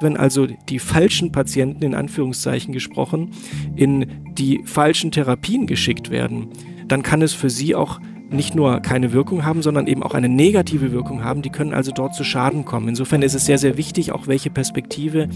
Wenn 0.00 0.16
also 0.16 0.46
die 0.46 0.78
falschen 0.78 1.32
Patienten 1.32 1.82
in 1.82 1.94
Anführungszeichen 1.94 2.72
gesprochen 2.72 3.32
in 3.74 4.06
die 4.34 4.62
falschen 4.64 5.10
Therapien 5.10 5.66
geschickt 5.66 6.10
werden, 6.10 6.48
dann 6.86 7.02
kann 7.02 7.20
es 7.20 7.32
für 7.32 7.50
sie 7.50 7.74
auch 7.74 8.00
nicht 8.30 8.54
nur 8.54 8.80
keine 8.80 9.12
Wirkung 9.12 9.44
haben, 9.44 9.62
sondern 9.62 9.86
eben 9.86 10.02
auch 10.02 10.14
eine 10.14 10.28
negative 10.28 10.92
Wirkung 10.92 11.24
haben. 11.24 11.42
Die 11.42 11.50
können 11.50 11.74
also 11.74 11.90
dort 11.90 12.14
zu 12.14 12.22
Schaden 12.22 12.64
kommen. 12.64 12.88
Insofern 12.88 13.22
ist 13.22 13.34
es 13.34 13.46
sehr, 13.46 13.58
sehr 13.58 13.76
wichtig, 13.76 14.12
auch 14.12 14.26
welche 14.26 14.50
Perspektive 14.50 15.28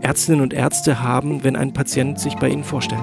Ärztinnen 0.00 0.42
und 0.42 0.52
Ärzte 0.52 1.02
haben, 1.02 1.42
wenn 1.42 1.56
ein 1.56 1.72
Patient 1.72 2.20
sich 2.20 2.36
bei 2.36 2.48
ihnen 2.48 2.64
vorstellt. 2.64 3.02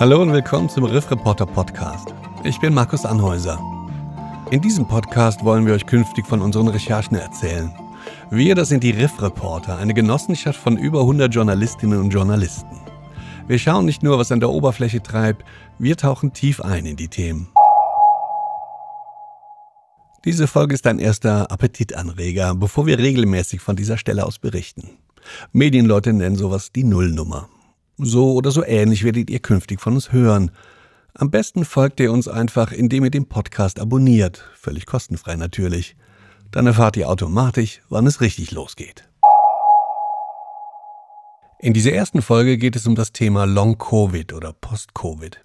Hallo 0.00 0.20
und 0.20 0.32
willkommen 0.32 0.68
zum 0.68 0.84
Riff 0.84 1.10
Reporter 1.10 1.46
Podcast. 1.46 2.12
Ich 2.42 2.58
bin 2.58 2.74
Markus 2.74 3.06
Anhäuser. 3.06 3.73
In 4.54 4.60
diesem 4.60 4.86
Podcast 4.86 5.44
wollen 5.44 5.66
wir 5.66 5.74
euch 5.74 5.84
künftig 5.84 6.28
von 6.28 6.40
unseren 6.40 6.68
Recherchen 6.68 7.16
erzählen. 7.16 7.74
Wir, 8.30 8.54
das 8.54 8.68
sind 8.68 8.84
die 8.84 8.92
Riff 8.92 9.20
Reporter, 9.20 9.78
eine 9.78 9.94
Genossenschaft 9.94 10.60
von 10.60 10.76
über 10.76 11.00
100 11.00 11.34
Journalistinnen 11.34 11.98
und 11.98 12.10
Journalisten. 12.10 12.78
Wir 13.48 13.58
schauen 13.58 13.84
nicht 13.84 14.04
nur, 14.04 14.16
was 14.16 14.30
an 14.30 14.38
der 14.38 14.50
Oberfläche 14.50 15.02
treibt, 15.02 15.44
wir 15.80 15.96
tauchen 15.96 16.32
tief 16.32 16.60
ein 16.60 16.86
in 16.86 16.94
die 16.94 17.08
Themen. 17.08 17.48
Diese 20.24 20.46
Folge 20.46 20.74
ist 20.74 20.86
ein 20.86 21.00
erster 21.00 21.50
Appetitanreger, 21.50 22.54
bevor 22.54 22.86
wir 22.86 23.00
regelmäßig 23.00 23.60
von 23.60 23.74
dieser 23.74 23.98
Stelle 23.98 24.24
aus 24.24 24.38
berichten. 24.38 24.88
Medienleute 25.50 26.12
nennen 26.12 26.36
sowas 26.36 26.70
die 26.70 26.84
Nullnummer. 26.84 27.48
So 27.98 28.34
oder 28.34 28.52
so 28.52 28.64
ähnlich 28.64 29.02
werdet 29.02 29.30
ihr 29.30 29.40
künftig 29.40 29.80
von 29.80 29.94
uns 29.94 30.12
hören. 30.12 30.52
Am 31.16 31.30
besten 31.30 31.64
folgt 31.64 32.00
ihr 32.00 32.10
uns 32.10 32.26
einfach, 32.26 32.72
indem 32.72 33.04
ihr 33.04 33.10
den 33.10 33.28
Podcast 33.28 33.78
abonniert, 33.78 34.44
völlig 34.56 34.84
kostenfrei 34.84 35.36
natürlich. 35.36 35.94
Dann 36.50 36.66
erfahrt 36.66 36.96
ihr 36.96 37.08
automatisch, 37.08 37.82
wann 37.88 38.08
es 38.08 38.20
richtig 38.20 38.50
losgeht. 38.50 39.08
In 41.60 41.72
dieser 41.72 41.92
ersten 41.92 42.20
Folge 42.20 42.58
geht 42.58 42.74
es 42.74 42.88
um 42.88 42.96
das 42.96 43.12
Thema 43.12 43.44
Long-Covid 43.44 44.32
oder 44.32 44.52
Post-Covid. 44.52 45.40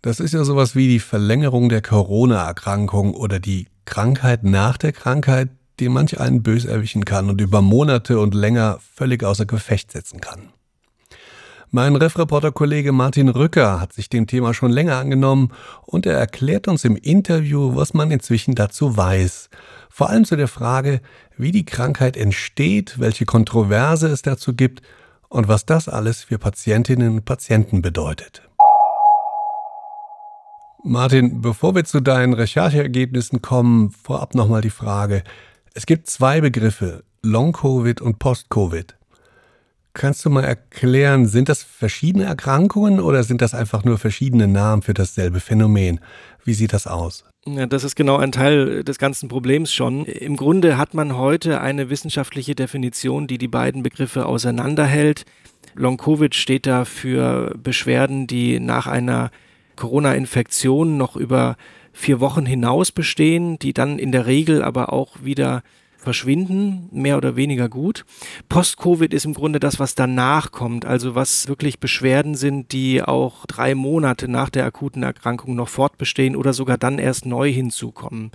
Das 0.00 0.20
ist 0.20 0.32
ja 0.32 0.44
sowas 0.44 0.76
wie 0.76 0.86
die 0.86 1.00
Verlängerung 1.00 1.68
der 1.68 1.82
Corona-Erkrankung 1.82 3.14
oder 3.14 3.40
die 3.40 3.66
Krankheit 3.84 4.44
nach 4.44 4.78
der 4.78 4.92
Krankheit, 4.92 5.48
die 5.80 5.88
manch 5.88 6.20
einen 6.20 6.44
bös 6.44 6.64
erwischen 6.64 7.04
kann 7.04 7.28
und 7.28 7.40
über 7.40 7.62
Monate 7.62 8.20
und 8.20 8.32
länger 8.32 8.78
völlig 8.94 9.24
außer 9.24 9.44
Gefecht 9.44 9.90
setzen 9.90 10.20
kann. 10.20 10.52
Mein 11.70 11.96
Refreporter-Kollege 11.96 12.92
Martin 12.92 13.28
Rücker 13.28 13.78
hat 13.78 13.92
sich 13.92 14.08
dem 14.08 14.26
Thema 14.26 14.54
schon 14.54 14.72
länger 14.72 14.96
angenommen 14.96 15.52
und 15.84 16.06
er 16.06 16.16
erklärt 16.16 16.66
uns 16.66 16.82
im 16.84 16.96
Interview, 16.96 17.76
was 17.76 17.92
man 17.92 18.10
inzwischen 18.10 18.54
dazu 18.54 18.96
weiß. 18.96 19.50
Vor 19.90 20.08
allem 20.08 20.24
zu 20.24 20.36
der 20.36 20.48
Frage, 20.48 21.02
wie 21.36 21.52
die 21.52 21.66
Krankheit 21.66 22.16
entsteht, 22.16 22.98
welche 22.98 23.26
Kontroverse 23.26 24.08
es 24.08 24.22
dazu 24.22 24.54
gibt 24.54 24.80
und 25.28 25.48
was 25.48 25.66
das 25.66 25.90
alles 25.90 26.22
für 26.22 26.38
Patientinnen 26.38 27.16
und 27.16 27.24
Patienten 27.26 27.82
bedeutet. 27.82 28.48
Martin, 30.82 31.42
bevor 31.42 31.74
wir 31.74 31.84
zu 31.84 32.00
deinen 32.00 32.32
Rechercheergebnissen 32.32 33.42
kommen, 33.42 33.90
vorab 33.90 34.34
nochmal 34.34 34.62
die 34.62 34.70
Frage. 34.70 35.22
Es 35.74 35.84
gibt 35.84 36.08
zwei 36.08 36.40
Begriffe, 36.40 37.04
Long-Covid 37.22 38.00
und 38.00 38.18
Post-Covid. 38.18 38.96
Kannst 39.94 40.24
du 40.24 40.30
mal 40.30 40.44
erklären, 40.44 41.26
sind 41.26 41.48
das 41.48 41.62
verschiedene 41.62 42.24
Erkrankungen 42.24 43.00
oder 43.00 43.24
sind 43.24 43.40
das 43.40 43.54
einfach 43.54 43.84
nur 43.84 43.98
verschiedene 43.98 44.46
Namen 44.46 44.82
für 44.82 44.94
dasselbe 44.94 45.40
Phänomen? 45.40 46.00
Wie 46.44 46.54
sieht 46.54 46.72
das 46.72 46.86
aus? 46.86 47.24
Ja, 47.46 47.66
das 47.66 47.84
ist 47.84 47.96
genau 47.96 48.16
ein 48.16 48.32
Teil 48.32 48.84
des 48.84 48.98
ganzen 48.98 49.28
Problems 49.28 49.72
schon. 49.72 50.04
Im 50.04 50.36
Grunde 50.36 50.76
hat 50.76 50.94
man 50.94 51.16
heute 51.16 51.60
eine 51.60 51.90
wissenschaftliche 51.90 52.54
Definition, 52.54 53.26
die 53.26 53.38
die 53.38 53.48
beiden 53.48 53.82
Begriffe 53.82 54.26
auseinanderhält. 54.26 55.24
Long-Covid 55.74 56.34
steht 56.34 56.66
da 56.66 56.84
für 56.84 57.54
Beschwerden, 57.62 58.26
die 58.26 58.60
nach 58.60 58.86
einer 58.86 59.30
Corona-Infektion 59.76 60.96
noch 60.96 61.16
über 61.16 61.56
vier 61.92 62.20
Wochen 62.20 62.46
hinaus 62.46 62.92
bestehen, 62.92 63.58
die 63.58 63.72
dann 63.72 63.98
in 63.98 64.12
der 64.12 64.26
Regel 64.26 64.62
aber 64.62 64.92
auch 64.92 65.22
wieder 65.22 65.62
verschwinden, 66.08 66.88
mehr 66.90 67.18
oder 67.18 67.36
weniger 67.36 67.68
gut. 67.68 68.06
Post-Covid 68.48 69.12
ist 69.12 69.26
im 69.26 69.34
Grunde 69.34 69.60
das, 69.60 69.78
was 69.78 69.94
danach 69.94 70.52
kommt, 70.52 70.86
also 70.86 71.14
was 71.14 71.48
wirklich 71.48 71.80
Beschwerden 71.80 72.34
sind, 72.34 72.72
die 72.72 73.02
auch 73.02 73.44
drei 73.44 73.74
Monate 73.74 74.26
nach 74.26 74.48
der 74.48 74.64
akuten 74.64 75.02
Erkrankung 75.02 75.54
noch 75.54 75.68
fortbestehen 75.68 76.34
oder 76.34 76.54
sogar 76.54 76.78
dann 76.78 76.98
erst 76.98 77.26
neu 77.26 77.52
hinzukommen. 77.52 78.30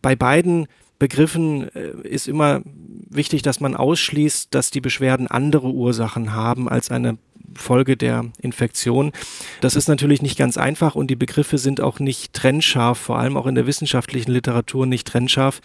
Bei 0.00 0.16
beiden 0.16 0.68
Begriffen 0.98 1.68
äh, 1.74 1.90
ist 2.02 2.28
immer 2.28 2.62
wichtig, 3.10 3.42
dass 3.42 3.60
man 3.60 3.76
ausschließt, 3.76 4.54
dass 4.54 4.70
die 4.70 4.80
Beschwerden 4.80 5.26
andere 5.26 5.66
Ursachen 5.66 6.32
haben 6.32 6.66
als 6.66 6.90
eine 6.90 7.18
Folge 7.54 7.98
der 7.98 8.24
Infektion. 8.40 9.12
Das 9.60 9.76
ist 9.76 9.86
natürlich 9.86 10.22
nicht 10.22 10.38
ganz 10.38 10.56
einfach 10.56 10.94
und 10.94 11.08
die 11.08 11.16
Begriffe 11.16 11.58
sind 11.58 11.82
auch 11.82 11.98
nicht 11.98 12.32
trennscharf, 12.32 12.96
vor 12.96 13.18
allem 13.18 13.36
auch 13.36 13.46
in 13.46 13.54
der 13.54 13.66
wissenschaftlichen 13.66 14.32
Literatur 14.32 14.86
nicht 14.86 15.06
trennscharf 15.06 15.60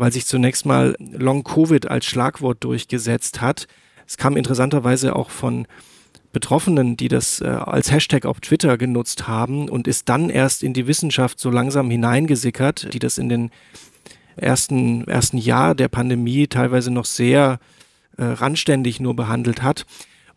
weil 0.00 0.12
sich 0.12 0.24
zunächst 0.24 0.64
mal 0.64 0.96
Long-Covid 0.98 1.90
als 1.90 2.06
Schlagwort 2.06 2.64
durchgesetzt 2.64 3.42
hat. 3.42 3.66
Es 4.06 4.16
kam 4.16 4.38
interessanterweise 4.38 5.14
auch 5.14 5.28
von 5.28 5.66
Betroffenen, 6.32 6.96
die 6.96 7.08
das 7.08 7.42
äh, 7.42 7.48
als 7.48 7.90
Hashtag 7.90 8.24
auf 8.24 8.40
Twitter 8.40 8.78
genutzt 8.78 9.28
haben 9.28 9.68
und 9.68 9.86
ist 9.86 10.08
dann 10.08 10.30
erst 10.30 10.62
in 10.62 10.72
die 10.72 10.86
Wissenschaft 10.86 11.38
so 11.38 11.50
langsam 11.50 11.90
hineingesickert, 11.90 12.94
die 12.94 12.98
das 12.98 13.18
in 13.18 13.28
den 13.28 13.50
ersten, 14.36 15.06
ersten 15.06 15.36
Jahr 15.36 15.74
der 15.74 15.88
Pandemie 15.88 16.46
teilweise 16.46 16.90
noch 16.90 17.04
sehr 17.04 17.60
äh, 18.16 18.24
randständig 18.24 19.00
nur 19.00 19.14
behandelt 19.14 19.62
hat. 19.62 19.84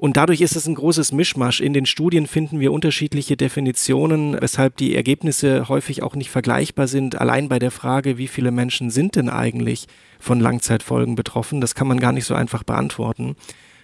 Und 0.04 0.18
dadurch 0.18 0.42
ist 0.42 0.58
es 0.58 0.68
ein 0.68 0.76
großes 0.76 1.14
Mischmasch. 1.14 1.62
In 1.62 1.72
den 1.72 1.86
Studien 1.86 2.28
finden 2.28 2.60
wir 2.60 2.74
unterschiedliche 2.74 3.38
Definitionen, 3.38 4.36
weshalb 4.38 4.76
die 4.76 4.98
Ergebnisse 4.98 5.70
häufig 5.70 6.04
auch 6.04 6.18
nicht 6.18 6.30
vergleichbar 6.30 6.88
sind. 6.88 7.22
Allein 7.22 7.48
bei 7.48 7.58
der 7.58 7.72
Frage, 7.72 8.18
wie 8.18 8.28
viele 8.28 8.52
Menschen 8.52 8.90
sind 8.90 9.16
denn 9.16 9.30
eigentlich 9.30 9.88
von 10.20 10.42
Langzeitfolgen 10.42 11.16
betroffen, 11.16 11.62
das 11.62 11.74
kann 11.74 11.88
man 11.88 12.02
gar 12.02 12.12
nicht 12.12 12.26
so 12.26 12.36
einfach 12.36 12.64
beantworten. 12.64 13.38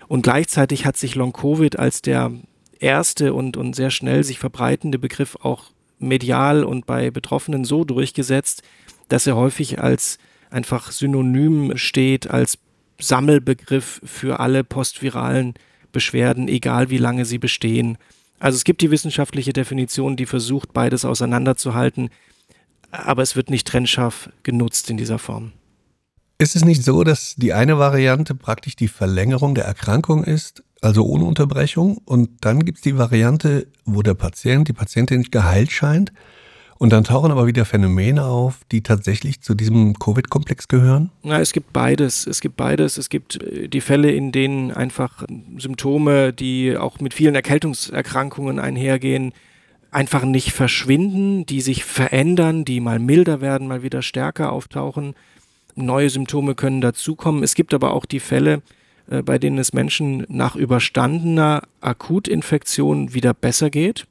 Und 0.09 0.23
gleichzeitig 0.23 0.85
hat 0.85 0.97
sich 0.97 1.15
Long-Covid 1.15 1.79
als 1.79 2.01
der 2.01 2.33
erste 2.81 3.33
und, 3.33 3.55
und 3.55 3.73
sehr 3.73 3.89
schnell 3.89 4.25
sich 4.25 4.39
verbreitende 4.39 4.99
Begriff 4.99 5.37
auch 5.41 5.71
medial 5.99 6.65
und 6.65 6.85
bei 6.85 7.11
Betroffenen 7.11 7.63
so 7.63 7.85
durchgesetzt, 7.85 8.61
dass 9.07 9.25
er 9.25 9.37
häufig 9.37 9.79
als 9.79 10.17
einfach 10.49 10.91
synonym 10.91 11.77
steht, 11.77 12.29
als 12.29 12.57
Sammelbegriff 12.99 14.01
für 14.03 14.41
alle 14.41 14.65
postviralen 14.65 15.53
Beschwerden, 15.91 16.47
egal 16.47 16.89
wie 16.89 16.97
lange 16.97 17.25
sie 17.25 17.37
bestehen. 17.37 17.97
Also 18.39 18.55
es 18.55 18.63
gibt 18.63 18.81
die 18.81 18.91
wissenschaftliche 18.91 19.53
Definition, 19.53 20.15
die 20.15 20.25
versucht, 20.25 20.73
beides 20.73 21.05
auseinanderzuhalten, 21.05 22.09
aber 22.91 23.21
es 23.21 23.35
wird 23.35 23.49
nicht 23.49 23.67
trennscharf 23.67 24.29
genutzt 24.43 24.89
in 24.89 24.97
dieser 24.97 25.19
Form. 25.19 25.51
Ist 26.37 26.55
es 26.55 26.63
nicht 26.63 26.83
so, 26.83 27.03
dass 27.03 27.35
die 27.35 27.51
eine 27.51 27.77
Variante 27.77 28.33
praktisch 28.33 28.77
die 28.77 28.87
Verlängerung 28.87 29.55
der 29.55 29.65
Erkrankung 29.65 30.23
ist, 30.23 30.63
also 30.81 31.05
ohne 31.05 31.25
Unterbrechung, 31.25 31.97
und 32.05 32.29
dann 32.45 32.63
gibt 32.63 32.77
es 32.77 32.81
die 32.81 32.97
Variante, 32.97 33.67
wo 33.83 34.01
der 34.01 34.13
Patient, 34.13 34.67
die 34.67 34.73
Patientin 34.73 35.23
geheilt 35.23 35.71
scheint 35.71 36.13
und 36.79 36.93
dann 36.93 37.03
tauchen 37.03 37.29
aber 37.29 37.45
wieder 37.45 37.65
Phänomene 37.65 38.23
auf, 38.23 38.61
die 38.71 38.81
tatsächlich 38.81 39.41
zu 39.41 39.53
diesem 39.53 39.99
Covid-Komplex 39.99 40.69
gehören? 40.69 41.11
Na, 41.23 41.41
es 41.41 41.51
gibt 41.51 41.73
beides. 41.73 42.25
Es 42.25 42.39
gibt 42.39 42.55
beides. 42.55 42.97
Es 42.97 43.09
gibt 43.09 43.43
äh, 43.43 43.67
die 43.67 43.81
Fälle, 43.81 44.11
in 44.11 44.31
denen 44.31 44.71
einfach 44.71 45.25
Symptome, 45.57 46.31
die 46.31 46.77
auch 46.77 47.01
mit 47.01 47.13
vielen 47.13 47.35
Erkältungserkrankungen 47.35 48.59
einhergehen, 48.59 49.33
einfach 49.91 50.23
nicht 50.23 50.53
verschwinden, 50.53 51.45
die 51.45 51.59
sich 51.59 51.83
verändern, 51.83 52.63
die 52.63 52.79
mal 52.79 52.99
milder 52.99 53.41
werden, 53.41 53.67
mal 53.67 53.83
wieder 53.83 54.01
stärker 54.01 54.53
auftauchen. 54.53 55.15
Neue 55.75 56.09
Symptome 56.09 56.55
können 56.55 56.79
dazukommen. 56.79 57.43
Es 57.43 57.55
gibt 57.55 57.73
aber 57.73 57.91
auch 57.91 58.05
die 58.05 58.21
Fälle, 58.21 58.61
äh, 59.11 59.21
bei 59.21 59.37
denen 59.37 59.57
es 59.57 59.73
Menschen 59.73 60.25
nach 60.29 60.55
überstandener 60.55 61.63
Akutinfektion 61.81 63.13
wieder 63.13 63.33
besser 63.33 63.69
geht 63.69 64.07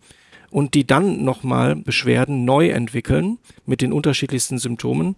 und 0.50 0.74
die 0.74 0.86
dann 0.86 1.24
nochmal 1.24 1.76
Beschwerden 1.76 2.44
neu 2.44 2.68
entwickeln 2.70 3.38
mit 3.66 3.80
den 3.80 3.92
unterschiedlichsten 3.92 4.58
Symptomen. 4.58 5.16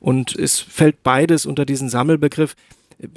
Und 0.00 0.34
es 0.36 0.60
fällt 0.60 1.02
beides 1.02 1.46
unter 1.46 1.64
diesen 1.64 1.88
Sammelbegriff. 1.88 2.54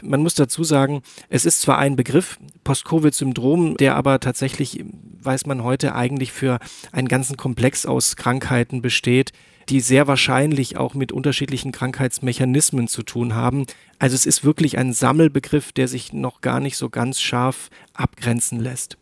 Man 0.01 0.21
muss 0.21 0.35
dazu 0.35 0.63
sagen, 0.63 1.01
es 1.29 1.45
ist 1.45 1.61
zwar 1.61 1.77
ein 1.77 1.95
Begriff, 1.95 2.39
Post-Covid-Syndrom, 2.63 3.77
der 3.77 3.95
aber 3.95 4.19
tatsächlich, 4.19 4.83
weiß 5.21 5.45
man 5.45 5.63
heute, 5.63 5.95
eigentlich 5.95 6.31
für 6.31 6.59
einen 6.91 7.07
ganzen 7.07 7.37
Komplex 7.37 7.85
aus 7.85 8.15
Krankheiten 8.15 8.81
besteht, 8.81 9.31
die 9.69 9.79
sehr 9.79 10.07
wahrscheinlich 10.07 10.77
auch 10.77 10.93
mit 10.93 11.11
unterschiedlichen 11.11 11.71
Krankheitsmechanismen 11.71 12.87
zu 12.87 13.03
tun 13.03 13.35
haben. 13.35 13.65
Also 13.99 14.15
es 14.15 14.25
ist 14.25 14.43
wirklich 14.43 14.77
ein 14.77 14.93
Sammelbegriff, 14.93 15.71
der 15.71 15.87
sich 15.87 16.13
noch 16.13 16.41
gar 16.41 16.59
nicht 16.59 16.77
so 16.77 16.89
ganz 16.89 17.21
scharf 17.21 17.69
abgrenzen 17.93 18.59
lässt. 18.59 18.97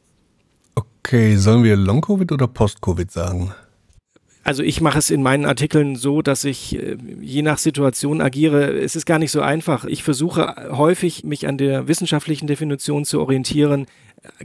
Okay, 1.00 1.36
sollen 1.38 1.63
wir 1.63 1.75
Long-Covid 1.75 2.31
oder 2.31 2.48
Post-Covid 2.48 3.12
sagen? 3.12 3.54
Also 4.44 4.63
ich 4.63 4.81
mache 4.81 4.98
es 4.98 5.10
in 5.12 5.22
meinen 5.22 5.46
Artikeln 5.46 5.96
so, 5.96 6.22
dass 6.22 6.44
ich 6.44 6.75
äh, 6.75 6.98
je 7.22 7.42
nach 7.42 7.57
Situation 7.57 8.22
agiere. 8.22 8.72
Es 8.80 8.96
ist 8.96 9.06
gar 9.06 9.19
nicht 9.19 9.31
so 9.31 9.42
einfach. 9.42 9.86
Ich 9.86 10.04
versuche 10.04 10.69
häufig, 10.72 11.24
mich 11.24 11.48
an 11.48 11.57
der 11.57 11.88
wissenschaftlichen 11.88 12.48
Definition 12.48 13.06
zu 13.06 13.19
orientieren. 13.19 13.86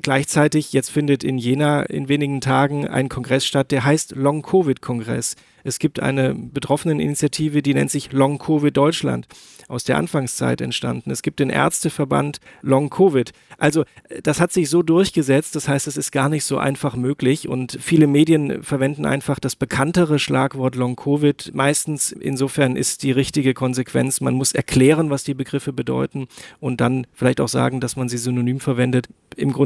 Gleichzeitig, 0.00 0.72
jetzt 0.72 0.90
findet 0.90 1.24
in 1.24 1.36
Jena 1.36 1.82
in 1.82 2.08
wenigen 2.08 2.40
Tagen 2.40 2.86
ein 2.86 3.08
Kongress 3.08 3.44
statt, 3.44 3.72
der 3.72 3.84
heißt 3.84 4.14
Long-Covid-Kongress. 4.14 5.34
Es 5.64 5.78
gibt 5.78 5.98
eine 5.98 6.34
Betroffeneninitiative, 6.34 7.62
die 7.62 7.72
nennt 7.72 7.90
sich 7.90 8.12
Long 8.12 8.38
Covid 8.38 8.76
Deutschland, 8.76 9.26
aus 9.66 9.82
der 9.84 9.96
Anfangszeit 9.96 10.60
entstanden. 10.60 11.10
Es 11.10 11.22
gibt 11.22 11.40
den 11.40 11.48
Ärzteverband 11.48 12.38
Long 12.60 12.90
Covid. 12.90 13.32
Also 13.56 13.84
das 14.22 14.40
hat 14.40 14.52
sich 14.52 14.68
so 14.68 14.82
durchgesetzt, 14.82 15.56
das 15.56 15.66
heißt, 15.66 15.86
es 15.86 15.96
ist 15.96 16.12
gar 16.12 16.28
nicht 16.28 16.44
so 16.44 16.58
einfach 16.58 16.96
möglich 16.96 17.48
und 17.48 17.78
viele 17.80 18.06
Medien 18.06 18.62
verwenden 18.62 19.06
einfach 19.06 19.40
das 19.40 19.56
bekanntere 19.56 20.18
Schlagwort 20.18 20.76
Long 20.76 20.96
Covid. 20.96 21.52
Meistens 21.54 22.12
insofern 22.12 22.76
ist 22.76 23.02
die 23.02 23.12
richtige 23.12 23.54
Konsequenz, 23.54 24.20
man 24.20 24.34
muss 24.34 24.52
erklären, 24.52 25.08
was 25.08 25.24
die 25.24 25.34
Begriffe 25.34 25.72
bedeuten 25.72 26.28
und 26.60 26.82
dann 26.82 27.06
vielleicht 27.14 27.40
auch 27.40 27.48
sagen, 27.48 27.80
dass 27.80 27.96
man 27.96 28.10
sie 28.10 28.18
synonym 28.18 28.60
verwendet. 28.60 29.08
Im 29.34 29.52
Grunde 29.52 29.63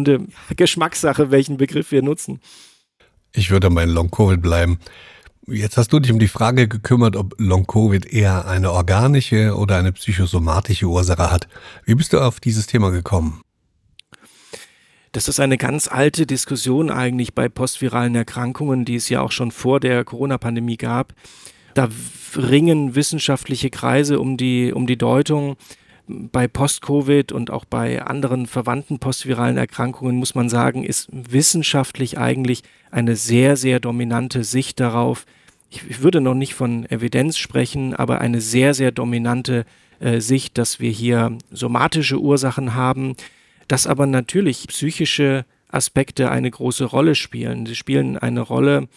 Geschmackssache, 0.57 1.31
welchen 1.31 1.57
Begriff 1.57 1.93
wir 1.93 2.03
nutzen. 2.03 2.41
Ich 3.33 3.51
würde 3.51 3.71
bei 3.71 3.85
Long 3.85 4.11
Covid 4.11 4.41
bleiben. 4.41 4.79
Jetzt 5.51 5.79
hast 5.79 5.93
du 5.95 5.99
dich 5.99 6.13
um 6.13 6.19
die 6.19 6.29
Frage 6.29 6.69
gekümmert, 6.69 7.17
ob 7.17 7.35
Long-Covid 7.39 8.05
eher 8.05 8.47
eine 8.47 8.71
organische 8.73 9.57
oder 9.57 9.79
eine 9.79 9.93
psychosomatische 9.93 10.87
Ursache 10.87 11.31
hat. 11.31 11.49
Wie 11.87 11.95
bist 11.95 12.13
du 12.13 12.21
auf 12.21 12.39
dieses 12.39 12.67
Thema 12.67 12.91
gekommen? 12.91 13.41
Das 15.13 15.27
ist 15.27 15.41
eine 15.41 15.57
ganz 15.57 15.89
alte 15.89 16.27
Diskussion 16.27 16.91
eigentlich 16.91 17.35
bei 17.35 17.49
postviralen 17.49 18.15
Erkrankungen, 18.15 18.85
die 18.85 18.97
es 18.97 19.09
ja 19.09 19.23
auch 19.23 19.33
schon 19.33 19.51
vor 19.51 19.81
der 19.81 20.05
Corona-Pandemie 20.05 20.77
gab. 20.77 21.15
Da 21.73 21.89
ringen 22.37 22.95
wissenschaftliche 22.95 23.71
Kreise 23.71 24.21
um 24.21 24.37
die, 24.37 24.71
um 24.75 24.87
die 24.87 24.99
Deutung. 24.99 25.57
Bei 26.09 26.49
Post-Covid 26.49 27.33
und 27.33 27.51
auch 27.51 27.67
bei 27.67 28.03
anderen 28.03 28.47
verwandten 28.47 28.99
postviralen 28.99 29.59
Erkrankungen 29.59 30.17
muss 30.17 30.35
man 30.35 30.49
sagen, 30.49 30.83
ist 30.83 31.09
wissenschaftlich 31.13 32.19
eigentlich 32.19 32.63
eine 32.91 33.15
sehr, 33.15 33.57
sehr 33.57 33.79
dominante 33.79 34.43
Sicht 34.43 34.81
darauf, 34.81 35.27
ich, 35.71 35.83
ich 35.89 36.03
würde 36.03 36.21
noch 36.21 36.35
nicht 36.35 36.55
von 36.55 36.87
Evidenz 36.91 37.37
sprechen, 37.37 37.95
aber 37.95 38.21
eine 38.21 38.41
sehr, 38.41 38.75
sehr 38.75 38.91
dominante 38.91 39.67
äh, 40.01 40.21
Sicht, 40.21 40.59
dass 40.59 40.81
wir 40.81 40.91
hier 40.91 41.37
somatische 41.51 42.19
Ursachen 42.19 42.75
haben, 42.75 43.15
dass 43.67 43.87
aber 43.87 44.07
natürlich 44.07 44.67
psychische 44.69 45.45
Aspekte 45.71 46.31
eine 46.31 46.51
große 46.51 46.85
Rolle 46.85 47.15
spielen. 47.15 47.67
Sie 47.67 47.77
spielen 47.77 48.17
eine 48.17 48.41
Rolle 48.41 48.89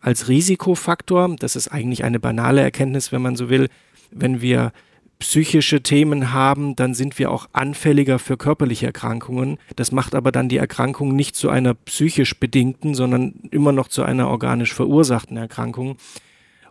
als 0.00 0.28
Risikofaktor. 0.28 1.34
Das 1.38 1.56
ist 1.56 1.68
eigentlich 1.68 2.04
eine 2.04 2.20
banale 2.20 2.60
Erkenntnis, 2.60 3.10
wenn 3.10 3.22
man 3.22 3.34
so 3.34 3.50
will. 3.50 3.68
Wenn 4.12 4.40
wir 4.40 4.72
psychische 5.22 5.84
Themen 5.84 6.32
haben, 6.32 6.74
dann 6.74 6.94
sind 6.94 7.16
wir 7.16 7.30
auch 7.30 7.48
anfälliger 7.52 8.18
für 8.18 8.36
körperliche 8.36 8.86
Erkrankungen. 8.86 9.58
Das 9.76 9.92
macht 9.92 10.16
aber 10.16 10.32
dann 10.32 10.48
die 10.48 10.56
Erkrankung 10.56 11.14
nicht 11.14 11.36
zu 11.36 11.48
einer 11.48 11.74
psychisch 11.74 12.40
bedingten, 12.40 12.96
sondern 12.96 13.34
immer 13.52 13.70
noch 13.70 13.86
zu 13.86 14.02
einer 14.02 14.28
organisch 14.28 14.74
verursachten 14.74 15.36
Erkrankung. 15.36 15.96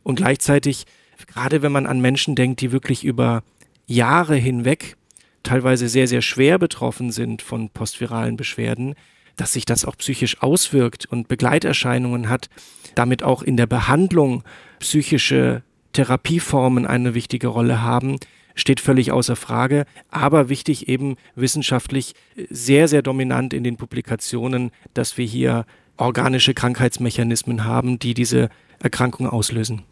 Und 0.03 0.15
gleichzeitig, 0.15 0.85
gerade 1.27 1.61
wenn 1.61 1.71
man 1.71 1.85
an 1.85 2.01
Menschen 2.01 2.35
denkt, 2.35 2.59
die 2.59 2.73
wirklich 2.73 3.05
über 3.05 3.41
Jahre 3.87 4.35
hinweg 4.35 4.97
teilweise 5.43 5.87
sehr, 5.87 6.07
sehr 6.07 6.21
schwer 6.21 6.59
betroffen 6.59 7.09
sind 7.09 7.41
von 7.41 7.69
postviralen 7.69 8.35
Beschwerden, 8.35 8.95
dass 9.37 9.53
sich 9.53 9.63
das 9.63 9.85
auch 9.85 9.95
psychisch 9.95 10.41
auswirkt 10.43 11.05
und 11.05 11.29
Begleiterscheinungen 11.29 12.27
hat, 12.27 12.49
damit 12.95 13.23
auch 13.23 13.43
in 13.43 13.55
der 13.55 13.65
Behandlung 13.65 14.43
psychische 14.79 15.63
Therapieformen 15.93 16.85
eine 16.85 17.13
wichtige 17.13 17.47
Rolle 17.47 17.81
haben, 17.81 18.17
steht 18.55 18.79
völlig 18.79 19.11
außer 19.11 19.35
Frage, 19.35 19.85
aber 20.09 20.49
wichtig 20.49 20.87
eben 20.87 21.15
wissenschaftlich 21.35 22.13
sehr, 22.49 22.87
sehr 22.87 23.01
dominant 23.01 23.53
in 23.53 23.63
den 23.63 23.77
Publikationen, 23.77 24.71
dass 24.93 25.17
wir 25.17 25.25
hier 25.25 25.65
organische 25.97 26.53
Krankheitsmechanismen 26.53 27.65
haben, 27.65 27.99
die 27.99 28.13
diese 28.13 28.49
Erkrankung 28.79 29.27
auslösen. 29.27 29.83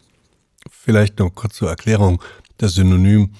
Vielleicht 0.70 1.18
noch 1.18 1.30
kurz 1.30 1.54
zur 1.54 1.70
Erklärung. 1.70 2.22
Das 2.58 2.74
Synonym, 2.74 3.30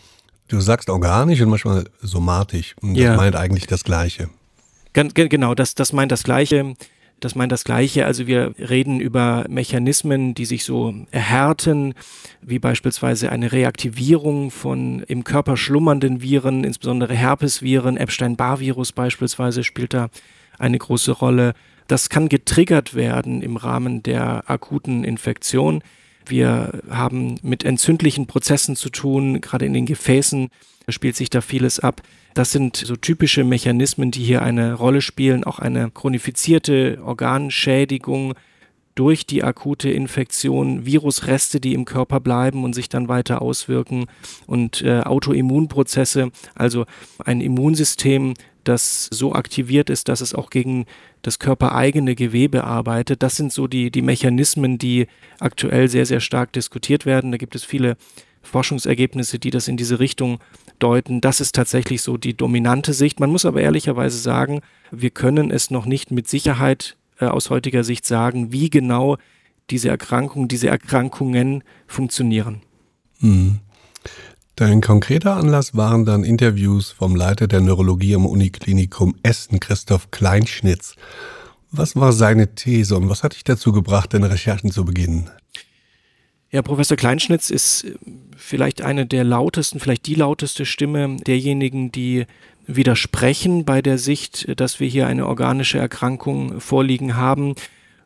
du 0.48 0.60
sagst 0.60 0.88
organisch 0.88 1.40
und 1.40 1.50
manchmal 1.50 1.84
somatisch. 2.00 2.74
Und 2.80 2.94
das 2.94 3.02
ja. 3.02 3.16
meint 3.16 3.36
eigentlich 3.36 3.66
das 3.66 3.84
Gleiche. 3.84 4.30
Genau, 4.92 5.54
das, 5.54 5.74
das 5.74 5.92
meint 5.92 6.12
das 6.12 6.22
Gleiche. 6.24 6.74
Das 7.20 7.34
meint 7.34 7.52
das 7.52 7.64
Gleiche. 7.64 8.06
Also 8.06 8.26
wir 8.26 8.54
reden 8.58 8.98
über 8.98 9.44
Mechanismen, 9.48 10.34
die 10.34 10.46
sich 10.46 10.64
so 10.64 10.94
erhärten, 11.10 11.94
wie 12.40 12.58
beispielsweise 12.58 13.30
eine 13.30 13.52
Reaktivierung 13.52 14.50
von 14.50 15.00
im 15.00 15.22
Körper 15.22 15.58
schlummernden 15.58 16.22
Viren, 16.22 16.64
insbesondere 16.64 17.14
Herpesviren, 17.14 17.98
Epstein-Barr-Virus 17.98 18.92
beispielsweise 18.92 19.64
spielt 19.64 19.92
da 19.92 20.08
eine 20.58 20.78
große 20.78 21.12
Rolle. 21.12 21.52
Das 21.88 22.08
kann 22.08 22.28
getriggert 22.28 22.94
werden 22.94 23.42
im 23.42 23.56
Rahmen 23.56 24.02
der 24.02 24.48
akuten 24.48 25.04
Infektion. 25.04 25.82
Wir 26.26 26.80
haben 26.90 27.36
mit 27.42 27.64
entzündlichen 27.64 28.26
Prozessen 28.26 28.76
zu 28.76 28.90
tun, 28.90 29.40
gerade 29.40 29.66
in 29.66 29.72
den 29.72 29.86
Gefäßen 29.86 30.48
spielt 30.88 31.16
sich 31.16 31.30
da 31.30 31.40
vieles 31.40 31.80
ab. 31.80 32.02
Das 32.34 32.52
sind 32.52 32.76
so 32.76 32.96
typische 32.96 33.44
Mechanismen, 33.44 34.10
die 34.10 34.22
hier 34.22 34.42
eine 34.42 34.74
Rolle 34.74 35.02
spielen, 35.02 35.44
auch 35.44 35.58
eine 35.58 35.90
chronifizierte 35.90 36.98
Organschädigung 37.04 38.34
durch 38.94 39.24
die 39.24 39.42
akute 39.42 39.90
Infektion, 39.90 40.84
Virusreste, 40.84 41.60
die 41.60 41.74
im 41.74 41.84
Körper 41.84 42.20
bleiben 42.20 42.64
und 42.64 42.74
sich 42.74 42.88
dann 42.88 43.08
weiter 43.08 43.40
auswirken 43.40 44.06
und 44.46 44.82
äh, 44.82 45.00
Autoimmunprozesse, 45.00 46.30
also 46.54 46.86
ein 47.24 47.40
Immunsystem, 47.40 48.34
das 48.64 49.08
so 49.10 49.34
aktiviert 49.34 49.90
ist, 49.90 50.08
dass 50.08 50.20
es 50.20 50.34
auch 50.34 50.50
gegen 50.50 50.86
das 51.22 51.38
körpereigene 51.38 52.14
Gewebe 52.14 52.64
arbeitet. 52.64 53.22
Das 53.22 53.36
sind 53.36 53.52
so 53.52 53.66
die, 53.66 53.90
die 53.90 54.02
Mechanismen, 54.02 54.78
die 54.78 55.06
aktuell 55.38 55.88
sehr, 55.88 56.06
sehr 56.06 56.20
stark 56.20 56.52
diskutiert 56.52 57.06
werden. 57.06 57.30
Da 57.30 57.38
gibt 57.38 57.54
es 57.54 57.64
viele 57.64 57.96
Forschungsergebnisse, 58.42 59.38
die 59.38 59.50
das 59.50 59.68
in 59.68 59.76
diese 59.76 60.00
Richtung 60.00 60.38
deuten. 60.78 61.20
Das 61.20 61.40
ist 61.40 61.54
tatsächlich 61.54 62.02
so 62.02 62.16
die 62.16 62.36
dominante 62.36 62.94
Sicht. 62.94 63.20
Man 63.20 63.30
muss 63.30 63.44
aber 63.44 63.60
ehrlicherweise 63.60 64.18
sagen, 64.18 64.60
wir 64.90 65.10
können 65.10 65.50
es 65.50 65.70
noch 65.70 65.86
nicht 65.86 66.10
mit 66.10 66.28
Sicherheit 66.28 66.96
äh, 67.18 67.26
aus 67.26 67.50
heutiger 67.50 67.84
Sicht 67.84 68.06
sagen, 68.06 68.52
wie 68.52 68.70
genau 68.70 69.18
diese 69.68 69.88
Erkrankungen, 69.88 70.48
diese 70.48 70.68
Erkrankungen 70.68 71.62
funktionieren. 71.86 72.62
Mhm. 73.20 73.60
Dein 74.60 74.82
konkreter 74.82 75.36
Anlass 75.36 75.74
waren 75.74 76.04
dann 76.04 76.22
Interviews 76.22 76.90
vom 76.90 77.16
Leiter 77.16 77.48
der 77.48 77.62
Neurologie 77.62 78.14
am 78.14 78.26
Uniklinikum 78.26 79.14
Essen, 79.22 79.58
Christoph 79.58 80.10
Kleinschnitz. 80.10 80.96
Was 81.70 81.96
war 81.96 82.12
seine 82.12 82.54
These 82.54 82.94
und 82.94 83.08
was 83.08 83.22
hat 83.22 83.32
dich 83.32 83.42
dazu 83.42 83.72
gebracht, 83.72 84.12
deine 84.12 84.28
Recherchen 84.28 84.70
zu 84.70 84.84
beginnen? 84.84 85.30
Ja, 86.50 86.60
Professor 86.60 86.98
Kleinschnitz 86.98 87.48
ist 87.48 87.84
äh, 87.84 87.94
vielleicht 88.36 88.82
eine 88.82 89.06
der 89.06 89.24
lautesten, 89.24 89.80
vielleicht 89.80 90.04
die 90.04 90.14
lauteste 90.14 90.66
Stimme 90.66 91.16
derjenigen, 91.16 91.90
die 91.90 92.26
widersprechen 92.66 93.64
bei 93.64 93.80
der 93.80 93.96
Sicht, 93.96 94.60
dass 94.60 94.78
wir 94.78 94.88
hier 94.88 95.06
eine 95.06 95.26
organische 95.26 95.78
Erkrankung 95.78 96.60
vorliegen 96.60 97.16
haben. 97.16 97.54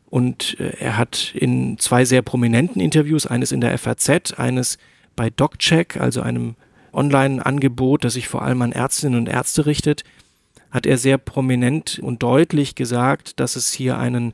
Und 0.05 0.57
äh, 0.61 0.77
er 0.79 0.97
hat 0.97 1.33
in 1.35 1.77
zwei 1.79 2.05
sehr 2.05 2.21
prominenten 2.21 2.81
Interviews, 2.81 3.25
eines 3.27 3.51
in 3.51 3.59
der 3.59 3.77
FAZ, 3.77 4.35
eines 4.37 4.77
bei 5.15 5.29
DocCheck, 5.29 5.97
also 5.97 6.21
einem 6.21 6.55
Online-Angebot, 6.93 8.03
das 8.03 8.13
sich 8.13 8.27
vor 8.27 8.41
allem 8.41 8.61
an 8.61 8.71
Ärztinnen 8.71 9.19
und 9.19 9.27
Ärzte 9.27 9.65
richtet, 9.65 10.03
hat 10.71 10.85
er 10.85 10.97
sehr 10.97 11.17
prominent 11.17 11.99
und 11.99 12.23
deutlich 12.23 12.75
gesagt, 12.75 13.39
dass 13.39 13.55
es 13.55 13.71
hier 13.71 13.97
einen 13.97 14.33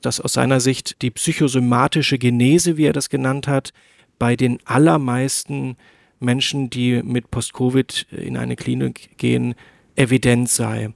dass 0.00 0.20
aus 0.20 0.32
seiner 0.32 0.60
Sicht 0.60 1.02
die 1.02 1.10
psychosomatische 1.10 2.18
Genese, 2.18 2.76
wie 2.76 2.86
er 2.86 2.92
das 2.92 3.10
genannt 3.10 3.48
hat, 3.48 3.72
bei 4.18 4.36
den 4.36 4.58
allermeisten 4.64 5.76
Menschen, 6.18 6.70
die 6.70 7.02
mit 7.02 7.30
Post-Covid 7.30 8.06
in 8.10 8.36
eine 8.36 8.56
Klinik 8.56 9.16
gehen, 9.16 9.54
evident 9.96 10.48
sei. 10.48 10.90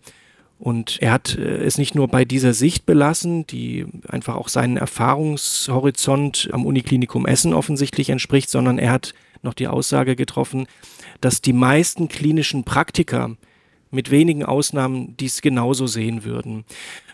Und 0.58 0.98
er 1.00 1.12
hat 1.12 1.36
äh, 1.36 1.64
es 1.64 1.78
nicht 1.78 1.94
nur 1.94 2.08
bei 2.08 2.24
dieser 2.24 2.54
Sicht 2.54 2.86
belassen, 2.86 3.46
die 3.46 3.86
einfach 4.08 4.36
auch 4.36 4.48
seinen 4.48 4.76
Erfahrungshorizont 4.76 6.50
am 6.52 6.64
Uniklinikum 6.64 7.26
Essen 7.26 7.52
offensichtlich 7.52 8.10
entspricht, 8.10 8.50
sondern 8.50 8.78
er 8.78 8.92
hat 8.92 9.14
noch 9.44 9.54
die 9.54 9.68
Aussage 9.68 10.16
getroffen, 10.16 10.66
dass 11.20 11.40
die 11.40 11.52
meisten 11.52 12.08
klinischen 12.08 12.64
Praktiker 12.64 13.36
mit 13.90 14.10
wenigen 14.10 14.44
Ausnahmen 14.44 15.16
dies 15.16 15.40
genauso 15.40 15.86
sehen 15.86 16.24
würden. 16.24 16.64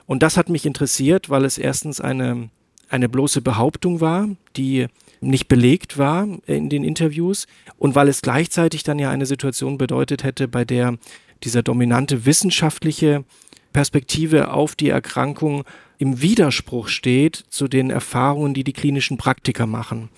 Und 0.07 0.23
das 0.23 0.37
hat 0.37 0.49
mich 0.49 0.67
interessiert, 0.67 1.31
weil 1.31 1.45
es 1.45 1.59
erstens 1.59 2.01
eine, 2.01 2.51
eine 2.89 3.09
bloße 3.09 3.43
Behauptung 3.43 4.01
war, 4.01 4.29
die 4.57 4.87
nicht 5.21 5.49
belegt 5.49 5.99
war 5.99 6.27
in 6.47 6.71
den 6.71 6.83
Interviews 6.83 7.47
und 7.79 7.95
weil 7.95 8.09
es 8.09 8.23
gleichzeitig 8.23 8.83
dann 8.83 8.99
ja 8.99 9.11
eine 9.11 9.27
Situation 9.27 9.79
bedeutet 9.79 10.25
hätte, 10.25 10.49
bei 10.49 10.65
der 10.65 10.97
dieser 11.45 11.63
dominante 11.63 12.27
wissenschaftliche 12.27 13.25
Perspektive 13.73 14.53
auf 14.53 14.75
die 14.75 14.89
Erkrankung 14.89 15.65
im 15.99 16.23
Widerspruch 16.23 16.89
steht 16.89 17.45
zu 17.51 17.69
den 17.69 17.91
Erfahrungen, 17.91 18.55
die 18.55 18.65
die 18.65 18.73
klinischen 18.73 19.19
Praktiker 19.19 19.67
machen. 19.67 20.09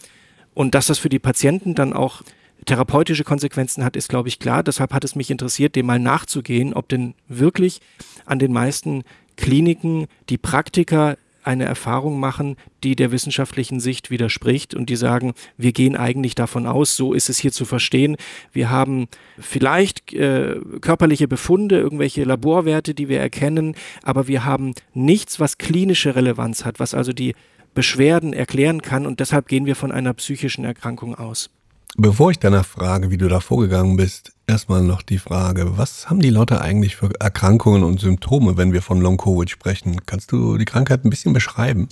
Und 0.55 0.75
dass 0.75 0.87
das 0.87 0.99
für 0.99 1.09
die 1.09 1.19
Patienten 1.19 1.75
dann 1.75 1.93
auch 1.93 2.23
therapeutische 2.65 3.25
Konsequenzen 3.25 3.85
hat, 3.85 3.97
ist, 3.97 4.09
glaube 4.09 4.29
ich, 4.29 4.39
klar. 4.39 4.63
Deshalb 4.63 4.93
hat 4.93 5.05
es 5.05 5.17
mich 5.17 5.31
interessiert, 5.31 5.75
dem 5.75 5.87
mal 5.87 5.99
nachzugehen, 5.99 6.75
ob 6.75 6.89
denn 6.89 7.15
wirklich 7.29 7.81
an 8.25 8.39
den 8.39 8.53
meisten 8.53 9.03
Kliniken 9.37 10.07
die 10.29 10.39
Praktiker 10.39 11.17
eine 11.45 11.65
Erfahrung 11.65 12.21
machen, 12.21 12.57
die 12.85 12.95
der 12.95 13.11
wissenschaftlichen 13.11 13.81
Sicht 13.81 14.11
widerspricht 14.11 14.75
und 14.75 14.89
die 14.89 14.97
sagen, 14.97 15.35
wir 15.57 15.73
gehen 15.73 15.97
eigentlich 15.97 16.35
davon 16.35 16.67
aus, 16.67 16.95
so 16.95 17.15
ist 17.15 17.29
es 17.29 17.39
hier 17.39 17.53
zu 17.53 17.65
verstehen. 17.65 18.17
Wir 18.53 18.71
haben 18.71 19.09
vielleicht 19.39 20.13
äh, 20.13 20.61
körperliche 20.81 21.27
Befunde, 21.27 21.79
irgendwelche 21.79 22.25
Laborwerte, 22.25 22.95
die 22.95 23.09
wir 23.09 23.21
erkennen, 23.21 23.75
aber 24.03 24.29
wir 24.29 24.45
haben 24.45 24.75
nichts, 24.95 25.41
was 25.41 25.59
klinische 25.59 26.15
Relevanz 26.15 26.65
hat, 26.65 26.79
was 26.79 26.95
also 26.95 27.13
die 27.13 27.35
Beschwerden 27.75 28.33
erklären 28.33 28.83
kann 28.83 29.07
und 29.07 29.21
deshalb 29.21 29.49
gehen 29.49 29.67
wir 29.67 29.77
von 29.77 29.93
einer 29.93 30.13
psychischen 30.15 30.65
Erkrankung 30.65 31.15
aus. 31.15 31.51
Bevor 31.97 32.31
ich 32.31 32.39
danach 32.39 32.65
frage, 32.65 33.11
wie 33.11 33.19
du 33.19 33.29
da 33.29 33.41
vorgegangen 33.41 33.97
bist, 33.97 34.33
erstmal 34.47 34.83
noch 34.83 35.03
die 35.03 35.19
Frage, 35.19 35.77
was 35.77 36.09
haben 36.09 36.21
die 36.21 36.31
Leute 36.31 36.63
eigentlich 36.63 36.97
für 36.97 37.11
Erkrankungen 37.21 37.85
und 37.85 38.01
Symptome, 38.01 38.57
wenn 38.57 38.73
wir 38.73 38.81
von 38.81 39.01
Long-Covid 39.01 39.51
sprechen? 39.51 40.01
Kannst 40.07 40.33
du 40.33 40.57
die 40.57 40.65
Krankheit 40.65 41.05
ein 41.05 41.11
bisschen 41.11 41.35
beschreiben? 41.35 41.89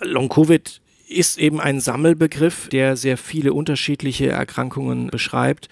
Long-Covid 0.00 0.80
ist 1.08 1.38
eben 1.38 1.60
ein 1.60 1.80
Sammelbegriff, 1.80 2.68
der 2.68 2.96
sehr 2.96 3.16
viele 3.16 3.52
unterschiedliche 3.52 4.30
Erkrankungen 4.30 5.08
beschreibt. 5.08 5.68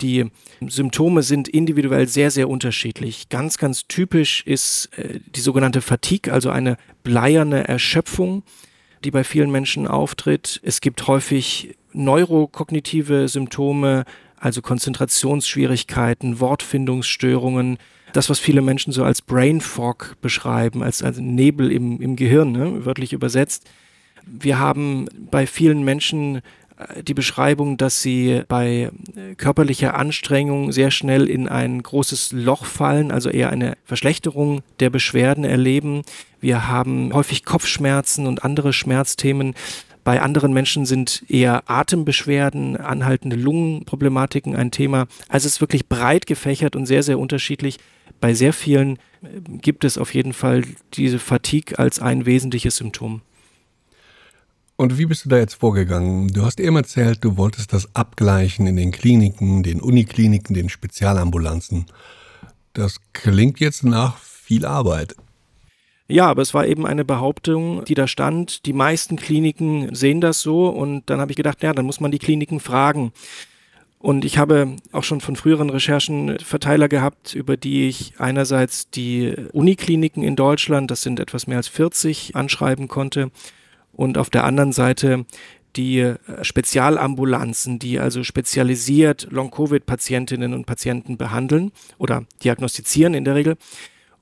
Die 0.00 0.30
Symptome 0.66 1.22
sind 1.22 1.48
individuell 1.48 2.06
sehr, 2.06 2.30
sehr 2.30 2.48
unterschiedlich. 2.48 3.28
Ganz, 3.28 3.58
ganz 3.58 3.86
typisch 3.88 4.44
ist 4.46 4.90
äh, 4.96 5.20
die 5.34 5.40
sogenannte 5.40 5.80
Fatigue, 5.80 6.32
also 6.32 6.50
eine 6.50 6.76
bleierne 7.02 7.66
Erschöpfung, 7.66 8.42
die 9.04 9.10
bei 9.10 9.24
vielen 9.24 9.50
Menschen 9.50 9.86
auftritt. 9.86 10.60
Es 10.62 10.80
gibt 10.80 11.06
häufig 11.06 11.76
neurokognitive 11.92 13.28
Symptome, 13.28 14.04
also 14.36 14.62
Konzentrationsschwierigkeiten, 14.62 16.40
Wortfindungsstörungen, 16.40 17.78
das, 18.12 18.30
was 18.30 18.38
viele 18.38 18.62
Menschen 18.62 18.92
so 18.92 19.04
als 19.04 19.20
Brain 19.20 19.60
Fog 19.60 20.16
beschreiben, 20.20 20.82
als, 20.82 21.02
als 21.02 21.18
Nebel 21.18 21.70
im, 21.70 22.00
im 22.00 22.16
Gehirn, 22.16 22.52
ne, 22.52 22.84
wörtlich 22.84 23.12
übersetzt. 23.12 23.68
Wir 24.24 24.58
haben 24.58 25.06
bei 25.30 25.46
vielen 25.46 25.84
Menschen 25.84 26.40
die 27.02 27.14
Beschreibung, 27.14 27.76
dass 27.76 28.02
sie 28.02 28.42
bei 28.46 28.90
äh, 29.16 29.34
körperlicher 29.36 29.94
Anstrengung 29.94 30.70
sehr 30.70 30.90
schnell 30.90 31.28
in 31.28 31.48
ein 31.48 31.82
großes 31.82 32.32
Loch 32.32 32.64
fallen, 32.64 33.10
also 33.10 33.30
eher 33.30 33.50
eine 33.50 33.76
Verschlechterung 33.84 34.62
der 34.78 34.90
Beschwerden 34.90 35.44
erleben. 35.44 36.02
Wir 36.40 36.68
haben 36.68 37.12
häufig 37.12 37.44
Kopfschmerzen 37.44 38.26
und 38.26 38.44
andere 38.44 38.72
Schmerzthemen. 38.72 39.54
Bei 40.04 40.22
anderen 40.22 40.52
Menschen 40.52 40.86
sind 40.86 41.24
eher 41.28 41.68
Atembeschwerden, 41.68 42.76
anhaltende 42.76 43.36
Lungenproblematiken 43.36 44.54
ein 44.54 44.70
Thema. 44.70 45.06
Also 45.28 45.46
es 45.46 45.54
ist 45.54 45.60
wirklich 45.60 45.88
breit 45.88 46.26
gefächert 46.26 46.76
und 46.76 46.86
sehr, 46.86 47.02
sehr 47.02 47.18
unterschiedlich. 47.18 47.78
Bei 48.20 48.34
sehr 48.34 48.52
vielen 48.52 48.96
äh, 49.22 49.40
gibt 49.60 49.84
es 49.84 49.98
auf 49.98 50.14
jeden 50.14 50.32
Fall 50.32 50.62
diese 50.94 51.18
Fatigue 51.18 51.76
als 51.78 52.00
ein 52.00 52.24
wesentliches 52.24 52.76
Symptom. 52.76 53.22
Und 54.80 54.96
wie 54.96 55.06
bist 55.06 55.24
du 55.24 55.28
da 55.28 55.38
jetzt 55.38 55.54
vorgegangen? 55.54 56.28
Du 56.28 56.44
hast 56.44 56.60
eben 56.60 56.76
erzählt, 56.76 57.24
du 57.24 57.36
wolltest 57.36 57.72
das 57.72 57.96
abgleichen 57.96 58.68
in 58.68 58.76
den 58.76 58.92
Kliniken, 58.92 59.64
den 59.64 59.80
Unikliniken, 59.80 60.54
den 60.54 60.68
Spezialambulanzen. 60.68 61.86
Das 62.74 63.00
klingt 63.12 63.58
jetzt 63.58 63.82
nach 63.82 64.18
viel 64.18 64.64
Arbeit. 64.64 65.16
Ja, 66.06 66.26
aber 66.28 66.42
es 66.42 66.54
war 66.54 66.64
eben 66.64 66.86
eine 66.86 67.04
Behauptung, 67.04 67.84
die 67.86 67.96
da 67.96 68.06
stand. 68.06 68.66
Die 68.66 68.72
meisten 68.72 69.16
Kliniken 69.16 69.92
sehen 69.96 70.20
das 70.20 70.42
so 70.42 70.68
und 70.68 71.10
dann 71.10 71.20
habe 71.20 71.32
ich 71.32 71.36
gedacht, 71.36 71.60
ja, 71.64 71.72
dann 71.72 71.84
muss 71.84 71.98
man 71.98 72.12
die 72.12 72.20
Kliniken 72.20 72.60
fragen. 72.60 73.12
Und 73.98 74.24
ich 74.24 74.38
habe 74.38 74.76
auch 74.92 75.02
schon 75.02 75.20
von 75.20 75.34
früheren 75.34 75.70
Recherchen 75.70 76.38
Verteiler 76.38 76.88
gehabt, 76.88 77.34
über 77.34 77.56
die 77.56 77.88
ich 77.88 78.12
einerseits 78.18 78.90
die 78.90 79.34
Unikliniken 79.52 80.22
in 80.22 80.36
Deutschland, 80.36 80.88
das 80.88 81.02
sind 81.02 81.18
etwas 81.18 81.48
mehr 81.48 81.56
als 81.56 81.66
40, 81.66 82.36
anschreiben 82.36 82.86
konnte 82.86 83.32
und 83.98 84.16
auf 84.16 84.30
der 84.30 84.44
anderen 84.44 84.70
Seite 84.70 85.26
die 85.74 86.14
Spezialambulanzen, 86.42 87.80
die 87.80 87.98
also 87.98 88.22
spezialisiert 88.22 89.26
Long-Covid-Patientinnen 89.30 90.54
und 90.54 90.66
Patienten 90.66 91.16
behandeln 91.16 91.72
oder 91.98 92.24
diagnostizieren 92.44 93.14
in 93.14 93.24
der 93.24 93.34
Regel. 93.34 93.56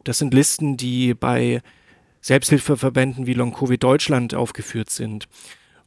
Das 0.03 0.17
sind 0.17 0.33
Listen, 0.33 0.79
die 0.79 1.13
bei 1.13 1.61
Selbsthilfeverbänden 2.23 3.27
wie 3.27 3.35
Long 3.35 3.53
Covid 3.53 3.83
Deutschland 3.83 4.35
aufgeführt 4.35 4.89
sind. 4.89 5.29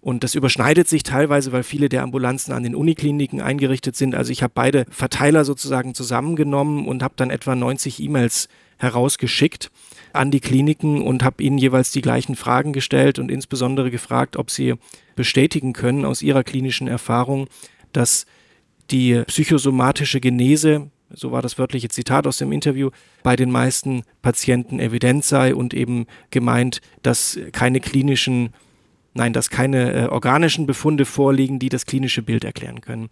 Und 0.02 0.24
das 0.24 0.36
überschneidet 0.36 0.88
sich 0.88 1.02
teilweise, 1.02 1.52
weil 1.52 1.64
viele 1.64 1.90
der 1.90 2.04
Ambulanzen 2.04 2.54
an 2.54 2.62
den 2.62 2.76
Unikliniken 2.76 3.42
eingerichtet 3.42 3.96
sind. 3.96 4.14
Also 4.14 4.32
ich 4.32 4.44
habe 4.44 4.54
beide 4.54 4.86
Verteiler 4.92 5.46
sozusagen 5.46 5.96
zusammengenommen 5.96 6.88
und 6.88 7.02
habe 7.02 7.16
dann 7.18 7.32
etwa 7.32 7.56
90 7.56 8.00
E-Mails 8.00 8.50
herausgeschickt 8.78 9.72
an 10.14 10.32
die 10.32 10.40
Kliniken 10.40 11.02
und 11.02 11.24
habe 11.24 11.44
ihnen 11.44 11.58
jeweils 11.58 11.92
die 11.92 12.02
gleichen 12.02 12.36
Fragen 12.36 12.74
gestellt 12.74 13.20
und 13.20 13.30
insbesondere 13.30 13.92
gefragt, 13.92 14.38
ob 14.38 14.52
sie 14.52 14.76
bestätigen 15.16 15.74
können 15.74 16.06
aus 16.06 16.22
ihrer 16.22 16.44
klinischen 16.44 16.88
Erfahrung, 16.88 17.48
dass 17.94 18.26
die 18.92 19.24
psychosomatische 19.26 20.20
Genese 20.20 20.90
so 21.12 21.32
war 21.32 21.42
das 21.42 21.58
wörtliche 21.58 21.90
Zitat 21.90 22.28
aus 22.28 22.38
dem 22.38 22.52
Interview, 22.52 22.92
bei 23.24 23.36
den 23.36 23.52
meisten 23.52 24.04
Patienten 24.22 24.80
evident 24.80 25.24
sei 25.26 25.56
und 25.56 25.74
eben 25.74 26.06
gemeint, 26.32 26.82
dass 27.02 27.40
keine 27.52 27.80
klinischen, 27.80 28.54
nein, 29.14 29.34
dass 29.34 29.50
keine 29.50 29.94
äh, 29.94 30.06
organischen 30.08 30.66
Befunde 30.66 31.06
vorliegen, 31.06 31.60
die 31.60 31.70
das 31.70 31.86
klinische 31.86 32.22
Bild 32.22 32.44
erklären 32.44 32.82
können. 32.82 33.10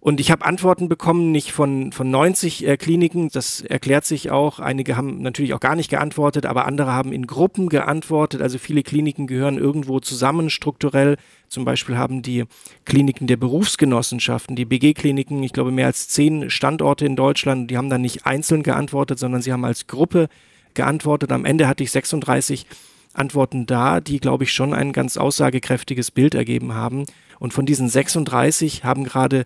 Und 0.00 0.20
ich 0.20 0.30
habe 0.30 0.44
Antworten 0.44 0.88
bekommen, 0.88 1.32
nicht 1.32 1.50
von, 1.50 1.90
von 1.90 2.08
90 2.08 2.66
äh, 2.66 2.76
Kliniken, 2.76 3.30
das 3.30 3.62
erklärt 3.62 4.04
sich 4.04 4.30
auch. 4.30 4.60
Einige 4.60 4.96
haben 4.96 5.22
natürlich 5.22 5.54
auch 5.54 5.60
gar 5.60 5.74
nicht 5.74 5.90
geantwortet, 5.90 6.46
aber 6.46 6.66
andere 6.66 6.92
haben 6.92 7.12
in 7.12 7.26
Gruppen 7.26 7.68
geantwortet. 7.68 8.40
Also 8.40 8.58
viele 8.58 8.84
Kliniken 8.84 9.26
gehören 9.26 9.58
irgendwo 9.58 9.98
zusammen 9.98 10.50
strukturell. 10.50 11.16
Zum 11.48 11.64
Beispiel 11.64 11.96
haben 11.96 12.22
die 12.22 12.44
Kliniken 12.84 13.26
der 13.26 13.38
Berufsgenossenschaften, 13.38 14.54
die 14.54 14.66
BG-Kliniken, 14.66 15.42
ich 15.42 15.52
glaube 15.52 15.72
mehr 15.72 15.86
als 15.86 16.06
zehn 16.08 16.48
Standorte 16.48 17.04
in 17.04 17.16
Deutschland, 17.16 17.68
die 17.68 17.76
haben 17.76 17.90
dann 17.90 18.02
nicht 18.02 18.24
einzeln 18.24 18.62
geantwortet, 18.62 19.18
sondern 19.18 19.42
sie 19.42 19.52
haben 19.52 19.64
als 19.64 19.88
Gruppe 19.88 20.28
geantwortet. 20.74 21.32
Am 21.32 21.44
Ende 21.44 21.66
hatte 21.66 21.82
ich 21.82 21.90
36 21.90 22.66
Antworten 23.14 23.66
da, 23.66 24.00
die, 24.00 24.20
glaube 24.20 24.44
ich, 24.44 24.52
schon 24.52 24.74
ein 24.74 24.92
ganz 24.92 25.16
aussagekräftiges 25.16 26.12
Bild 26.12 26.36
ergeben 26.36 26.74
haben. 26.74 27.04
Und 27.40 27.52
von 27.52 27.66
diesen 27.66 27.88
36 27.88 28.84
haben 28.84 29.02
gerade 29.02 29.44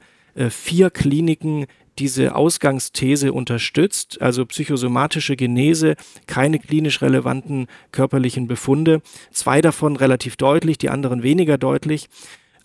vier 0.51 0.91
Kliniken 0.91 1.67
diese 1.99 2.35
Ausgangsthese 2.35 3.33
unterstützt, 3.33 4.21
also 4.23 4.47
psychosomatische 4.47 5.37
Genese, 5.37 5.97
keine 6.27 6.59
klinisch 6.59 7.03
relevanten 7.03 7.67
körperlichen 7.91 8.49
Befunde. 8.49 9.03
Zwei 9.31 9.61
davon 9.61 9.97
relativ 9.97 10.37
deutlich, 10.37 10.79
die 10.79 10.91
anderen 10.91 11.23
weniger 11.23 11.59
deutlich. 11.59 12.09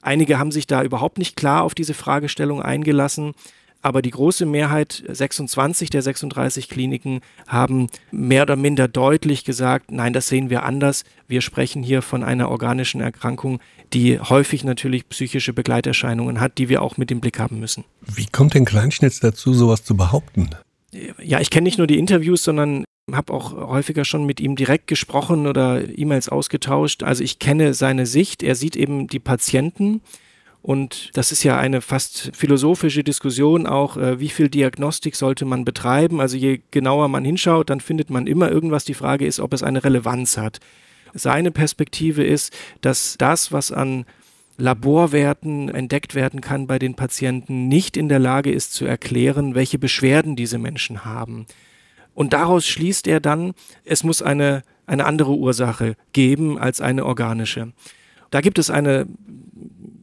Einige 0.01 0.39
haben 0.39 0.51
sich 0.51 0.67
da 0.67 0.83
überhaupt 0.83 1.17
nicht 1.17 1.35
klar 1.35 1.63
auf 1.63 1.75
diese 1.75 1.93
Fragestellung 1.93 2.61
eingelassen. 2.61 3.33
Aber 3.87 4.01
die 4.01 4.11
große 4.11 4.45
Mehrheit, 4.45 5.01
26 5.07 5.89
der 5.89 6.01
36 6.01 6.67
Kliniken, 6.67 7.21
haben 7.47 7.87
mehr 8.11 8.41
oder 8.41 8.57
minder 8.57 8.89
deutlich 8.89 9.45
gesagt, 9.45 9.91
nein, 9.91 10.11
das 10.11 10.27
sehen 10.27 10.49
wir 10.49 10.63
anders. 10.63 11.05
Wir 11.29 11.39
sprechen 11.39 11.83
hier 11.83 12.01
von 12.01 12.21
einer 12.21 12.49
organischen 12.49 12.99
Erkrankung, 12.99 13.61
die 13.93 14.19
häufig 14.19 14.65
natürlich 14.65 15.07
psychische 15.07 15.53
Begleiterscheinungen 15.53 16.41
hat, 16.41 16.57
die 16.57 16.67
wir 16.67 16.81
auch 16.81 16.97
mit 16.97 17.11
im 17.11 17.21
Blick 17.21 17.39
haben 17.39 17.61
müssen. 17.61 17.85
Wie 18.01 18.25
kommt 18.25 18.55
denn 18.55 18.65
Kleinschnitz 18.65 19.21
dazu, 19.21 19.53
sowas 19.53 19.85
zu 19.85 19.95
behaupten? 19.95 20.49
Ja, 21.23 21.39
ich 21.39 21.49
kenne 21.49 21.63
nicht 21.63 21.77
nur 21.77 21.87
die 21.87 21.97
Interviews, 21.97 22.43
sondern 22.43 22.83
habe 23.13 23.31
auch 23.31 23.53
häufiger 23.53 24.03
schon 24.03 24.25
mit 24.25 24.41
ihm 24.41 24.57
direkt 24.57 24.87
gesprochen 24.87 25.47
oder 25.47 25.81
E-Mails 25.97 26.27
ausgetauscht. 26.27 27.03
Also 27.03 27.23
ich 27.23 27.39
kenne 27.39 27.73
seine 27.73 28.05
Sicht. 28.05 28.43
Er 28.43 28.55
sieht 28.55 28.75
eben 28.75 29.07
die 29.07 29.19
Patienten 29.19 30.01
und 30.67 31.11
das 31.13 31.31
ist 31.31 31.43
ja 31.43 31.57
eine 31.57 31.79
fast 31.79 32.31
philosophische 32.35 33.01
Diskussion 33.01 33.67
auch, 33.67 33.95
äh, 33.95 34.19
wie 34.19 34.27
viel 34.27 34.49
Diagnostik 34.49 35.15
sollte 35.15 35.45
man 35.45 35.63
betreiben. 35.63 36.19
Also 36.19 36.35
je 36.35 36.59
genauer 36.71 37.07
man 37.07 37.23
hinschaut, 37.23 37.69
dann 37.69 37.79
findet 37.79 38.09
man 38.09 38.27
immer 38.27 38.51
irgendwas. 38.51 38.83
Die 38.83 38.93
Frage 38.93 39.25
ist, 39.25 39.39
ob 39.39 39.53
es 39.53 39.63
eine 39.63 39.85
Relevanz 39.85 40.35
hat. 40.35 40.59
Seine 41.13 41.51
Perspektive 41.51 42.21
ist, 42.25 42.53
dass 42.81 43.15
das, 43.17 43.53
was 43.53 43.71
an 43.71 44.03
Laborwerten 44.57 45.69
entdeckt 45.69 46.15
werden 46.15 46.41
kann 46.41 46.67
bei 46.67 46.79
den 46.79 46.95
Patienten, 46.95 47.69
nicht 47.69 47.95
in 47.95 48.09
der 48.09 48.19
Lage 48.19 48.51
ist 48.51 48.73
zu 48.73 48.83
erklären, 48.83 49.55
welche 49.55 49.79
Beschwerden 49.79 50.35
diese 50.35 50.57
Menschen 50.57 51.05
haben. 51.05 51.45
Und 52.13 52.33
daraus 52.33 52.67
schließt 52.67 53.07
er 53.07 53.21
dann, 53.21 53.53
es 53.85 54.03
muss 54.03 54.21
eine, 54.21 54.63
eine 54.85 55.05
andere 55.05 55.31
Ursache 55.31 55.95
geben 56.11 56.59
als 56.59 56.81
eine 56.81 57.05
organische. 57.05 57.71
Da 58.31 58.41
gibt 58.41 58.59
es 58.59 58.69
eine 58.69 59.07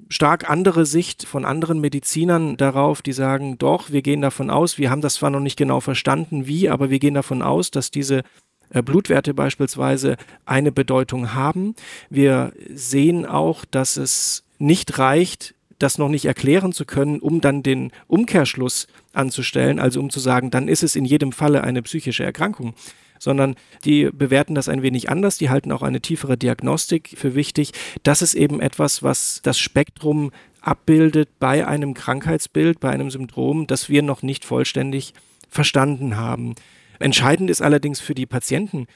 stark 0.09 0.49
andere 0.49 0.87
Sicht 0.87 1.27
von 1.27 1.45
anderen 1.45 1.81
Medizinern 1.81 2.57
darauf, 2.57 3.03
die 3.03 3.13
sagen, 3.13 3.59
doch, 3.59 3.91
wir 3.91 4.03
gehen 4.03 4.21
davon 4.21 4.51
aus, 4.51 4.79
wir 4.79 4.91
haben 4.91 5.01
das 5.01 5.15
zwar 5.15 5.31
noch 5.31 5.41
nicht 5.41 5.57
genau 5.57 5.81
verstanden, 5.81 6.47
wie, 6.47 6.69
aber 6.69 6.91
wir 6.91 6.99
gehen 6.99 7.15
davon 7.15 7.43
aus, 7.43 7.71
dass 7.71 7.91
diese 7.91 8.23
äh, 8.71 8.83
Blutwerte 8.83 9.35
beispielsweise 9.35 10.17
eine 10.45 10.73
Bedeutung 10.73 11.35
haben. 11.35 11.75
Wir 12.11 12.53
sehen 12.73 13.27
auch, 13.27 13.65
dass 13.65 13.97
es 13.97 14.45
nicht 14.59 14.99
reicht, 14.99 15.55
das 15.79 15.99
noch 15.99 16.09
nicht 16.09 16.25
erklären 16.25 16.73
zu 16.73 16.85
können, 16.85 17.19
um 17.19 17.41
dann 17.41 17.63
den 17.63 17.91
Umkehrschluss 18.07 18.87
anzustellen, 19.13 19.79
also 19.79 20.01
um 20.01 20.11
zu 20.11 20.21
sagen, 20.21 20.51
dann 20.51 20.69
ist 20.69 20.83
es 20.83 20.97
in 20.97 21.05
jedem 21.05 21.33
Falle 21.33 21.65
eine 21.65 21.83
psychische 21.83 22.25
Erkrankung 22.25 22.75
sondern 23.19 23.57
die 23.85 24.11
bewerten 24.13 24.55
das 24.55 24.69
ein 24.69 24.83
wenig 24.83 25.11
anders. 25.11 25.39
Die 25.39 25.51
halten 25.51 25.73
auch 25.73 25.83
eine 25.83 26.01
tiefere 26.01 26.37
Diagnostik 26.37 27.15
für 27.17 27.35
wichtig. 27.35 27.73
Das 28.03 28.23
ist 28.23 28.35
eben 28.35 28.61
etwas, 28.61 29.03
was 29.03 29.41
das 29.43 29.59
Spektrum 29.59 30.31
abbildet 30.61 31.29
bei 31.39 31.67
einem 31.67 31.95
Krankheitsbild, 31.95 32.81
bei 32.81 32.91
einem 32.91 33.11
Syndrom, 33.11 33.67
das 33.67 33.89
wir 33.89 34.03
noch 34.03 34.23
nicht 34.23 34.45
vollständig 34.45 35.15
verstanden 35.49 36.17
haben. 36.17 36.55
Entscheidend 36.99 37.51
ist 37.51 37.63
allerdings 37.63 38.01
für 38.01 38.15
die 38.15 38.27
Patienten, 38.27 38.87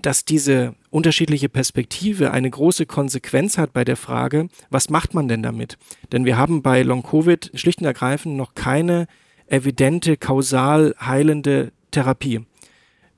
dass 0.00 0.24
diese 0.24 0.74
unterschiedliche 0.90 1.48
Perspektive 1.48 2.32
eine 2.32 2.50
große 2.50 2.86
Konsequenz 2.86 3.58
hat 3.58 3.72
bei 3.72 3.84
der 3.84 3.96
Frage, 3.96 4.48
was 4.68 4.90
macht 4.90 5.14
man 5.14 5.28
denn 5.28 5.42
damit? 5.42 5.78
Denn 6.12 6.24
wir 6.24 6.36
haben 6.36 6.62
bei 6.62 6.82
Long-Covid 6.82 7.52
schlicht 7.54 7.80
und 7.80 7.86
ergreifend 7.86 8.36
noch 8.36 8.54
keine 8.54 9.06
evidente, 9.46 10.16
kausal 10.16 10.94
heilende 11.00 11.72
Therapie. 11.90 12.40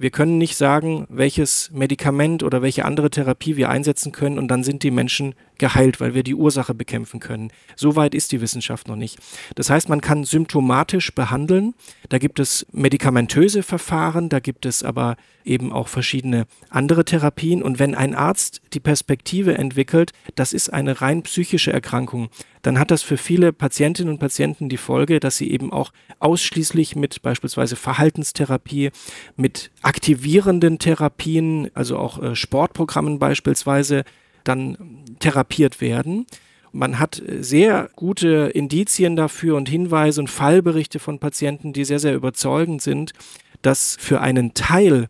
Wir 0.02 0.10
können 0.10 0.36
nicht 0.36 0.56
sagen, 0.56 1.06
welches 1.10 1.70
Medikament 1.72 2.42
oder 2.42 2.60
welche 2.60 2.84
andere 2.84 3.08
Therapie 3.08 3.56
wir 3.56 3.68
einsetzen 3.68 4.10
können 4.10 4.36
und 4.36 4.48
dann 4.48 4.64
sind 4.64 4.82
die 4.82 4.90
Menschen 4.90 5.36
geheilt, 5.58 6.00
weil 6.00 6.12
wir 6.12 6.24
die 6.24 6.34
Ursache 6.34 6.74
bekämpfen 6.74 7.20
können. 7.20 7.52
So 7.76 7.94
weit 7.94 8.12
ist 8.12 8.32
die 8.32 8.40
Wissenschaft 8.40 8.88
noch 8.88 8.96
nicht. 8.96 9.20
Das 9.54 9.70
heißt, 9.70 9.88
man 9.88 10.00
kann 10.00 10.24
symptomatisch 10.24 11.14
behandeln. 11.14 11.74
Da 12.08 12.18
gibt 12.18 12.40
es 12.40 12.66
medikamentöse 12.72 13.62
Verfahren, 13.62 14.28
da 14.28 14.40
gibt 14.40 14.66
es 14.66 14.82
aber 14.82 15.14
eben 15.44 15.72
auch 15.72 15.86
verschiedene 15.86 16.46
andere 16.68 17.04
Therapien. 17.04 17.62
Und 17.62 17.78
wenn 17.78 17.94
ein 17.94 18.16
Arzt 18.16 18.60
die 18.72 18.80
Perspektive 18.80 19.56
entwickelt, 19.56 20.10
das 20.34 20.52
ist 20.52 20.72
eine 20.72 21.00
rein 21.00 21.22
psychische 21.22 21.72
Erkrankung, 21.72 22.28
dann 22.62 22.78
hat 22.78 22.90
das 22.90 23.02
für 23.02 23.16
viele 23.16 23.52
Patientinnen 23.52 24.12
und 24.12 24.20
Patienten 24.20 24.68
die 24.68 24.76
Folge, 24.76 25.20
dass 25.20 25.36
sie 25.36 25.50
eben 25.50 25.72
auch 25.72 25.92
ausschließlich 26.20 26.96
mit 26.96 27.20
beispielsweise 27.22 27.76
Verhaltenstherapie, 27.76 28.90
mit 29.36 29.70
aktivierenden 29.82 30.78
Therapien, 30.78 31.70
also 31.74 31.98
auch 31.98 32.22
äh, 32.22 32.36
Sportprogrammen 32.36 33.18
beispielsweise, 33.18 34.04
dann 34.44 35.04
therapiert 35.18 35.80
werden. 35.80 36.26
Man 36.72 36.98
hat 36.98 37.22
sehr 37.40 37.90
gute 37.96 38.50
Indizien 38.54 39.14
dafür 39.14 39.56
und 39.56 39.68
Hinweise 39.68 40.20
und 40.20 40.28
Fallberichte 40.28 40.98
von 40.98 41.18
Patienten, 41.18 41.72
die 41.72 41.84
sehr, 41.84 41.98
sehr 41.98 42.14
überzeugend 42.14 42.80
sind, 42.80 43.12
dass 43.60 43.96
für 44.00 44.20
einen 44.20 44.54
Teil 44.54 45.08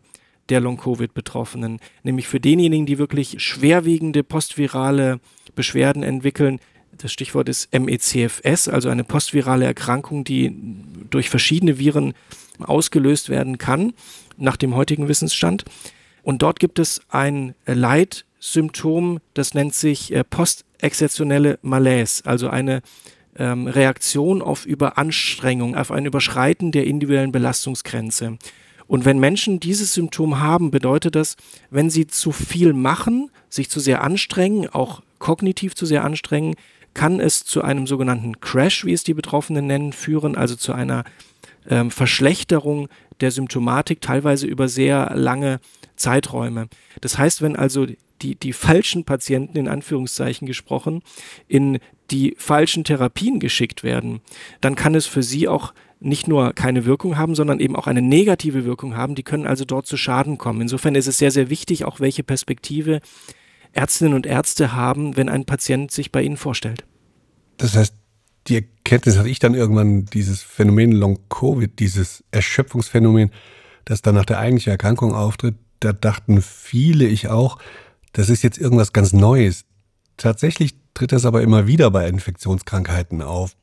der 0.49 0.61
Long-Covid-Betroffenen, 0.61 1.79
nämlich 2.03 2.27
für 2.27 2.41
denjenigen, 2.41 2.85
die 2.85 2.99
wirklich 2.99 3.37
schwerwiegende 3.39 4.25
postvirale 4.25 5.21
Beschwerden 5.55 6.03
entwickeln, 6.03 6.59
das 6.99 7.13
Stichwort 7.13 7.49
ist 7.49 7.73
MECFS, 7.73 8.69
also 8.69 8.89
eine 8.89 9.05
postvirale 9.05 9.65
Erkrankung, 9.65 10.25
die 10.25 10.55
durch 11.11 11.31
verschiedene 11.31 11.79
Viren 11.79 12.15
ausgelöst 12.61 13.29
werden 13.29 13.59
kann, 13.59 13.93
nach 14.37 14.57
dem 14.57 14.77
heutigen 14.77 15.09
Wissensstand. 15.09 15.65
Und 16.23 16.43
dort 16.43 16.61
gibt 16.61 16.79
es 16.79 17.01
ein 17.09 17.55
Leid, 17.67 18.25
Symptom, 18.39 19.21
das 19.35 19.55
nennt 19.55 19.75
sich 19.75 20.13
äh, 20.13 20.25
postexzeptionelle 20.25 21.61
Malaise, 21.63 22.27
also 22.27 22.49
eine 22.49 22.83
ähm, 23.37 23.69
Reaktion 23.69 24.43
auf 24.43 24.67
Überanstrengung, 24.67 25.77
auf 25.77 25.93
ein 25.93 26.07
Überschreiten 26.07 26.73
der 26.73 26.87
individuellen 26.87 27.31
Belastungsgrenze. 27.31 28.39
Und 28.89 29.05
wenn 29.05 29.21
Menschen 29.21 29.61
dieses 29.61 29.95
Symptom 29.95 30.41
haben, 30.41 30.71
bedeutet 30.71 31.15
das, 31.15 31.37
wenn 31.71 31.89
sie 31.89 32.09
zu 32.09 32.33
viel 32.33 32.73
machen, 32.73 33.31
sich 33.49 33.71
zu 33.71 33.81
sehr 33.81 34.03
anstrengen, 34.03 34.69
auch 34.69 35.03
kognitiv 35.19 35.75
zu 35.75 35.87
sehr 35.87 36.05
anstrengen, 36.05 36.57
kann 36.95 37.21
es 37.21 37.45
zu 37.45 37.63
einem 37.63 37.87
sogenannten 37.87 38.41
Crash, 38.41 38.85
wie 38.85 38.93
es 38.93 39.05
die 39.05 39.15
Betroffenen 39.15 39.67
nennen, 39.67 39.93
führen, 39.93 40.37
also 40.37 40.57
zu 40.57 40.73
einer 40.73 41.05
ähm, 41.69 41.90
Verschlechterung 41.90 42.88
der 43.21 43.31
Symptomatik, 43.31 44.01
teilweise 44.01 44.47
über 44.47 44.69
sehr 44.69 45.12
lange 45.14 45.61
Zeiträume. 45.97 46.69
Das 47.01 47.19
heißt, 47.19 47.43
wenn 47.43 47.57
also 47.57 47.87
die, 48.21 48.35
die 48.37 48.53
falschen 48.53 49.05
Patienten 49.05 49.59
in 49.59 49.69
Anführungszeichen 49.69 50.47
gesprochen 50.47 51.03
in 51.49 51.79
die 52.11 52.35
falschen 52.37 52.85
Therapien 52.85 53.40
geschickt 53.40 53.83
werden, 53.83 54.21
dann 54.61 54.75
kann 54.75 54.95
es 54.95 55.07
für 55.07 55.23
sie 55.23 55.49
auch 55.49 55.73
nicht 55.99 56.27
nur 56.27 56.53
keine 56.53 56.85
Wirkung 56.85 57.16
haben, 57.16 57.35
sondern 57.35 57.61
eben 57.61 57.77
auch 57.77 57.87
eine 57.87 58.03
negative 58.03 58.64
Wirkung 58.64 58.97
haben. 58.97 59.14
Die 59.14 59.23
können 59.23 59.47
also 59.47 59.64
dort 59.64 59.87
zu 59.87 59.97
Schaden 59.97 60.37
kommen. 60.37 60.61
Insofern 60.61 60.95
ist 60.95 61.07
es 61.07 61.19
sehr, 61.19 61.31
sehr 61.31 61.49
wichtig, 61.49 61.85
auch 61.85 62.01
welche 62.01 62.25
Perspektive 62.25 63.01
Ärztinnen 63.73 64.14
und 64.14 64.27
Ärzte 64.27 64.75
haben, 64.75 65.16
wenn 65.16 65.29
ein 65.29 65.45
Patient 65.45 65.90
sich 65.90 66.12
bei 66.12 66.23
ihnen 66.23 66.37
vorstellt. 66.37 66.85
Das 67.57 67.77
heißt, 67.77 67.95
die 68.49 68.57
Erkenntnis 68.57 69.19
hatte 69.19 69.29
ich 69.29 69.38
dann 69.38 69.55
irgendwann, 69.55 70.07
dieses 70.07 70.43
Phänomen 70.43 70.93
Long-Covid, 70.93 71.79
dieses 71.79 72.25
Erschöpfungsphänomen, 72.31 73.31
das 73.85 74.03
dann 74.03 74.15
nach 74.15 74.25
der 74.25 74.38
eigentlichen 74.38 74.71
Erkrankung 74.71 75.15
auftritt, 75.15 75.55
da 75.81 75.93
dachten 75.93 76.43
viele, 76.43 77.07
ich 77.07 77.29
auch, 77.29 77.59
das 78.12 78.29
ist 78.29 78.43
jetzt 78.43 78.59
irgendwas 78.59 78.93
ganz 78.93 79.12
Neues. 79.12 79.65
Tatsächlich 80.17 80.75
tritt 80.95 81.12
das 81.12 81.25
aber 81.25 81.43
immer 81.43 81.67
wieder 81.67 81.91
bei 81.91 82.09
Infektionskrankheiten 82.09 83.23
auf. 83.23 83.57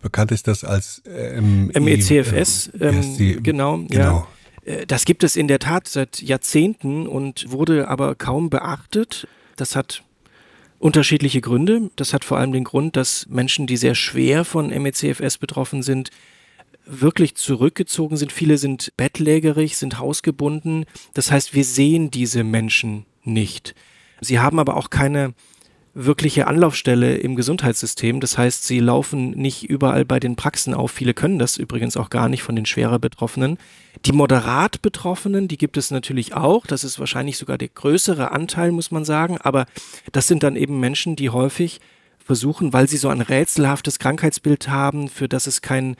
Bekannt 0.00 0.32
ist 0.32 0.48
das 0.48 0.64
als 0.64 1.02
ähm, 1.06 1.66
MECFS, 1.68 2.70
ähm, 2.80 3.16
ähm, 3.18 3.42
genau, 3.42 3.78
genau. 3.88 4.26
Ja. 4.64 4.72
Äh, 4.72 4.86
das 4.86 5.04
gibt 5.04 5.24
es 5.24 5.36
in 5.36 5.46
der 5.46 5.58
Tat 5.58 5.88
seit 5.88 6.22
Jahrzehnten 6.22 7.06
und 7.06 7.50
wurde 7.50 7.88
aber 7.88 8.14
kaum 8.14 8.48
beachtet. 8.48 9.28
Das 9.56 9.76
hat 9.76 10.02
unterschiedliche 10.80 11.40
Gründe. 11.40 11.90
Das 11.94 12.12
hat 12.12 12.24
vor 12.24 12.38
allem 12.38 12.52
den 12.52 12.64
Grund, 12.64 12.96
dass 12.96 13.26
Menschen, 13.28 13.68
die 13.68 13.76
sehr 13.76 13.94
schwer 13.94 14.44
von 14.44 14.68
MECFS 14.68 15.38
betroffen 15.38 15.82
sind, 15.82 16.10
wirklich 16.84 17.36
zurückgezogen 17.36 18.16
sind. 18.16 18.32
Viele 18.32 18.58
sind 18.58 18.92
bettlägerig, 18.96 19.76
sind 19.76 19.98
hausgebunden. 20.00 20.86
Das 21.14 21.30
heißt, 21.30 21.54
wir 21.54 21.64
sehen 21.64 22.10
diese 22.10 22.42
Menschen 22.42 23.04
nicht. 23.22 23.74
Sie 24.20 24.40
haben 24.40 24.58
aber 24.58 24.76
auch 24.76 24.90
keine 24.90 25.34
wirkliche 25.92 26.46
Anlaufstelle 26.46 27.16
im 27.16 27.34
Gesundheitssystem. 27.34 28.20
Das 28.20 28.38
heißt, 28.38 28.64
sie 28.66 28.78
laufen 28.78 29.30
nicht 29.30 29.64
überall 29.64 30.04
bei 30.04 30.20
den 30.20 30.36
Praxen 30.36 30.72
auf. 30.72 30.92
Viele 30.92 31.14
können 31.14 31.38
das 31.38 31.56
übrigens 31.56 31.96
auch 31.96 32.10
gar 32.10 32.28
nicht 32.28 32.42
von 32.42 32.54
den 32.56 32.66
schwerer 32.66 32.98
Betroffenen. 32.98 33.58
Die 34.06 34.12
moderat 34.12 34.82
Betroffenen, 34.82 35.48
die 35.48 35.58
gibt 35.58 35.76
es 35.76 35.90
natürlich 35.90 36.34
auch. 36.34 36.66
Das 36.66 36.84
ist 36.84 37.00
wahrscheinlich 37.00 37.38
sogar 37.38 37.58
der 37.58 37.68
größere 37.68 38.30
Anteil, 38.30 38.70
muss 38.70 38.90
man 38.90 39.04
sagen. 39.04 39.38
Aber 39.38 39.66
das 40.12 40.28
sind 40.28 40.42
dann 40.42 40.56
eben 40.56 40.78
Menschen, 40.78 41.16
die 41.16 41.30
häufig 41.30 41.80
versuchen, 42.24 42.72
weil 42.72 42.88
sie 42.88 42.96
so 42.96 43.08
ein 43.08 43.20
rätselhaftes 43.20 43.98
Krankheitsbild 43.98 44.68
haben, 44.68 45.08
für 45.08 45.28
das 45.28 45.48
es 45.48 45.62
kein 45.62 45.96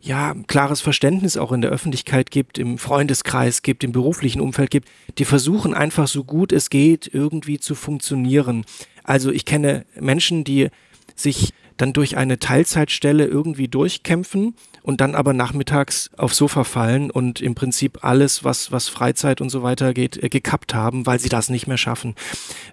ja, 0.00 0.34
klares 0.48 0.80
Verständnis 0.80 1.36
auch 1.36 1.52
in 1.52 1.60
der 1.60 1.70
Öffentlichkeit 1.70 2.32
gibt, 2.32 2.58
im 2.58 2.76
Freundeskreis 2.76 3.62
gibt, 3.62 3.84
im 3.84 3.92
beruflichen 3.92 4.40
Umfeld 4.40 4.70
gibt, 4.70 4.88
die 5.18 5.24
versuchen 5.24 5.74
einfach 5.74 6.08
so 6.08 6.24
gut 6.24 6.52
es 6.52 6.70
geht 6.70 7.08
irgendwie 7.12 7.60
zu 7.60 7.76
funktionieren. 7.76 8.64
Also 9.04 9.30
ich 9.30 9.44
kenne 9.44 9.84
Menschen, 9.98 10.44
die 10.44 10.68
sich 11.14 11.52
dann 11.76 11.92
durch 11.92 12.16
eine 12.16 12.38
Teilzeitstelle 12.38 13.26
irgendwie 13.26 13.68
durchkämpfen 13.68 14.54
und 14.82 15.00
dann 15.00 15.14
aber 15.14 15.32
nachmittags 15.32 16.10
aufs 16.16 16.36
Sofa 16.36 16.64
fallen 16.64 17.10
und 17.10 17.40
im 17.40 17.54
Prinzip 17.54 18.04
alles, 18.04 18.44
was, 18.44 18.72
was 18.72 18.88
Freizeit 18.88 19.40
und 19.40 19.48
so 19.50 19.62
weiter 19.62 19.94
geht, 19.94 20.22
äh, 20.22 20.28
gekappt 20.28 20.74
haben, 20.74 21.06
weil 21.06 21.18
sie 21.18 21.28
das 21.28 21.48
nicht 21.48 21.66
mehr 21.66 21.78
schaffen. 21.78 22.14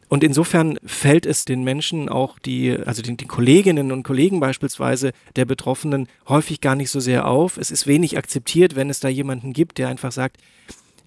Und 0.07 0.23
insofern 0.23 0.79
fällt 0.85 1.25
es 1.25 1.45
den 1.45 1.63
Menschen 1.63 2.09
auch 2.09 2.39
die, 2.39 2.77
also 2.85 3.01
den, 3.01 3.17
den 3.17 3.27
Kolleginnen 3.27 3.91
und 3.91 4.03
Kollegen 4.03 4.39
beispielsweise 4.39 5.11
der 5.35 5.45
Betroffenen 5.45 6.07
häufig 6.27 6.61
gar 6.61 6.75
nicht 6.75 6.89
so 6.89 6.99
sehr 6.99 7.27
auf. 7.27 7.57
Es 7.57 7.71
ist 7.71 7.87
wenig 7.87 8.17
akzeptiert, 8.17 8.75
wenn 8.75 8.89
es 8.89 8.99
da 8.99 9.07
jemanden 9.07 9.53
gibt, 9.53 9.77
der 9.77 9.87
einfach 9.87 10.11
sagt, 10.11 10.37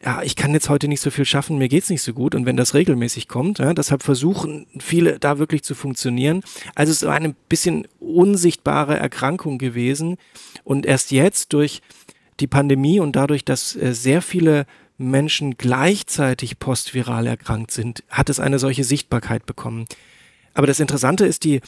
ja, 0.04 0.22
ich 0.22 0.34
kann 0.34 0.52
jetzt 0.52 0.68
heute 0.68 0.88
nicht 0.88 1.00
so 1.00 1.10
viel 1.10 1.24
schaffen, 1.24 1.58
mir 1.58 1.68
geht's 1.68 1.88
nicht 1.88 2.02
so 2.02 2.12
gut. 2.12 2.34
Und 2.34 2.44
wenn 2.44 2.56
das 2.56 2.74
regelmäßig 2.74 3.28
kommt, 3.28 3.58
ja, 3.58 3.72
deshalb 3.72 4.02
versuchen 4.02 4.66
viele 4.78 5.18
da 5.18 5.38
wirklich 5.38 5.62
zu 5.62 5.74
funktionieren. 5.74 6.42
Also 6.74 6.90
es 6.90 7.02
ist 7.02 7.08
eine 7.08 7.34
bisschen 7.48 7.86
unsichtbare 8.00 8.96
Erkrankung 8.96 9.58
gewesen. 9.58 10.16
Und 10.64 10.86
erst 10.86 11.12
jetzt 11.12 11.52
durch 11.52 11.82
die 12.40 12.48
Pandemie 12.48 12.98
und 12.98 13.14
dadurch, 13.14 13.44
dass 13.44 13.76
äh, 13.76 13.94
sehr 13.94 14.22
viele 14.22 14.66
Menschen 14.98 15.56
gleichzeitig 15.56 16.58
postviral 16.58 17.26
erkrankt 17.26 17.70
sind, 17.70 18.02
hat 18.08 18.28
es 18.28 18.40
eine 18.40 18.58
solche 18.58 18.84
Sichtbarkeit 18.84 19.46
bekommen. 19.46 19.84
Aber 20.54 20.66
das 20.66 20.80
Interessante 20.80 21.26
ist 21.26 21.44
die 21.44 21.60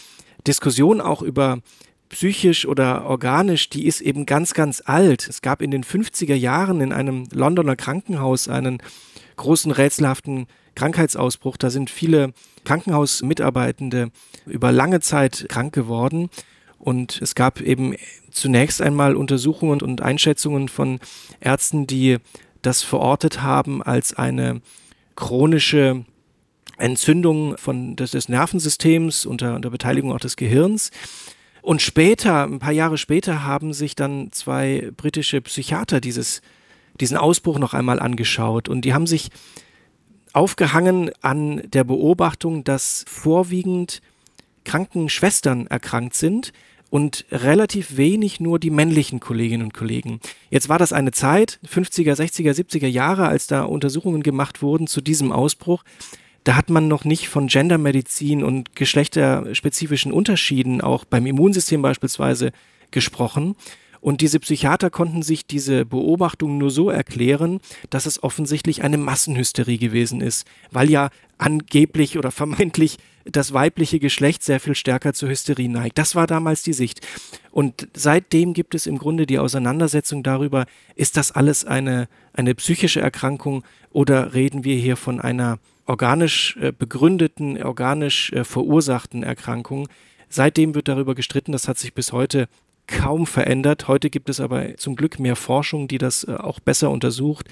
Diskussion 0.46 1.00
auch 1.00 1.22
über 1.22 1.58
psychisch 2.08 2.66
oder 2.66 3.06
organisch, 3.06 3.68
die 3.70 3.86
ist 3.86 4.00
eben 4.00 4.26
ganz, 4.26 4.54
ganz 4.54 4.82
alt. 4.84 5.28
Es 5.28 5.42
gab 5.42 5.62
in 5.62 5.70
den 5.70 5.84
50er 5.84 6.34
Jahren 6.34 6.80
in 6.80 6.92
einem 6.92 7.26
Londoner 7.32 7.76
Krankenhaus 7.76 8.48
einen 8.48 8.82
großen 9.36 9.72
rätselhaften 9.72 10.46
Krankheitsausbruch. 10.74 11.56
Da 11.56 11.70
sind 11.70 11.90
viele 11.90 12.32
Krankenhausmitarbeitende 12.64 14.10
über 14.46 14.72
lange 14.72 15.00
Zeit 15.00 15.46
krank 15.48 15.72
geworden. 15.74 16.30
Und 16.78 17.20
es 17.22 17.34
gab 17.34 17.60
eben 17.60 17.96
zunächst 18.30 18.82
einmal 18.82 19.16
Untersuchungen 19.16 19.80
und 19.80 20.02
Einschätzungen 20.02 20.68
von 20.68 21.00
Ärzten, 21.40 21.86
die 21.86 22.18
das 22.62 22.82
verortet 22.82 23.42
haben 23.42 23.82
als 23.82 24.14
eine 24.14 24.60
chronische 25.16 26.04
Entzündung 26.76 27.56
von, 27.56 27.96
des, 27.96 28.10
des 28.10 28.28
Nervensystems 28.28 29.26
unter, 29.26 29.54
unter 29.54 29.70
Beteiligung 29.70 30.12
auch 30.12 30.20
des 30.20 30.36
Gehirns. 30.36 30.90
Und 31.64 31.80
später, 31.80 32.44
ein 32.44 32.58
paar 32.58 32.72
Jahre 32.72 32.98
später, 32.98 33.42
haben 33.42 33.72
sich 33.72 33.96
dann 33.96 34.30
zwei 34.32 34.90
britische 34.98 35.40
Psychiater 35.40 35.98
dieses, 35.98 36.42
diesen 37.00 37.16
Ausbruch 37.16 37.58
noch 37.58 37.72
einmal 37.72 38.00
angeschaut 38.00 38.68
und 38.68 38.82
die 38.82 38.92
haben 38.92 39.06
sich 39.06 39.30
aufgehangen 40.34 41.10
an 41.22 41.62
der 41.64 41.84
Beobachtung, 41.84 42.64
dass 42.64 43.06
vorwiegend 43.08 44.02
Krankenschwestern 44.64 45.66
erkrankt 45.66 46.16
sind 46.16 46.52
und 46.90 47.24
relativ 47.30 47.96
wenig 47.96 48.40
nur 48.40 48.58
die 48.58 48.68
männlichen 48.68 49.18
Kolleginnen 49.18 49.62
und 49.62 49.72
Kollegen. 49.72 50.20
Jetzt 50.50 50.68
war 50.68 50.78
das 50.78 50.92
eine 50.92 51.12
Zeit, 51.12 51.60
50er, 51.66 52.12
60er, 52.12 52.52
70er 52.52 52.88
Jahre, 52.88 53.26
als 53.26 53.46
da 53.46 53.62
Untersuchungen 53.62 54.22
gemacht 54.22 54.60
wurden 54.60 54.86
zu 54.86 55.00
diesem 55.00 55.32
Ausbruch. 55.32 55.82
Da 56.44 56.56
hat 56.56 56.68
man 56.68 56.88
noch 56.88 57.04
nicht 57.04 57.28
von 57.28 57.46
Gendermedizin 57.46 58.44
und 58.44 58.76
geschlechterspezifischen 58.76 60.12
Unterschieden, 60.12 60.82
auch 60.82 61.04
beim 61.04 61.26
Immunsystem 61.26 61.80
beispielsweise, 61.80 62.52
gesprochen. 62.90 63.56
Und 64.04 64.20
diese 64.20 64.38
Psychiater 64.38 64.90
konnten 64.90 65.22
sich 65.22 65.46
diese 65.46 65.86
Beobachtung 65.86 66.58
nur 66.58 66.70
so 66.70 66.90
erklären, 66.90 67.60
dass 67.88 68.04
es 68.04 68.22
offensichtlich 68.22 68.82
eine 68.82 68.98
Massenhysterie 68.98 69.78
gewesen 69.78 70.20
ist, 70.20 70.46
weil 70.70 70.90
ja 70.90 71.08
angeblich 71.38 72.18
oder 72.18 72.30
vermeintlich 72.42 72.98
das 73.24 73.54
weibliche 73.54 73.98
Geschlecht 73.98 74.44
sehr 74.44 74.60
viel 74.60 74.74
stärker 74.74 75.14
zur 75.14 75.30
Hysterie 75.30 75.70
neigt. 75.70 75.96
Das 75.96 76.14
war 76.14 76.26
damals 76.26 76.62
die 76.62 76.74
Sicht. 76.74 77.00
Und 77.50 77.88
seitdem 77.94 78.52
gibt 78.52 78.74
es 78.74 78.86
im 78.86 78.98
Grunde 78.98 79.24
die 79.24 79.38
Auseinandersetzung 79.38 80.22
darüber, 80.22 80.66
ist 80.94 81.16
das 81.16 81.32
alles 81.32 81.64
eine, 81.64 82.08
eine 82.34 82.54
psychische 82.54 83.00
Erkrankung 83.00 83.64
oder 83.90 84.34
reden 84.34 84.64
wir 84.64 84.76
hier 84.76 84.98
von 84.98 85.18
einer 85.18 85.58
organisch 85.86 86.56
äh, 86.60 86.72
begründeten, 86.72 87.62
organisch 87.62 88.32
äh, 88.32 88.44
verursachten 88.44 89.22
Erkrankung. 89.22 89.88
Seitdem 90.28 90.74
wird 90.74 90.88
darüber 90.88 91.14
gestritten, 91.14 91.52
das 91.52 91.68
hat 91.68 91.78
sich 91.78 91.94
bis 91.94 92.12
heute 92.12 92.48
kaum 92.86 93.26
verändert. 93.26 93.88
Heute 93.88 94.10
gibt 94.10 94.28
es 94.28 94.40
aber 94.40 94.76
zum 94.76 94.96
Glück 94.96 95.18
mehr 95.18 95.36
Forschung, 95.36 95.88
die 95.88 95.98
das 95.98 96.24
äh, 96.24 96.34
auch 96.34 96.60
besser 96.60 96.90
untersucht. 96.90 97.48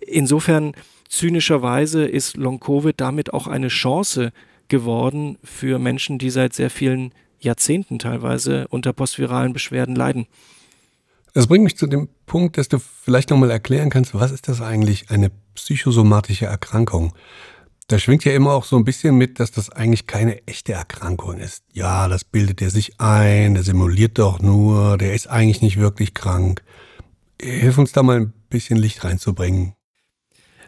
Insofern 0.00 0.72
zynischerweise 1.08 2.04
ist 2.04 2.36
Long-Covid 2.36 3.00
damit 3.00 3.32
auch 3.32 3.46
eine 3.46 3.68
Chance 3.68 4.32
geworden 4.68 5.38
für 5.44 5.78
Menschen, 5.78 6.18
die 6.18 6.30
seit 6.30 6.54
sehr 6.54 6.70
vielen 6.70 7.12
Jahrzehnten 7.38 7.98
teilweise 7.98 8.66
unter 8.68 8.92
postviralen 8.92 9.52
Beschwerden 9.52 9.94
leiden. 9.94 10.26
Das 11.34 11.46
bringt 11.46 11.64
mich 11.64 11.76
zu 11.76 11.86
dem 11.86 12.08
Punkt, 12.24 12.56
dass 12.56 12.68
du 12.68 12.78
vielleicht 12.78 13.30
nochmal 13.30 13.50
erklären 13.50 13.90
kannst, 13.90 14.14
was 14.14 14.30
ist 14.32 14.48
das 14.48 14.62
eigentlich 14.62 15.10
eine 15.10 15.30
psychosomatische 15.54 16.46
Erkrankung? 16.46 17.12
Da 17.88 18.00
schwingt 18.00 18.24
ja 18.24 18.32
immer 18.32 18.52
auch 18.52 18.64
so 18.64 18.76
ein 18.76 18.84
bisschen 18.84 19.16
mit, 19.16 19.38
dass 19.38 19.52
das 19.52 19.70
eigentlich 19.70 20.08
keine 20.08 20.44
echte 20.48 20.72
Erkrankung 20.72 21.38
ist. 21.38 21.62
Ja, 21.72 22.08
das 22.08 22.24
bildet 22.24 22.60
er 22.60 22.70
sich 22.70 23.00
ein, 23.00 23.54
der 23.54 23.62
simuliert 23.62 24.18
doch 24.18 24.40
nur, 24.40 24.98
der 24.98 25.14
ist 25.14 25.28
eigentlich 25.28 25.62
nicht 25.62 25.78
wirklich 25.78 26.12
krank. 26.12 26.64
Hilf 27.40 27.78
uns 27.78 27.92
da 27.92 28.02
mal 28.02 28.16
ein 28.16 28.32
bisschen 28.50 28.76
Licht 28.76 29.04
reinzubringen. 29.04 29.74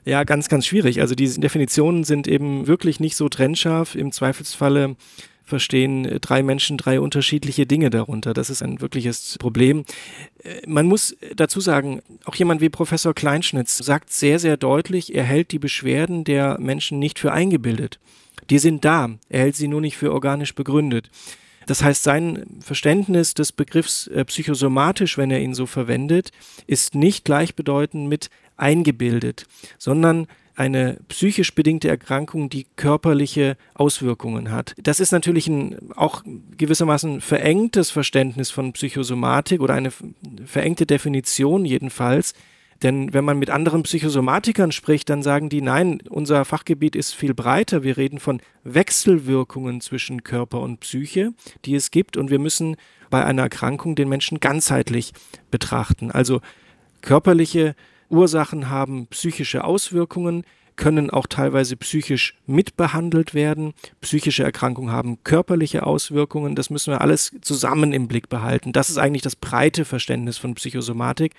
Ja, 0.04 0.22
ganz, 0.22 0.48
ganz 0.48 0.64
schwierig. 0.64 1.00
Also 1.00 1.16
diese 1.16 1.40
Definitionen 1.40 2.04
sind 2.04 2.28
eben 2.28 2.68
wirklich 2.68 3.00
nicht 3.00 3.16
so 3.16 3.28
trennscharf. 3.28 3.96
Im 3.96 4.12
Zweifelsfalle 4.12 4.96
verstehen 5.48 6.04
äh, 6.04 6.20
drei 6.20 6.42
Menschen 6.42 6.76
drei 6.76 7.00
unterschiedliche 7.00 7.66
Dinge 7.66 7.90
darunter. 7.90 8.34
Das 8.34 8.50
ist 8.50 8.62
ein 8.62 8.80
wirkliches 8.80 9.36
Problem. 9.38 9.84
Äh, 10.44 10.60
man 10.66 10.86
muss 10.86 11.16
dazu 11.34 11.60
sagen, 11.60 12.00
auch 12.24 12.34
jemand 12.34 12.60
wie 12.60 12.68
Professor 12.68 13.14
Kleinschnitz 13.14 13.78
sagt 13.78 14.10
sehr, 14.10 14.38
sehr 14.38 14.56
deutlich, 14.56 15.14
er 15.14 15.24
hält 15.24 15.50
die 15.52 15.58
Beschwerden 15.58 16.24
der 16.24 16.58
Menschen 16.60 16.98
nicht 16.98 17.18
für 17.18 17.32
eingebildet. 17.32 17.98
Die 18.50 18.58
sind 18.58 18.84
da, 18.84 19.10
er 19.28 19.40
hält 19.40 19.56
sie 19.56 19.68
nur 19.68 19.80
nicht 19.80 19.96
für 19.96 20.12
organisch 20.12 20.54
begründet. 20.54 21.10
Das 21.66 21.82
heißt, 21.82 22.02
sein 22.02 22.46
Verständnis 22.60 23.34
des 23.34 23.52
Begriffs 23.52 24.06
äh, 24.06 24.24
psychosomatisch, 24.24 25.18
wenn 25.18 25.30
er 25.30 25.40
ihn 25.40 25.54
so 25.54 25.66
verwendet, 25.66 26.30
ist 26.66 26.94
nicht 26.94 27.26
gleichbedeutend 27.26 28.08
mit 28.08 28.30
eingebildet, 28.56 29.46
sondern 29.76 30.26
eine 30.58 30.98
psychisch 31.06 31.54
bedingte 31.54 31.88
Erkrankung, 31.88 32.50
die 32.50 32.66
körperliche 32.74 33.56
Auswirkungen 33.74 34.50
hat. 34.50 34.74
Das 34.82 34.98
ist 34.98 35.12
natürlich 35.12 35.46
ein 35.46 35.76
auch 35.94 36.24
gewissermaßen 36.56 37.20
verengtes 37.20 37.92
Verständnis 37.92 38.50
von 38.50 38.72
Psychosomatik 38.72 39.60
oder 39.60 39.74
eine 39.74 39.92
verengte 40.44 40.84
Definition 40.84 41.64
jedenfalls. 41.64 42.34
Denn 42.82 43.12
wenn 43.14 43.24
man 43.24 43.38
mit 43.38 43.50
anderen 43.50 43.84
Psychosomatikern 43.84 44.72
spricht, 44.72 45.08
dann 45.10 45.22
sagen 45.22 45.48
die, 45.48 45.62
nein, 45.62 46.00
unser 46.08 46.44
Fachgebiet 46.44 46.96
ist 46.96 47.12
viel 47.14 47.34
breiter. 47.34 47.84
Wir 47.84 47.96
reden 47.96 48.18
von 48.18 48.40
Wechselwirkungen 48.64 49.80
zwischen 49.80 50.24
Körper 50.24 50.60
und 50.60 50.80
Psyche, 50.80 51.34
die 51.66 51.76
es 51.76 51.92
gibt. 51.92 52.16
Und 52.16 52.30
wir 52.30 52.40
müssen 52.40 52.76
bei 53.10 53.24
einer 53.24 53.42
Erkrankung 53.42 53.94
den 53.94 54.08
Menschen 54.08 54.40
ganzheitlich 54.40 55.12
betrachten. 55.52 56.10
Also 56.10 56.40
körperliche 57.00 57.76
Ursachen 58.08 58.68
haben 58.68 59.06
psychische 59.08 59.64
Auswirkungen, 59.64 60.44
können 60.76 61.10
auch 61.10 61.26
teilweise 61.26 61.76
psychisch 61.76 62.38
mitbehandelt 62.46 63.34
werden. 63.34 63.74
Psychische 64.00 64.44
Erkrankungen 64.44 64.92
haben 64.92 65.22
körperliche 65.24 65.84
Auswirkungen. 65.84 66.54
Das 66.54 66.70
müssen 66.70 66.92
wir 66.92 67.00
alles 67.00 67.32
zusammen 67.42 67.92
im 67.92 68.08
Blick 68.08 68.28
behalten. 68.28 68.72
Das 68.72 68.88
ist 68.88 68.96
eigentlich 68.96 69.22
das 69.22 69.36
breite 69.36 69.84
Verständnis 69.84 70.38
von 70.38 70.54
Psychosomatik. 70.54 71.34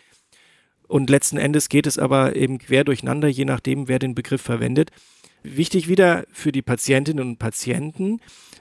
Und 0.88 1.10
letzten 1.10 1.38
Endes 1.38 1.70
geht 1.70 1.88
es 1.88 1.98
aber 1.98 2.36
eben 2.36 2.58
quer 2.58 2.84
durcheinander, 2.84 3.28
je 3.28 3.46
nachdem, 3.46 3.88
wer 3.88 4.00
den 4.00 4.16
Begriff 4.16 4.42
verwendet. 4.42 4.92
Wichtig 5.44 5.88
wieder 5.88 6.26
für 6.32 6.52
die 6.52 6.62
Patientinnen 6.62 7.26
und 7.26 7.40
Patienten 7.40 8.20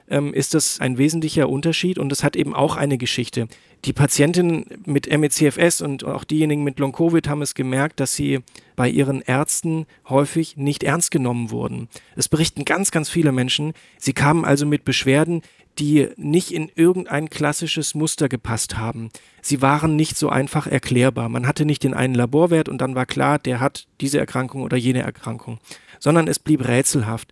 ähm, 0.09 0.33
ist 0.33 0.53
das 0.53 0.79
ein 0.79 0.97
wesentlicher 0.97 1.49
Unterschied 1.49 1.97
und 1.97 2.11
es 2.11 2.23
hat 2.23 2.35
eben 2.35 2.53
auch 2.53 2.75
eine 2.75 2.97
Geschichte. 2.97 3.47
Die 3.85 3.93
Patientinnen 3.93 4.65
mit 4.85 5.09
MECFS 5.09 5.81
und 5.81 6.03
auch 6.03 6.23
diejenigen 6.23 6.63
mit 6.63 6.79
Long-Covid 6.79 7.29
haben 7.29 7.41
es 7.41 7.53
gemerkt, 7.53 7.99
dass 7.99 8.13
sie 8.13 8.39
bei 8.75 8.89
ihren 8.89 9.21
Ärzten 9.21 9.85
häufig 10.09 10.57
nicht 10.57 10.83
ernst 10.83 11.11
genommen 11.11 11.51
wurden. 11.51 11.87
Es 12.15 12.27
berichten 12.27 12.65
ganz, 12.65 12.91
ganz 12.91 13.09
viele 13.09 13.31
Menschen. 13.31 13.73
Sie 13.97 14.13
kamen 14.13 14.43
also 14.43 14.65
mit 14.65 14.83
Beschwerden, 14.83 15.41
die 15.77 16.09
nicht 16.17 16.51
in 16.51 16.69
irgendein 16.75 17.29
klassisches 17.29 17.95
Muster 17.95 18.27
gepasst 18.27 18.77
haben. 18.77 19.09
Sie 19.41 19.61
waren 19.61 19.95
nicht 19.95 20.17
so 20.17 20.27
einfach 20.27 20.67
erklärbar. 20.67 21.29
Man 21.29 21.47
hatte 21.47 21.63
nicht 21.63 21.83
den 21.83 21.93
einen 21.93 22.15
Laborwert 22.15 22.67
und 22.67 22.79
dann 22.81 22.95
war 22.95 23.05
klar, 23.05 23.39
der 23.39 23.61
hat 23.61 23.87
diese 24.01 24.19
Erkrankung 24.19 24.63
oder 24.63 24.75
jene 24.75 25.03
Erkrankung, 25.03 25.59
sondern 25.99 26.27
es 26.27 26.39
blieb 26.39 26.67
rätselhaft 26.67 27.31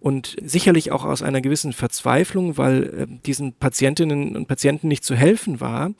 und 0.00 0.36
sicherlich 0.42 0.92
auch 0.92 1.04
aus 1.04 1.22
einer 1.22 1.40
gewissen 1.40 1.72
Verzweiflung, 1.72 2.56
weil 2.56 2.82
äh, 2.84 3.06
diesen 3.26 3.52
Patientinnen 3.52 4.36
und 4.36 4.46
Patienten 4.46 4.88
nicht 4.88 5.04
zu 5.04 5.14
helfen 5.14 5.60
war, 5.60 5.92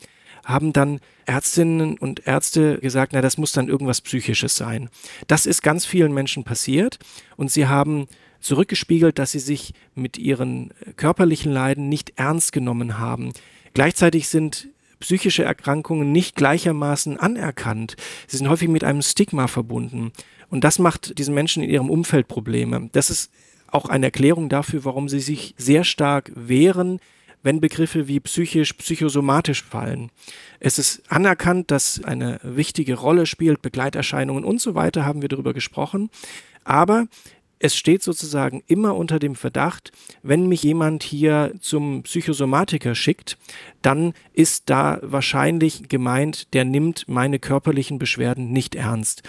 haben 0.45 0.73
dann 0.73 0.99
Ärztinnen 1.25 1.97
und 1.97 2.25
Ärzte 2.25 2.79
gesagt, 2.79 3.13
na, 3.13 3.21
das 3.21 3.37
muss 3.37 3.51
dann 3.51 3.67
irgendwas 3.67 4.01
Psychisches 4.01 4.55
sein. 4.55 4.89
Das 5.27 5.45
ist 5.45 5.61
ganz 5.61 5.85
vielen 5.85 6.13
Menschen 6.13 6.43
passiert 6.43 6.97
und 7.35 7.51
sie 7.51 7.67
haben 7.67 8.07
zurückgespiegelt, 8.39 9.19
dass 9.19 9.31
sie 9.31 9.39
sich 9.39 9.73
mit 9.95 10.17
ihren 10.17 10.71
äh, 10.71 10.93
körperlichen 10.93 11.51
Leiden 11.51 11.89
nicht 11.89 12.13
ernst 12.15 12.51
genommen 12.51 12.97
haben. 12.97 13.33
Gleichzeitig 13.73 14.29
sind 14.29 14.69
psychische 14.99 15.43
Erkrankungen 15.43 16.11
nicht 16.11 16.35
gleichermaßen 16.35 17.17
anerkannt. 17.17 17.95
Sie 18.27 18.37
sind 18.37 18.49
häufig 18.49 18.67
mit 18.67 18.83
einem 18.83 19.01
Stigma 19.01 19.47
verbunden. 19.47 20.11
Und 20.49 20.63
das 20.63 20.79
macht 20.79 21.17
diesen 21.19 21.33
Menschen 21.33 21.63
in 21.63 21.69
ihrem 21.69 21.89
Umfeld 21.89 22.27
Probleme. 22.27 22.89
Das 22.91 23.09
ist 23.09 23.31
auch 23.71 23.89
eine 23.89 24.07
Erklärung 24.07 24.49
dafür, 24.49 24.85
warum 24.85 25.09
sie 25.09 25.19
sich 25.19 25.55
sehr 25.57 25.83
stark 25.83 26.31
wehren, 26.35 26.99
wenn 27.41 27.61
Begriffe 27.61 28.07
wie 28.07 28.19
psychisch, 28.19 28.73
psychosomatisch 28.73 29.63
fallen. 29.63 30.11
Es 30.59 30.77
ist 30.77 31.01
anerkannt, 31.09 31.71
dass 31.71 32.03
eine 32.03 32.39
wichtige 32.43 32.95
Rolle 32.95 33.25
spielt, 33.25 33.61
Begleiterscheinungen 33.61 34.43
und 34.43 34.59
so 34.59 34.75
weiter, 34.75 35.05
haben 35.05 35.21
wir 35.21 35.29
darüber 35.29 35.53
gesprochen. 35.53 36.09
Aber 36.63 37.07
es 37.59 37.75
steht 37.75 38.03
sozusagen 38.03 38.63
immer 38.67 38.95
unter 38.95 39.19
dem 39.19 39.35
Verdacht, 39.35 39.91
wenn 40.23 40.47
mich 40.47 40.63
jemand 40.63 41.03
hier 41.03 41.53
zum 41.59 42.03
Psychosomatiker 42.03 42.95
schickt, 42.95 43.37
dann 43.81 44.13
ist 44.33 44.69
da 44.69 44.99
wahrscheinlich 45.01 45.89
gemeint, 45.89 46.53
der 46.53 46.63
nimmt 46.63 47.05
meine 47.07 47.37
körperlichen 47.37 47.99
Beschwerden 47.99 48.51
nicht 48.51 48.75
ernst. 48.75 49.23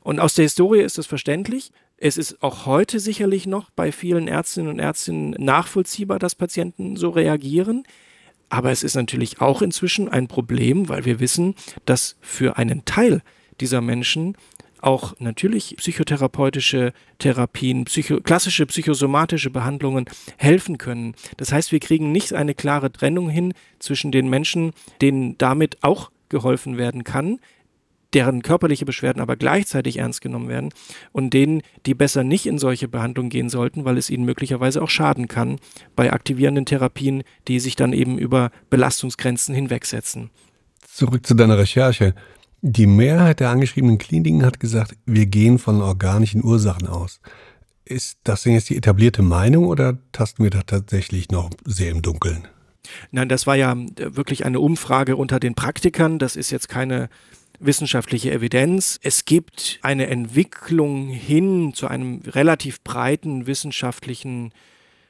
Und 0.00 0.20
aus 0.20 0.34
der 0.34 0.44
Historie 0.44 0.82
ist 0.82 0.98
es 0.98 1.06
verständlich. 1.06 1.72
Es 1.96 2.16
ist 2.16 2.42
auch 2.42 2.66
heute 2.66 2.98
sicherlich 2.98 3.46
noch 3.46 3.70
bei 3.70 3.92
vielen 3.92 4.28
Ärztinnen 4.28 4.68
und 4.68 4.78
Ärzten 4.78 5.30
nachvollziehbar, 5.30 6.18
dass 6.18 6.34
Patienten 6.34 6.96
so 6.96 7.10
reagieren. 7.10 7.84
Aber 8.48 8.70
es 8.70 8.82
ist 8.82 8.94
natürlich 8.94 9.40
auch 9.40 9.62
inzwischen 9.62 10.08
ein 10.08 10.28
Problem, 10.28 10.88
weil 10.88 11.04
wir 11.04 11.20
wissen, 11.20 11.54
dass 11.86 12.16
für 12.20 12.58
einen 12.58 12.84
Teil 12.84 13.22
dieser 13.60 13.80
Menschen 13.80 14.36
auch 14.80 15.14
natürlich 15.18 15.76
psychotherapeutische 15.78 16.92
Therapien, 17.18 17.84
psycho 17.86 18.20
klassische 18.20 18.66
psychosomatische 18.66 19.50
Behandlungen 19.50 20.04
helfen 20.36 20.76
können. 20.76 21.14
Das 21.38 21.52
heißt, 21.52 21.72
wir 21.72 21.80
kriegen 21.80 22.12
nicht 22.12 22.34
eine 22.34 22.54
klare 22.54 22.92
Trennung 22.92 23.30
hin 23.30 23.54
zwischen 23.78 24.12
den 24.12 24.28
Menschen, 24.28 24.72
denen 25.00 25.38
damit 25.38 25.82
auch 25.82 26.10
geholfen 26.28 26.76
werden 26.76 27.02
kann, 27.02 27.38
deren 28.14 28.42
körperliche 28.42 28.84
Beschwerden 28.84 29.20
aber 29.20 29.36
gleichzeitig 29.36 29.98
ernst 29.98 30.20
genommen 30.20 30.48
werden 30.48 30.70
und 31.12 31.34
denen, 31.34 31.62
die 31.86 31.94
besser 31.94 32.24
nicht 32.24 32.46
in 32.46 32.58
solche 32.58 32.88
Behandlungen 32.88 33.30
gehen 33.30 33.48
sollten, 33.48 33.84
weil 33.84 33.98
es 33.98 34.10
ihnen 34.10 34.24
möglicherweise 34.24 34.82
auch 34.82 34.88
schaden 34.88 35.28
kann 35.28 35.58
bei 35.96 36.12
aktivierenden 36.12 36.66
Therapien, 36.66 37.24
die 37.48 37.60
sich 37.60 37.76
dann 37.76 37.92
eben 37.92 38.18
über 38.18 38.50
Belastungsgrenzen 38.70 39.54
hinwegsetzen. 39.54 40.30
Zurück 40.86 41.26
zu 41.26 41.34
deiner 41.34 41.58
Recherche. 41.58 42.14
Die 42.62 42.86
Mehrheit 42.86 43.40
der 43.40 43.50
angeschriebenen 43.50 43.98
Kliniken 43.98 44.46
hat 44.46 44.60
gesagt, 44.60 44.96
wir 45.04 45.26
gehen 45.26 45.58
von 45.58 45.82
organischen 45.82 46.42
Ursachen 46.42 46.86
aus. 46.86 47.20
Ist 47.84 48.18
das 48.24 48.44
denn 48.44 48.54
jetzt 48.54 48.70
die 48.70 48.76
etablierte 48.76 49.22
Meinung 49.22 49.66
oder 49.66 49.98
tasten 50.12 50.42
wir 50.42 50.50
da 50.50 50.62
tatsächlich 50.62 51.30
noch 51.30 51.50
sehr 51.64 51.90
im 51.90 52.00
Dunkeln? 52.00 52.48
Nein, 53.10 53.28
das 53.28 53.46
war 53.46 53.56
ja 53.56 53.76
wirklich 53.98 54.46
eine 54.46 54.60
Umfrage 54.60 55.16
unter 55.16 55.40
den 55.40 55.54
Praktikern. 55.54 56.18
Das 56.18 56.36
ist 56.36 56.50
jetzt 56.50 56.68
keine 56.68 57.08
wissenschaftliche 57.66 58.30
Evidenz. 58.32 58.98
Es 59.02 59.24
gibt 59.24 59.78
eine 59.82 60.06
Entwicklung 60.06 61.08
hin 61.08 61.72
zu 61.74 61.86
einem 61.88 62.20
relativ 62.26 62.82
breiten 62.82 63.46
wissenschaftlichen 63.46 64.52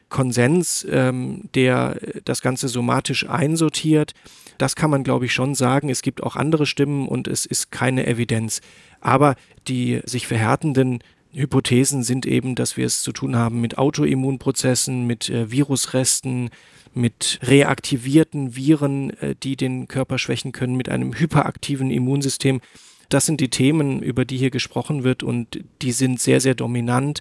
Konsens, 0.09 0.87
ähm, 0.91 1.49
der 1.55 1.99
das 2.25 2.41
Ganze 2.41 2.69
somatisch 2.69 3.29
einsortiert. 3.29 4.13
Das 4.59 4.77
kann 4.77 4.91
man, 4.91 5.03
glaube 5.03 5.27
ich, 5.27 5.33
schon 5.33 5.55
sagen. 5.55 5.89
Es 5.89 6.03
gibt 6.03 6.23
auch 6.23 6.37
andere 6.37 6.67
Stimmen 6.67 7.09
und 7.09 7.27
es 7.27 7.47
ist 7.47 7.73
keine 7.73 8.07
Evidenz. 8.07 8.61
Aber 9.01 9.35
die 9.67 10.01
sich 10.05 10.27
verhärtenden 10.27 11.01
Hypothesen 11.33 12.05
sind 12.05 12.27
eben, 12.27 12.55
dass 12.55 12.77
wir 12.77 12.87
es 12.87 13.03
zu 13.03 13.13
tun 13.13 13.35
haben 13.35 13.61
mit 13.61 13.77
Autoimmunprozessen, 13.77 15.07
mit 15.07 15.29
äh, 15.29 15.51
Virusresten, 15.51 16.51
mit 16.95 17.41
reaktivierten 17.43 18.57
Viren, 18.57 19.11
äh, 19.21 19.35
die 19.35 19.57
den 19.57 19.89
Körper 19.89 20.19
schwächen 20.19 20.53
können, 20.53 20.77
mit 20.77 20.89
einem 20.89 21.19
hyperaktiven 21.19 21.91
Immunsystem. 21.91 22.61
Das 23.09 23.27
sind 23.27 23.41
die 23.41 23.51
Themen, 23.51 24.03
über 24.03 24.25
die 24.25 24.37
hier 24.37 24.51
gesprochen 24.51 25.05
wird 25.05 25.23
und 25.23 25.65
die 25.83 25.93
sind 25.93 26.21
sehr, 26.21 26.41
sehr 26.41 26.55
dominant. 26.55 27.21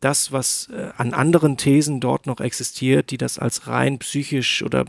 Das, 0.00 0.32
was 0.32 0.68
äh, 0.72 0.90
an 0.96 1.14
anderen 1.14 1.56
Thesen 1.56 2.00
dort 2.00 2.26
noch 2.26 2.40
existiert, 2.40 3.10
die 3.10 3.18
das 3.18 3.38
als 3.38 3.66
rein 3.66 3.98
psychisch 3.98 4.62
oder 4.62 4.84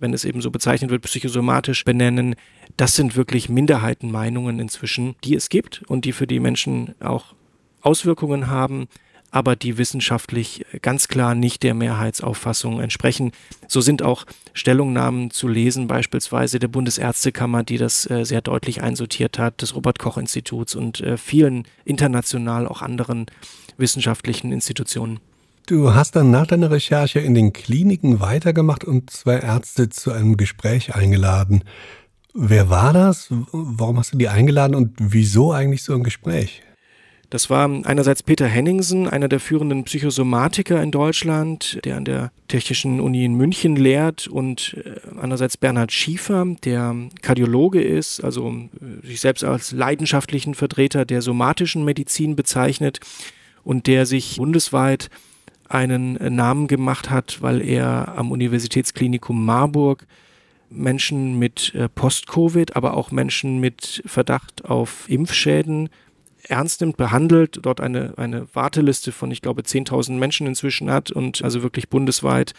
wenn 0.00 0.14
es 0.14 0.24
eben 0.24 0.40
so 0.40 0.50
bezeichnet 0.50 0.90
wird, 0.90 1.02
psychosomatisch 1.02 1.84
benennen, 1.84 2.34
das 2.76 2.96
sind 2.96 3.16
wirklich 3.16 3.48
Minderheitenmeinungen 3.48 4.58
inzwischen, 4.58 5.16
die 5.22 5.34
es 5.34 5.48
gibt 5.48 5.82
und 5.86 6.04
die 6.04 6.12
für 6.12 6.26
die 6.26 6.40
Menschen 6.40 6.94
auch 7.00 7.34
Auswirkungen 7.82 8.48
haben 8.48 8.88
aber 9.34 9.56
die 9.56 9.78
wissenschaftlich 9.78 10.64
ganz 10.80 11.08
klar 11.08 11.34
nicht 11.34 11.64
der 11.64 11.74
Mehrheitsauffassung 11.74 12.80
entsprechen. 12.80 13.32
So 13.66 13.80
sind 13.80 14.00
auch 14.00 14.26
Stellungnahmen 14.52 15.32
zu 15.32 15.48
lesen, 15.48 15.88
beispielsweise 15.88 16.60
der 16.60 16.68
Bundesärztekammer, 16.68 17.64
die 17.64 17.76
das 17.76 18.08
äh, 18.08 18.24
sehr 18.24 18.42
deutlich 18.42 18.80
einsortiert 18.80 19.40
hat, 19.40 19.60
des 19.60 19.74
Robert 19.74 19.98
Koch 19.98 20.18
Instituts 20.18 20.76
und 20.76 21.00
äh, 21.00 21.16
vielen 21.16 21.64
international 21.84 22.68
auch 22.68 22.80
anderen 22.80 23.26
wissenschaftlichen 23.76 24.52
Institutionen. 24.52 25.18
Du 25.66 25.94
hast 25.94 26.14
dann 26.14 26.30
nach 26.30 26.46
deiner 26.46 26.70
Recherche 26.70 27.18
in 27.18 27.34
den 27.34 27.52
Kliniken 27.52 28.20
weitergemacht 28.20 28.84
und 28.84 29.10
zwei 29.10 29.40
Ärzte 29.40 29.88
zu 29.88 30.12
einem 30.12 30.36
Gespräch 30.36 30.94
eingeladen. 30.94 31.64
Wer 32.34 32.70
war 32.70 32.92
das? 32.92 33.26
Warum 33.50 33.98
hast 33.98 34.12
du 34.12 34.16
die 34.18 34.28
eingeladen 34.28 34.76
und 34.76 34.92
wieso 35.00 35.52
eigentlich 35.52 35.82
so 35.82 35.92
ein 35.94 36.04
Gespräch? 36.04 36.62
Das 37.34 37.50
war 37.50 37.68
einerseits 37.84 38.22
Peter 38.22 38.46
Henningsen, 38.46 39.08
einer 39.08 39.26
der 39.26 39.40
führenden 39.40 39.82
Psychosomatiker 39.82 40.80
in 40.80 40.92
Deutschland, 40.92 41.80
der 41.84 41.96
an 41.96 42.04
der 42.04 42.30
Technischen 42.46 43.00
Uni 43.00 43.24
in 43.24 43.34
München 43.34 43.74
lehrt 43.74 44.28
und 44.28 44.76
äh, 44.84 45.00
andererseits 45.20 45.56
Bernhard 45.56 45.90
Schiefer, 45.90 46.46
der 46.62 46.94
Kardiologe 47.22 47.82
ist, 47.82 48.22
also 48.22 48.50
äh, 48.52 49.04
sich 49.04 49.18
selbst 49.18 49.42
als 49.42 49.72
leidenschaftlichen 49.72 50.54
Vertreter 50.54 51.04
der 51.04 51.22
somatischen 51.22 51.84
Medizin 51.84 52.36
bezeichnet 52.36 53.00
und 53.64 53.88
der 53.88 54.06
sich 54.06 54.36
bundesweit 54.36 55.10
einen 55.68 56.16
äh, 56.18 56.30
Namen 56.30 56.68
gemacht 56.68 57.10
hat, 57.10 57.42
weil 57.42 57.62
er 57.62 58.16
am 58.16 58.30
Universitätsklinikum 58.30 59.44
Marburg 59.44 60.06
Menschen 60.70 61.36
mit 61.40 61.72
Post-Covid, 61.96 62.76
aber 62.76 62.96
auch 62.96 63.10
Menschen 63.10 63.58
mit 63.58 64.02
Verdacht 64.06 64.64
auf 64.64 65.08
Impfschäden 65.08 65.88
ernst 66.48 66.80
nimmt, 66.80 66.96
behandelt, 66.96 67.60
dort 67.62 67.80
eine, 67.80 68.14
eine 68.16 68.46
Warteliste 68.54 69.12
von, 69.12 69.30
ich 69.30 69.42
glaube, 69.42 69.62
10.000 69.62 70.12
Menschen 70.12 70.46
inzwischen 70.46 70.90
hat 70.90 71.10
und 71.10 71.42
also 71.42 71.62
wirklich 71.62 71.88
bundesweit 71.88 72.52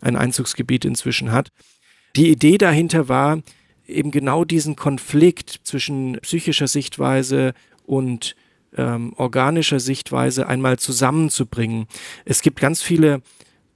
ein 0.00 0.16
Einzugsgebiet 0.16 0.84
inzwischen 0.84 1.32
hat. 1.32 1.50
Die 2.16 2.30
Idee 2.30 2.58
dahinter 2.58 3.08
war, 3.08 3.40
eben 3.86 4.10
genau 4.10 4.44
diesen 4.44 4.76
Konflikt 4.76 5.60
zwischen 5.64 6.18
psychischer 6.22 6.68
Sichtweise 6.68 7.54
und 7.84 8.36
ähm, 8.76 9.12
organischer 9.16 9.80
Sichtweise 9.80 10.46
einmal 10.46 10.78
zusammenzubringen. 10.78 11.86
Es 12.24 12.42
gibt 12.42 12.60
ganz 12.60 12.82
viele 12.82 13.22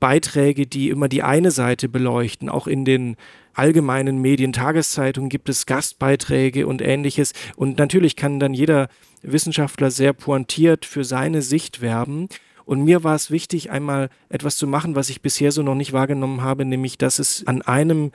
Beiträge, 0.00 0.66
die 0.66 0.90
immer 0.90 1.08
die 1.08 1.22
eine 1.22 1.50
Seite 1.50 1.88
beleuchten. 1.88 2.48
Auch 2.48 2.66
in 2.66 2.84
den 2.84 3.16
allgemeinen 3.56 4.20
Medien, 4.20 4.52
Tageszeitungen 4.52 5.30
gibt 5.30 5.48
es 5.48 5.66
Gastbeiträge 5.66 6.66
und 6.66 6.82
ähnliches. 6.82 7.32
Und 7.56 7.78
natürlich 7.78 8.14
kann 8.14 8.38
dann 8.38 8.54
jeder 8.54 8.88
Wissenschaftler 9.22 9.90
sehr 9.90 10.12
pointiert 10.12 10.84
für 10.84 11.04
seine 11.04 11.42
Sicht 11.42 11.80
werben. 11.80 12.28
Und 12.64 12.84
mir 12.84 13.04
war 13.04 13.14
es 13.14 13.30
wichtig, 13.30 13.70
einmal 13.70 14.10
etwas 14.28 14.56
zu 14.56 14.66
machen, 14.66 14.94
was 14.94 15.08
ich 15.08 15.22
bisher 15.22 15.52
so 15.52 15.62
noch 15.62 15.74
nicht 15.74 15.92
wahrgenommen 15.92 16.42
habe, 16.42 16.64
nämlich, 16.64 16.98
dass 16.98 17.18
es 17.18 17.46
an 17.46 17.62
einem 17.62 18.10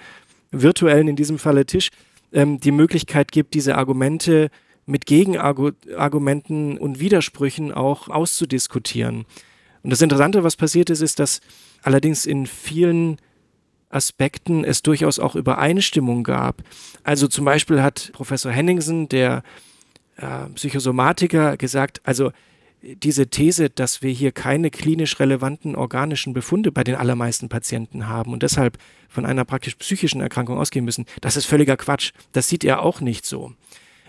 virtuellen, 0.52 1.08
in 1.08 1.16
diesem 1.16 1.40
Falle 1.40 1.66
Tisch, 1.66 1.90
ähm, 2.34 2.60
die 2.60 2.72
Möglichkeit 2.72 3.32
gibt, 3.32 3.54
diese 3.54 3.78
Argumente 3.78 4.50
mit 4.86 5.06
Gegenargumenten 5.06 6.78
und 6.78 7.00
Widersprüchen 7.00 7.72
auch 7.72 8.10
auszudiskutieren. 8.10 9.26
Und 9.84 9.90
das 9.90 10.02
Interessante, 10.02 10.44
was 10.44 10.56
passiert 10.56 10.90
ist, 10.90 11.02
ist, 11.02 11.20
dass 11.20 11.40
allerdings 11.82 12.26
in 12.26 12.46
vielen 12.46 13.18
Aspekten 13.92 14.64
es 14.64 14.82
durchaus 14.82 15.20
auch 15.20 15.36
Übereinstimmung 15.36 16.24
gab. 16.24 16.64
Also 17.04 17.28
zum 17.28 17.46
Beispiel 17.46 17.82
hat 17.82 18.12
Professor 18.14 18.52
Henningsen, 18.52 19.10
der 19.10 19.44
äh, 20.18 20.48
Psychosomatiker, 20.56 21.58
gesagt, 21.58 22.02
also 22.04 22.32
diese 22.82 23.28
These, 23.28 23.70
dass 23.70 24.02
wir 24.02 24.12
hier 24.12 24.32
keine 24.32 24.72
klinisch 24.72 25.20
relevanten 25.20 25.76
organischen 25.76 26.34
Befunde 26.34 26.72
bei 26.72 26.84
den 26.84 26.96
allermeisten 26.96 27.48
Patienten 27.48 28.08
haben 28.08 28.34
und 28.34 28.42
deshalb 28.44 28.78
von 29.08 29.26
einer 29.26 29.46
praktisch 29.46 29.76
psychischen 29.76 30.22
Erkrankung 30.22 30.58
ausgehen 30.58 30.86
müssen, 30.86 31.06
das 31.22 31.38
ist 31.38 31.46
völliger 31.46 31.78
Quatsch. 31.78 32.12
Das 32.32 32.48
sieht 32.48 32.64
er 32.64 32.82
auch 32.82 33.02
nicht 33.02 33.26
so. 33.26 33.54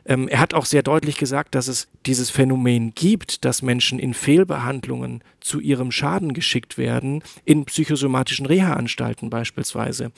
Ähm, 0.04 0.28
er 0.28 0.40
hat 0.40 0.54
auch 0.54 0.66
sehr 0.66 0.82
deutlich 0.82 1.16
gesagt, 1.16 1.54
dass 1.54 1.68
es 1.68 1.88
dieses 2.06 2.30
Phänomen 2.30 2.94
gibt, 2.94 3.44
dass 3.44 3.62
Menschen 3.62 3.98
in 3.98 4.14
Fehlbehandlungen 4.14 5.22
zu 5.40 5.60
ihrem 5.60 5.92
Schaden 5.92 6.32
geschickt 6.32 6.76
werden, 6.78 7.22
in 7.44 7.64
psychosomatischen 7.64 8.46
Reha-Anstalten 8.46 9.30
beispielsweise. 9.30 10.10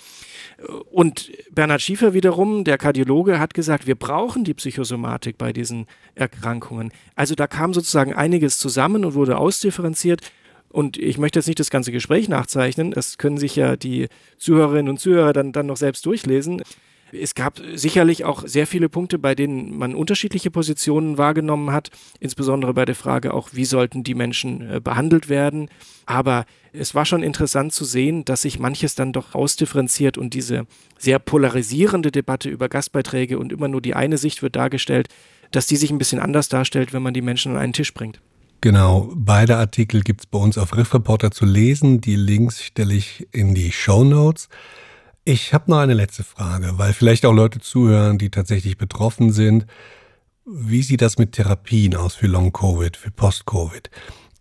Und 0.90 1.30
Bernhard 1.50 1.82
Schiefer 1.82 2.14
wiederum, 2.14 2.64
der 2.64 2.78
Kardiologe, 2.78 3.38
hat 3.38 3.54
gesagt, 3.54 3.86
wir 3.86 3.96
brauchen 3.96 4.44
die 4.44 4.54
Psychosomatik 4.54 5.36
bei 5.36 5.52
diesen 5.52 5.86
Erkrankungen. 6.14 6.92
Also 7.14 7.34
da 7.34 7.46
kam 7.46 7.74
sozusagen 7.74 8.14
einiges 8.14 8.58
zusammen 8.58 9.04
und 9.04 9.14
wurde 9.14 9.36
ausdifferenziert. 9.36 10.20
Und 10.74 10.96
ich 10.96 11.18
möchte 11.18 11.38
jetzt 11.38 11.46
nicht 11.46 11.60
das 11.60 11.70
ganze 11.70 11.92
Gespräch 11.92 12.28
nachzeichnen, 12.28 12.90
das 12.90 13.16
können 13.16 13.38
sich 13.38 13.54
ja 13.54 13.76
die 13.76 14.08
Zuhörerinnen 14.38 14.88
und 14.88 14.98
Zuhörer 14.98 15.32
dann, 15.32 15.52
dann 15.52 15.66
noch 15.66 15.76
selbst 15.76 16.04
durchlesen. 16.04 16.62
Es 17.20 17.34
gab 17.34 17.60
sicherlich 17.74 18.24
auch 18.24 18.42
sehr 18.46 18.66
viele 18.66 18.88
Punkte, 18.88 19.18
bei 19.18 19.34
denen 19.34 19.76
man 19.76 19.94
unterschiedliche 19.94 20.50
Positionen 20.50 21.16
wahrgenommen 21.18 21.70
hat, 21.70 21.90
insbesondere 22.20 22.74
bei 22.74 22.84
der 22.84 22.94
Frage 22.94 23.32
auch, 23.32 23.50
wie 23.52 23.64
sollten 23.64 24.02
die 24.02 24.14
Menschen 24.14 24.68
äh, 24.68 24.80
behandelt 24.80 25.28
werden. 25.28 25.68
Aber 26.06 26.44
es 26.72 26.94
war 26.94 27.04
schon 27.04 27.22
interessant 27.22 27.72
zu 27.72 27.84
sehen, 27.84 28.24
dass 28.24 28.42
sich 28.42 28.58
manches 28.58 28.94
dann 28.94 29.12
doch 29.12 29.34
ausdifferenziert 29.34 30.18
und 30.18 30.34
diese 30.34 30.66
sehr 30.98 31.18
polarisierende 31.18 32.10
Debatte 32.10 32.48
über 32.48 32.68
Gastbeiträge 32.68 33.38
und 33.38 33.52
immer 33.52 33.68
nur 33.68 33.80
die 33.80 33.94
eine 33.94 34.18
Sicht 34.18 34.42
wird 34.42 34.56
dargestellt, 34.56 35.08
dass 35.52 35.66
die 35.66 35.76
sich 35.76 35.90
ein 35.90 35.98
bisschen 35.98 36.18
anders 36.18 36.48
darstellt, 36.48 36.92
wenn 36.92 37.02
man 37.02 37.14
die 37.14 37.22
Menschen 37.22 37.52
an 37.52 37.58
einen 37.58 37.72
Tisch 37.72 37.94
bringt. 37.94 38.20
Genau, 38.60 39.12
beide 39.14 39.58
Artikel 39.58 40.00
gibt 40.00 40.22
es 40.22 40.26
bei 40.26 40.38
uns 40.38 40.56
auf 40.56 40.74
Riff 40.74 40.94
Reporter 40.94 41.30
zu 41.30 41.44
lesen. 41.44 42.00
Die 42.00 42.16
Links 42.16 42.64
stelle 42.64 42.94
ich 42.94 43.28
in 43.30 43.54
die 43.54 43.70
Show 43.72 44.04
Notes. 44.04 44.48
Ich 45.26 45.54
habe 45.54 45.70
noch 45.70 45.78
eine 45.78 45.94
letzte 45.94 46.22
Frage, 46.22 46.72
weil 46.76 46.92
vielleicht 46.92 47.24
auch 47.24 47.32
Leute 47.32 47.58
zuhören, 47.58 48.18
die 48.18 48.28
tatsächlich 48.28 48.76
betroffen 48.76 49.32
sind. 49.32 49.64
Wie 50.44 50.82
sieht 50.82 51.00
das 51.00 51.16
mit 51.16 51.32
Therapien 51.32 51.96
aus 51.96 52.14
für 52.14 52.26
Long-Covid, 52.26 52.94
für 52.94 53.10
Post-Covid? 53.10 53.90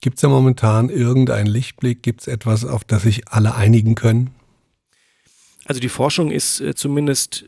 Gibt 0.01 0.17
es 0.17 0.21
da 0.21 0.27
momentan 0.27 0.89
irgendeinen 0.89 1.47
Lichtblick? 1.47 2.03
Gibt 2.03 2.21
es 2.21 2.27
etwas, 2.27 2.65
auf 2.65 2.83
das 2.83 3.03
sich 3.03 3.29
alle 3.29 3.55
einigen 3.55 3.95
können? 3.95 4.31
Also 5.63 5.79
die 5.79 5.87
Forschung 5.87 6.31
ist 6.31 6.59
äh, 6.59 6.75
zumindest 6.75 7.45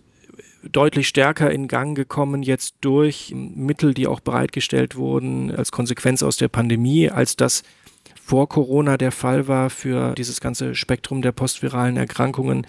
deutlich 0.63 1.09
stärker 1.09 1.51
in 1.51 1.67
Gang 1.67 1.93
gekommen 1.95 2.41
jetzt 2.41 2.75
durch 2.79 3.33
Mittel, 3.35 3.93
die 3.93 4.07
auch 4.07 4.21
bereitgestellt 4.21 4.95
wurden 4.95 5.53
als 5.53 5.73
Konsequenz 5.73 6.23
aus 6.23 6.37
der 6.37 6.47
Pandemie, 6.47 7.09
als 7.09 7.35
das 7.35 7.63
vor 8.23 8.47
Corona 8.47 8.95
der 8.97 9.11
Fall 9.11 9.49
war 9.49 9.69
für 9.69 10.15
dieses 10.15 10.39
ganze 10.39 10.73
Spektrum 10.73 11.21
der 11.21 11.33
postviralen 11.33 11.97
Erkrankungen. 11.97 12.65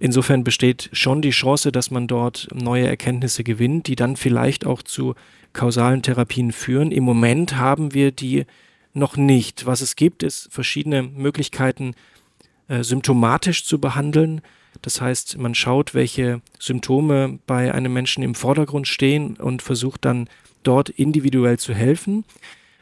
Insofern 0.00 0.44
besteht 0.44 0.90
schon 0.92 1.22
die 1.22 1.30
Chance, 1.30 1.72
dass 1.72 1.90
man 1.90 2.06
dort 2.06 2.48
neue 2.54 2.86
Erkenntnisse 2.86 3.42
gewinnt, 3.42 3.88
die 3.88 3.96
dann 3.96 4.16
vielleicht 4.16 4.64
auch 4.64 4.82
zu 4.82 5.14
kausalen 5.52 6.02
Therapien 6.02 6.52
führen. 6.52 6.92
Im 6.92 7.04
Moment 7.04 7.56
haben 7.56 7.94
wir 7.94 8.12
die 8.12 8.44
noch 8.94 9.16
nicht. 9.16 9.66
Was 9.66 9.80
es 9.80 9.96
gibt, 9.96 10.22
ist 10.22 10.48
verschiedene 10.52 11.02
Möglichkeiten, 11.02 11.94
äh, 12.68 12.82
symptomatisch 12.82 13.64
zu 13.64 13.80
behandeln. 13.80 14.40
Das 14.82 15.00
heißt, 15.00 15.38
man 15.38 15.54
schaut, 15.54 15.94
welche 15.94 16.40
Symptome 16.58 17.38
bei 17.46 17.74
einem 17.74 17.92
Menschen 17.92 18.22
im 18.22 18.34
Vordergrund 18.34 18.86
stehen 18.86 19.36
und 19.36 19.62
versucht 19.62 20.04
dann 20.04 20.28
dort 20.62 20.90
individuell 20.90 21.58
zu 21.58 21.74
helfen. 21.74 22.24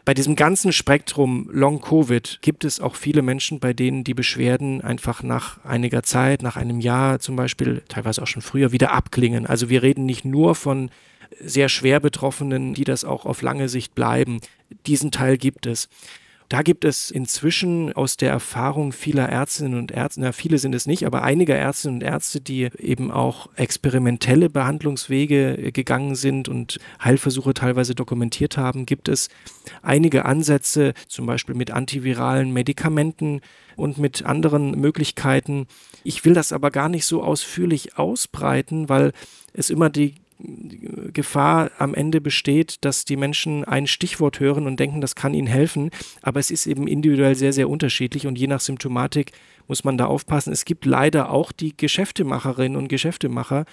Bei 0.07 0.14
diesem 0.14 0.37
ganzen 0.37 0.73
Spektrum 0.73 1.49
Long-Covid 1.51 2.38
gibt 2.40 2.64
es 2.64 2.79
auch 2.79 2.95
viele 2.95 3.23
Menschen, 3.23 3.59
bei 3.59 3.73
denen 3.73 4.05
die 4.05 4.14
Beschwerden 4.14 4.81
einfach 4.81 5.25
nach 5.25 5.64
einiger 5.64 6.05
Zeit, 6.05 6.42
nach 6.42 6.57
einem 6.57 6.79
Jahr 6.79 7.19
zum 7.19 7.35
Beispiel, 7.35 7.83
teilweise 7.88 8.23
auch 8.23 8.29
schon 8.29 8.40
früher, 8.40 8.71
wieder 8.71 8.92
abklingen. 8.92 9.47
Also 9.47 9.69
wir 9.69 9.83
reden 9.83 10.07
nicht 10.07 10.25
nur 10.25 10.55
von 10.55 10.90
sehr 11.40 11.69
schwer 11.69 11.99
Betroffenen, 11.99 12.73
die 12.73 12.85
das 12.85 13.05
auch 13.05 13.27
auf 13.27 13.42
lange 13.42 13.69
Sicht 13.69 13.97
bleiben. 13.97 14.38
Diesen 14.87 15.11
Teil 15.11 15.38
gibt 15.38 15.66
es. 15.66 15.88
Da 16.49 16.63
gibt 16.63 16.85
es 16.85 17.11
inzwischen 17.11 17.93
aus 17.93 18.17
der 18.17 18.31
Erfahrung 18.31 18.93
vieler 18.93 19.29
Ärztinnen 19.29 19.79
und 19.79 19.91
Ärzte, 19.91 20.21
na, 20.21 20.31
viele 20.31 20.59
sind 20.59 20.75
es 20.75 20.87
nicht, 20.87 21.05
aber 21.05 21.23
einiger 21.23 21.57
Ärztinnen 21.57 21.97
und 21.97 22.03
Ärzte, 22.03 22.41
die 22.41 22.71
eben 22.79 23.11
auch 23.11 23.49
experimentelle 23.57 24.49
Behandlungswege 24.49 25.73
gegangen 25.73 26.15
sind 26.15 26.49
und 26.49 26.79
Heilversuche 27.03 27.53
teilweise 27.53 27.97
dokumentiert 27.97 28.57
haben, 28.57 28.87
gibt 28.87 29.09
es 29.09 29.29
einige 29.83 30.25
Ansätze, 30.25 30.95
zum 31.09 31.27
Beispiel 31.27 31.57
mit 31.57 31.73
antiviralen 31.73 32.53
Medikamenten 32.53 33.41
und 33.75 33.99
mit 33.99 34.25
anderen 34.25 34.73
Möglichkeiten. 34.81 35.67
Ich 36.05 36.25
will 36.25 36.35
das 36.35 36.53
aber 36.53 36.71
gar 36.71 36.89
nicht 36.89 37.07
so 37.07 37.25
ausführlich 37.25 37.99
ausbreiten, 37.99 38.89
weil 38.89 39.13
es 39.53 39.71
immer 39.71 39.91
die 39.91 40.15
Gefahr 40.38 41.70
am 41.79 41.94
Ende 41.94 42.20
besteht, 42.20 42.85
dass 42.85 43.05
die 43.05 43.16
Menschen 43.16 43.64
ein 43.64 43.87
Stichwort 43.87 44.38
hören 44.38 44.66
und 44.66 44.79
denken, 44.79 45.01
das 45.01 45.14
kann 45.14 45.33
ihnen 45.33 45.46
helfen. 45.46 45.90
Aber 46.22 46.40
es 46.40 46.51
ist 46.51 46.66
eben 46.66 46.87
individuell 46.87 47.35
sehr, 47.35 47.53
sehr 47.53 47.70
unterschiedlich 47.70 48.27
und 48.27 48.38
je 48.38 48.46
nach 48.46 48.61
Symptomatik 48.61 49.33
muss 49.66 49.85
man 49.85 49.96
da 49.96 50.07
aufpassen. 50.07 50.53
Es 50.53 50.64
gibt 50.64 50.85
leider 50.85 51.31
auch 51.31 51.53
die 51.53 51.77
Geschäftemacherinnen 51.77 52.77
und 52.77 52.88
Geschäftemacher, 52.88 53.64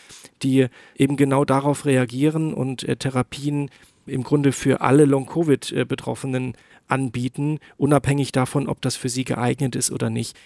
die 0.41 0.67
eben 0.95 1.17
genau 1.17 1.45
darauf 1.45 1.85
reagieren 1.85 2.53
und 2.53 2.83
äh, 2.83 2.95
Therapien 2.95 3.69
im 4.05 4.23
Grunde 4.23 4.51
für 4.51 4.81
alle 4.81 5.05
Long-Covid-Betroffenen 5.05 6.53
anbieten, 6.87 7.59
unabhängig 7.77 8.31
davon, 8.31 8.67
ob 8.67 8.81
das 8.81 8.95
für 8.95 9.09
sie 9.09 9.23
geeignet 9.23 9.75
ist 9.75 9.91
oder 9.91 10.09
nicht. 10.09 10.37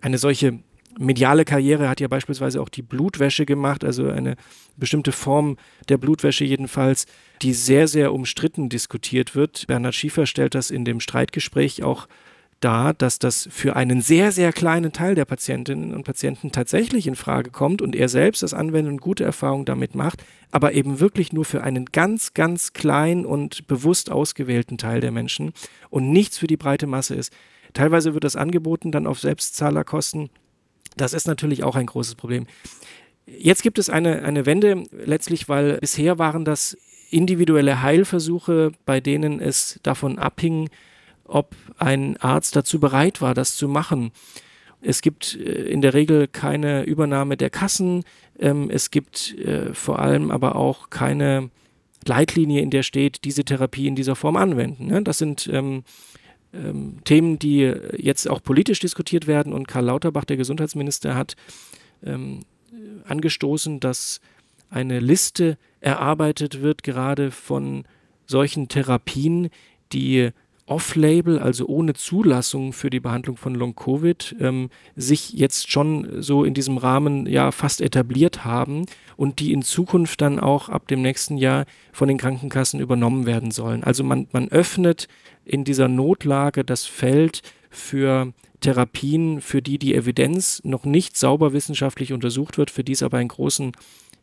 Eine 0.00 0.18
solche 0.18 0.58
mediale 0.98 1.44
Karriere 1.44 1.88
hat 1.88 2.00
ja 2.00 2.08
beispielsweise 2.08 2.60
auch 2.60 2.68
die 2.68 2.82
Blutwäsche 2.82 3.46
gemacht, 3.46 3.84
also 3.84 4.08
eine 4.08 4.36
bestimmte 4.76 5.12
Form 5.12 5.56
der 5.88 5.98
Blutwäsche 5.98 6.44
jedenfalls, 6.44 7.06
die 7.42 7.52
sehr, 7.52 7.88
sehr 7.88 8.12
umstritten 8.12 8.68
diskutiert 8.68 9.34
wird. 9.34 9.66
Bernhard 9.66 9.94
Schiefer 9.94 10.26
stellt 10.26 10.54
das 10.54 10.70
in 10.70 10.84
dem 10.84 11.00
Streitgespräch 11.00 11.82
auch 11.82 12.08
dar, 12.60 12.94
dass 12.94 13.18
das 13.18 13.48
für 13.50 13.76
einen 13.76 14.00
sehr, 14.00 14.32
sehr 14.32 14.52
kleinen 14.52 14.92
Teil 14.92 15.14
der 15.14 15.26
Patientinnen 15.26 15.94
und 15.94 16.04
Patienten 16.04 16.52
tatsächlich 16.52 17.06
in 17.06 17.14
Frage 17.14 17.50
kommt 17.50 17.82
und 17.82 17.94
er 17.94 18.08
selbst 18.08 18.42
das 18.42 18.54
Anwenden 18.54 18.92
und 18.92 19.00
gute 19.00 19.24
Erfahrungen 19.24 19.66
damit 19.66 19.94
macht, 19.94 20.24
aber 20.50 20.72
eben 20.72 21.00
wirklich 21.00 21.32
nur 21.32 21.44
für 21.44 21.62
einen 21.62 21.86
ganz, 21.86 22.32
ganz 22.32 22.72
kleinen 22.72 23.26
und 23.26 23.66
bewusst 23.66 24.10
ausgewählten 24.10 24.78
Teil 24.78 25.00
der 25.00 25.10
Menschen 25.10 25.52
und 25.90 26.10
nichts 26.10 26.38
für 26.38 26.46
die 26.46 26.56
breite 26.56 26.86
Masse 26.86 27.14
ist. 27.14 27.32
Teilweise 27.74 28.14
wird 28.14 28.24
das 28.24 28.36
angeboten 28.36 28.90
dann 28.90 29.06
auf 29.06 29.20
Selbstzahlerkosten 29.20 30.30
das 30.96 31.12
ist 31.12 31.26
natürlich 31.26 31.62
auch 31.62 31.76
ein 31.76 31.86
großes 31.86 32.14
Problem. 32.14 32.46
Jetzt 33.26 33.62
gibt 33.62 33.78
es 33.78 33.90
eine, 33.90 34.22
eine 34.22 34.46
Wende, 34.46 34.84
letztlich, 34.92 35.48
weil 35.48 35.78
bisher 35.78 36.18
waren 36.18 36.44
das 36.44 36.76
individuelle 37.10 37.82
Heilversuche, 37.82 38.72
bei 38.84 39.00
denen 39.00 39.40
es 39.40 39.78
davon 39.82 40.18
abhing, 40.18 40.70
ob 41.24 41.54
ein 41.78 42.16
Arzt 42.18 42.56
dazu 42.56 42.78
bereit 42.80 43.20
war, 43.20 43.34
das 43.34 43.56
zu 43.56 43.68
machen. 43.68 44.12
Es 44.80 45.02
gibt 45.02 45.34
äh, 45.36 45.64
in 45.68 45.80
der 45.80 45.94
Regel 45.94 46.28
keine 46.28 46.84
Übernahme 46.84 47.36
der 47.36 47.50
Kassen. 47.50 48.04
Ähm, 48.38 48.70
es 48.70 48.90
gibt 48.90 49.36
äh, 49.38 49.74
vor 49.74 49.98
allem 49.98 50.30
aber 50.30 50.56
auch 50.56 50.90
keine 50.90 51.50
Leitlinie, 52.06 52.60
in 52.60 52.70
der 52.70 52.84
steht, 52.84 53.24
diese 53.24 53.44
Therapie 53.44 53.88
in 53.88 53.96
dieser 53.96 54.14
Form 54.14 54.36
anwenden. 54.36 54.86
Ne? 54.86 55.02
Das 55.02 55.18
sind 55.18 55.50
ähm, 56.52 56.98
Themen, 57.04 57.38
die 57.38 57.72
jetzt 57.96 58.28
auch 58.28 58.42
politisch 58.42 58.80
diskutiert 58.80 59.26
werden. 59.26 59.52
Und 59.52 59.68
Karl 59.68 59.86
Lauterbach, 59.86 60.24
der 60.24 60.36
Gesundheitsminister, 60.36 61.14
hat 61.14 61.36
ähm, 62.04 62.40
angestoßen, 63.06 63.80
dass 63.80 64.20
eine 64.68 65.00
Liste 65.00 65.58
erarbeitet 65.80 66.60
wird, 66.62 66.82
gerade 66.82 67.30
von 67.30 67.84
solchen 68.26 68.68
Therapien, 68.68 69.50
die 69.92 70.30
off-label, 70.66 71.38
also 71.38 71.66
ohne 71.66 71.94
Zulassung 71.94 72.72
für 72.72 72.90
die 72.90 72.98
Behandlung 72.98 73.36
von 73.36 73.54
Long-Covid, 73.54 74.36
ähm, 74.40 74.68
sich 74.96 75.32
jetzt 75.32 75.70
schon 75.70 76.20
so 76.20 76.44
in 76.44 76.54
diesem 76.54 76.76
Rahmen 76.76 77.26
ja 77.26 77.52
fast 77.52 77.80
etabliert 77.80 78.44
haben 78.44 78.84
und 79.16 79.38
die 79.38 79.52
in 79.52 79.62
Zukunft 79.62 80.20
dann 80.20 80.40
auch 80.40 80.68
ab 80.68 80.88
dem 80.88 81.02
nächsten 81.02 81.36
Jahr 81.36 81.66
von 81.92 82.08
den 82.08 82.18
Krankenkassen 82.18 82.80
übernommen 82.80 83.26
werden 83.26 83.52
sollen. 83.52 83.84
Also 83.84 84.02
man, 84.02 84.26
man 84.32 84.48
öffnet 84.48 85.06
in 85.46 85.64
dieser 85.64 85.88
Notlage 85.88 86.64
das 86.64 86.84
Feld 86.84 87.42
für 87.70 88.32
Therapien, 88.60 89.40
für 89.40 89.62
die 89.62 89.78
die 89.78 89.94
Evidenz 89.94 90.60
noch 90.64 90.84
nicht 90.84 91.16
sauber 91.16 91.52
wissenschaftlich 91.52 92.12
untersucht 92.12 92.58
wird, 92.58 92.70
für 92.70 92.84
die 92.84 92.92
es 92.92 93.02
aber 93.02 93.18
einen 93.18 93.28
großen 93.28 93.72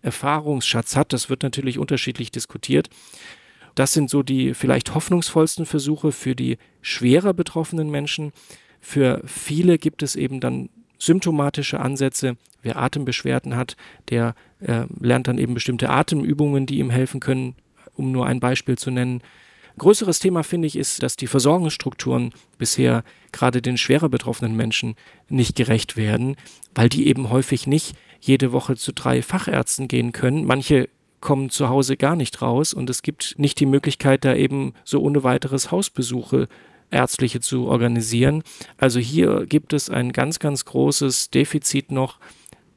Erfahrungsschatz 0.02 0.96
hat. 0.96 1.14
Das 1.14 1.30
wird 1.30 1.44
natürlich 1.44 1.80
unterschiedlich 1.80 2.32
diskutiert. 2.32 2.90
Das 3.76 3.94
sind 3.94 4.10
so 4.10 4.22
die 4.22 4.54
vielleicht 4.54 4.94
hoffnungsvollsten 4.94 5.66
Versuche 5.66 6.12
für 6.12 6.36
die 6.36 6.58
schwerer 6.82 7.34
betroffenen 7.34 7.90
Menschen. 7.90 8.34
Für 8.80 9.22
viele 9.26 9.78
gibt 9.78 10.04
es 10.04 10.16
eben 10.16 10.40
dann 10.40 10.70
symptomatische 11.00 11.80
Ansätze. 11.80 12.38
Wer 12.62 12.78
Atembeschwerden 12.78 13.56
hat, 13.56 13.76
der 14.10 14.36
äh, 14.60 14.86
lernt 15.00 15.28
dann 15.28 15.38
eben 15.38 15.54
bestimmte 15.54 15.90
Atemübungen, 15.90 16.66
die 16.66 16.80
ihm 16.80 16.90
helfen 16.90 17.20
können, 17.20 17.56
um 17.96 18.12
nur 18.12 18.26
ein 18.26 18.40
Beispiel 18.40 18.78
zu 18.78 18.92
nennen. 18.92 19.22
Größeres 19.78 20.20
Thema 20.20 20.44
finde 20.44 20.68
ich 20.68 20.76
ist, 20.76 21.02
dass 21.02 21.16
die 21.16 21.28
Versorgungsstrukturen 21.28 22.32
bisher 22.58 23.04
gerade 23.32 23.62
den 23.62 23.78
schwerer 23.78 24.10
betroffenen 24.10 24.56
Menschen 24.56 24.96
nicht 25.30 25.56
gerecht 25.56 25.98
werden, 25.98 26.36
weil 26.76 26.90
die 26.90 27.08
eben 27.08 27.30
häufig 27.30 27.66
nicht 27.66 27.96
jede 28.22 28.52
Woche 28.52 28.76
zu 28.76 28.94
drei 28.94 29.22
Fachärzten 29.22 29.88
gehen 29.88 30.12
können. 30.12 30.46
Manche 30.46 30.90
kommen 31.22 31.50
zu 31.50 31.70
Hause 31.70 31.98
gar 31.98 32.16
nicht 32.16 32.42
raus 32.42 32.74
und 32.74 32.90
es 32.90 33.02
gibt 33.02 33.36
nicht 33.38 33.60
die 33.60 33.66
Möglichkeit, 33.66 34.26
da 34.26 34.36
eben 34.36 34.74
so 34.84 35.02
ohne 35.02 35.24
weiteres 35.24 35.72
Hausbesuche 35.72 36.48
ärztliche 36.92 37.40
zu 37.40 37.66
organisieren. 37.68 38.44
Also 38.78 39.00
hier 39.00 39.46
gibt 39.48 39.74
es 39.74 39.90
ein 39.90 40.12
ganz, 40.12 40.40
ganz 40.40 40.66
großes 40.66 41.32
Defizit 41.32 41.92
noch 41.92 42.20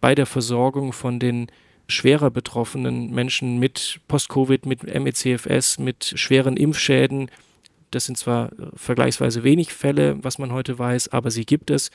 bei 0.00 0.14
der 0.14 0.26
Versorgung 0.26 0.92
von 0.92 1.18
den 1.18 1.48
schwerer 1.88 2.30
betroffenen 2.30 3.12
Menschen 3.12 3.58
mit 3.58 4.00
Post-Covid, 4.08 4.66
mit 4.66 4.82
MECFS, 4.82 5.78
mit 5.78 6.12
schweren 6.16 6.56
Impfschäden. 6.56 7.30
Das 7.90 8.06
sind 8.06 8.18
zwar 8.18 8.50
vergleichsweise 8.74 9.44
wenig 9.44 9.72
Fälle, 9.72 10.18
was 10.22 10.38
man 10.38 10.52
heute 10.52 10.78
weiß, 10.78 11.08
aber 11.08 11.30
sie 11.30 11.46
gibt 11.46 11.70
es. 11.70 11.90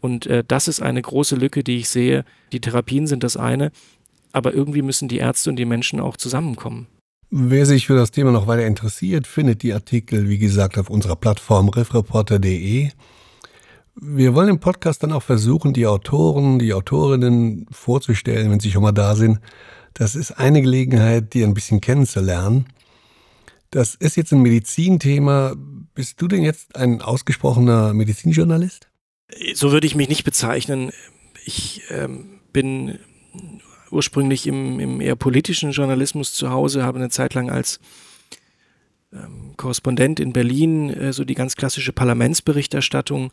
Und 0.00 0.26
äh, 0.26 0.44
das 0.46 0.68
ist 0.68 0.82
eine 0.82 1.00
große 1.00 1.36
Lücke, 1.36 1.62
die 1.62 1.78
ich 1.78 1.88
sehe. 1.88 2.24
Die 2.52 2.60
Therapien 2.60 3.06
sind 3.06 3.22
das 3.22 3.36
eine, 3.36 3.70
aber 4.32 4.52
irgendwie 4.52 4.82
müssen 4.82 5.08
die 5.08 5.18
Ärzte 5.18 5.50
und 5.50 5.56
die 5.56 5.64
Menschen 5.64 6.00
auch 6.00 6.16
zusammenkommen. 6.16 6.88
Wer 7.30 7.66
sich 7.66 7.86
für 7.86 7.96
das 7.96 8.12
Thema 8.12 8.30
noch 8.30 8.46
weiter 8.46 8.66
interessiert, 8.66 9.26
findet 9.26 9.62
die 9.62 9.72
Artikel, 9.72 10.28
wie 10.28 10.38
gesagt, 10.38 10.78
auf 10.78 10.90
unserer 10.90 11.16
Plattform 11.16 11.68
riffreporter.de. 11.68 12.90
Wir 13.98 14.34
wollen 14.34 14.50
im 14.50 14.60
Podcast 14.60 15.02
dann 15.02 15.12
auch 15.12 15.22
versuchen, 15.22 15.72
die 15.72 15.86
Autoren, 15.86 16.58
die 16.58 16.74
Autorinnen 16.74 17.66
vorzustellen, 17.70 18.50
wenn 18.50 18.60
sie 18.60 18.70
schon 18.70 18.82
mal 18.82 18.92
da 18.92 19.16
sind. 19.16 19.40
Das 19.94 20.14
ist 20.14 20.32
eine 20.32 20.60
Gelegenheit, 20.60 21.32
die 21.32 21.42
ein 21.42 21.54
bisschen 21.54 21.80
kennenzulernen. 21.80 22.66
Das 23.70 23.94
ist 23.94 24.16
jetzt 24.16 24.32
ein 24.32 24.42
Medizinthema. 24.42 25.54
Bist 25.94 26.20
du 26.20 26.28
denn 26.28 26.42
jetzt 26.42 26.76
ein 26.76 27.00
ausgesprochener 27.00 27.94
Medizinjournalist? 27.94 28.88
So 29.54 29.72
würde 29.72 29.86
ich 29.86 29.94
mich 29.94 30.10
nicht 30.10 30.24
bezeichnen. 30.24 30.92
Ich 31.46 31.82
ähm, 31.88 32.40
bin 32.52 32.98
ursprünglich 33.90 34.46
im, 34.46 34.78
im 34.78 35.00
eher 35.00 35.16
politischen 35.16 35.70
Journalismus 35.70 36.34
zu 36.34 36.50
Hause, 36.50 36.84
habe 36.84 36.98
eine 36.98 37.08
Zeit 37.08 37.32
lang 37.32 37.50
als 37.50 37.80
ähm, 39.10 39.54
Korrespondent 39.56 40.20
in 40.20 40.34
Berlin 40.34 40.90
äh, 40.90 41.14
so 41.14 41.24
die 41.24 41.34
ganz 41.34 41.56
klassische 41.56 41.94
Parlamentsberichterstattung 41.94 43.32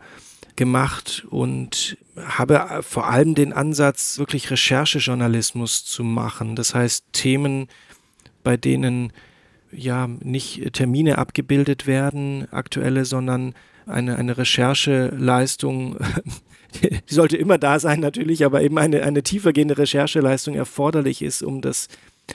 gemacht 0.55 1.25
und 1.29 1.97
habe 2.15 2.81
vor 2.81 3.07
allem 3.07 3.35
den 3.35 3.53
Ansatz, 3.53 4.17
wirklich 4.17 4.51
Recherchejournalismus 4.51 5.85
zu 5.85 6.03
machen. 6.03 6.55
Das 6.55 6.75
heißt, 6.75 7.05
Themen, 7.11 7.67
bei 8.43 8.57
denen 8.57 9.11
ja 9.71 10.07
nicht 10.07 10.73
Termine 10.73 11.17
abgebildet 11.17 11.87
werden, 11.87 12.47
aktuelle, 12.51 13.05
sondern 13.05 13.53
eine, 13.85 14.17
eine 14.17 14.37
Rechercheleistung 14.37 15.97
die 16.81 17.13
sollte 17.13 17.37
immer 17.37 17.57
da 17.57 17.79
sein 17.79 17.99
natürlich, 17.99 18.45
aber 18.45 18.61
eben 18.61 18.77
eine, 18.77 19.03
eine 19.03 19.23
tiefergehende 19.23 19.77
Rechercheleistung 19.77 20.55
erforderlich 20.55 21.21
ist, 21.21 21.43
um 21.43 21.61
das, 21.61 21.87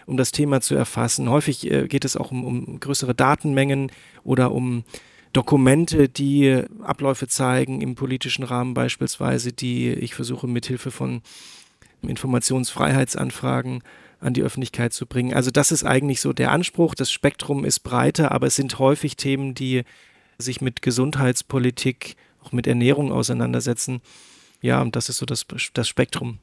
um 0.07 0.17
das 0.17 0.33
Thema 0.33 0.61
zu 0.61 0.75
erfassen. 0.75 1.29
Häufig 1.29 1.71
äh, 1.71 1.89
geht 1.89 2.05
es 2.05 2.17
auch 2.17 2.31
um, 2.31 2.45
um 2.45 2.81
größere 2.81 3.15
Datenmengen 3.15 3.91
oder 4.25 4.53
um 4.53 4.85
Dokumente, 5.33 6.09
die 6.09 6.63
Abläufe 6.83 7.29
zeigen, 7.29 7.81
im 7.81 7.95
politischen 7.95 8.45
Rahmen 8.45 8.75
beispielsweise, 8.75 9.53
die 9.53 9.91
ich 9.91 10.15
versuche 10.15 10.47
mithilfe 10.47 10.91
von 10.91 11.23
Informationsfreiheitsanfragen 12.03 13.83
an 14.21 14.35
die 14.35 14.43
Öffentlichkeit 14.43 14.93
zu 14.93 15.07
bringen. 15.07 15.35
Also 15.35 15.51
das 15.51 15.71
ist 15.71 15.85
eigentlich 15.85 16.21
so 16.21 16.33
der 16.33 16.51
Anspruch. 16.51 16.95
Das 16.95 17.11
Spektrum 17.11 17.65
ist 17.65 17.81
breiter, 17.81 18.33
aber 18.33 18.47
es 18.47 18.57
sind 18.57 18.79
häufig 18.79 19.17
Themen, 19.17 19.55
die 19.55 19.83
sich 20.39 20.61
mit 20.61 20.83
Gesundheitspolitik, 20.83 22.17
auch 22.43 22.53
mit 22.53 22.67
Ernährung 22.67 23.13
auseinandersetzen. 23.13 24.01
Ja, 24.61 24.81
und 24.83 24.97
das 24.97 25.09
ist 25.09 25.19
so 25.19 25.27
das, 25.27 25.47
das 25.75 25.89
Spektrum. 25.89 26.39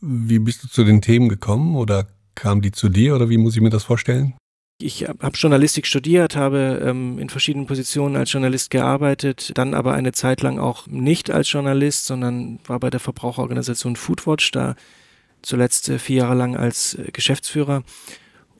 Wie 0.00 0.38
bist 0.38 0.62
du 0.64 0.68
zu 0.68 0.84
den 0.84 1.02
Themen 1.02 1.28
gekommen 1.28 1.76
oder 1.76 2.06
kam 2.34 2.62
die 2.62 2.72
zu 2.72 2.88
dir 2.88 3.14
oder 3.14 3.28
wie 3.28 3.36
muss 3.36 3.54
ich 3.54 3.60
mir 3.60 3.70
das 3.70 3.84
vorstellen? 3.84 4.34
Ich 4.82 5.06
habe 5.06 5.36
Journalistik 5.36 5.86
studiert, 5.86 6.36
habe 6.36 6.82
ähm, 6.84 7.18
in 7.18 7.28
verschiedenen 7.28 7.66
Positionen 7.66 8.16
als 8.16 8.32
Journalist 8.32 8.70
gearbeitet, 8.70 9.52
dann 9.54 9.74
aber 9.74 9.92
eine 9.92 10.12
Zeit 10.12 10.40
lang 10.40 10.58
auch 10.58 10.86
nicht 10.86 11.30
als 11.30 11.52
Journalist, 11.52 12.06
sondern 12.06 12.58
war 12.66 12.80
bei 12.80 12.88
der 12.88 13.00
Verbraucherorganisation 13.00 13.96
Foodwatch, 13.96 14.50
da 14.52 14.76
zuletzt 15.42 15.88
äh, 15.90 15.98
vier 15.98 16.18
Jahre 16.18 16.34
lang 16.34 16.56
als 16.56 16.94
äh, 16.94 17.10
Geschäftsführer 17.12 17.82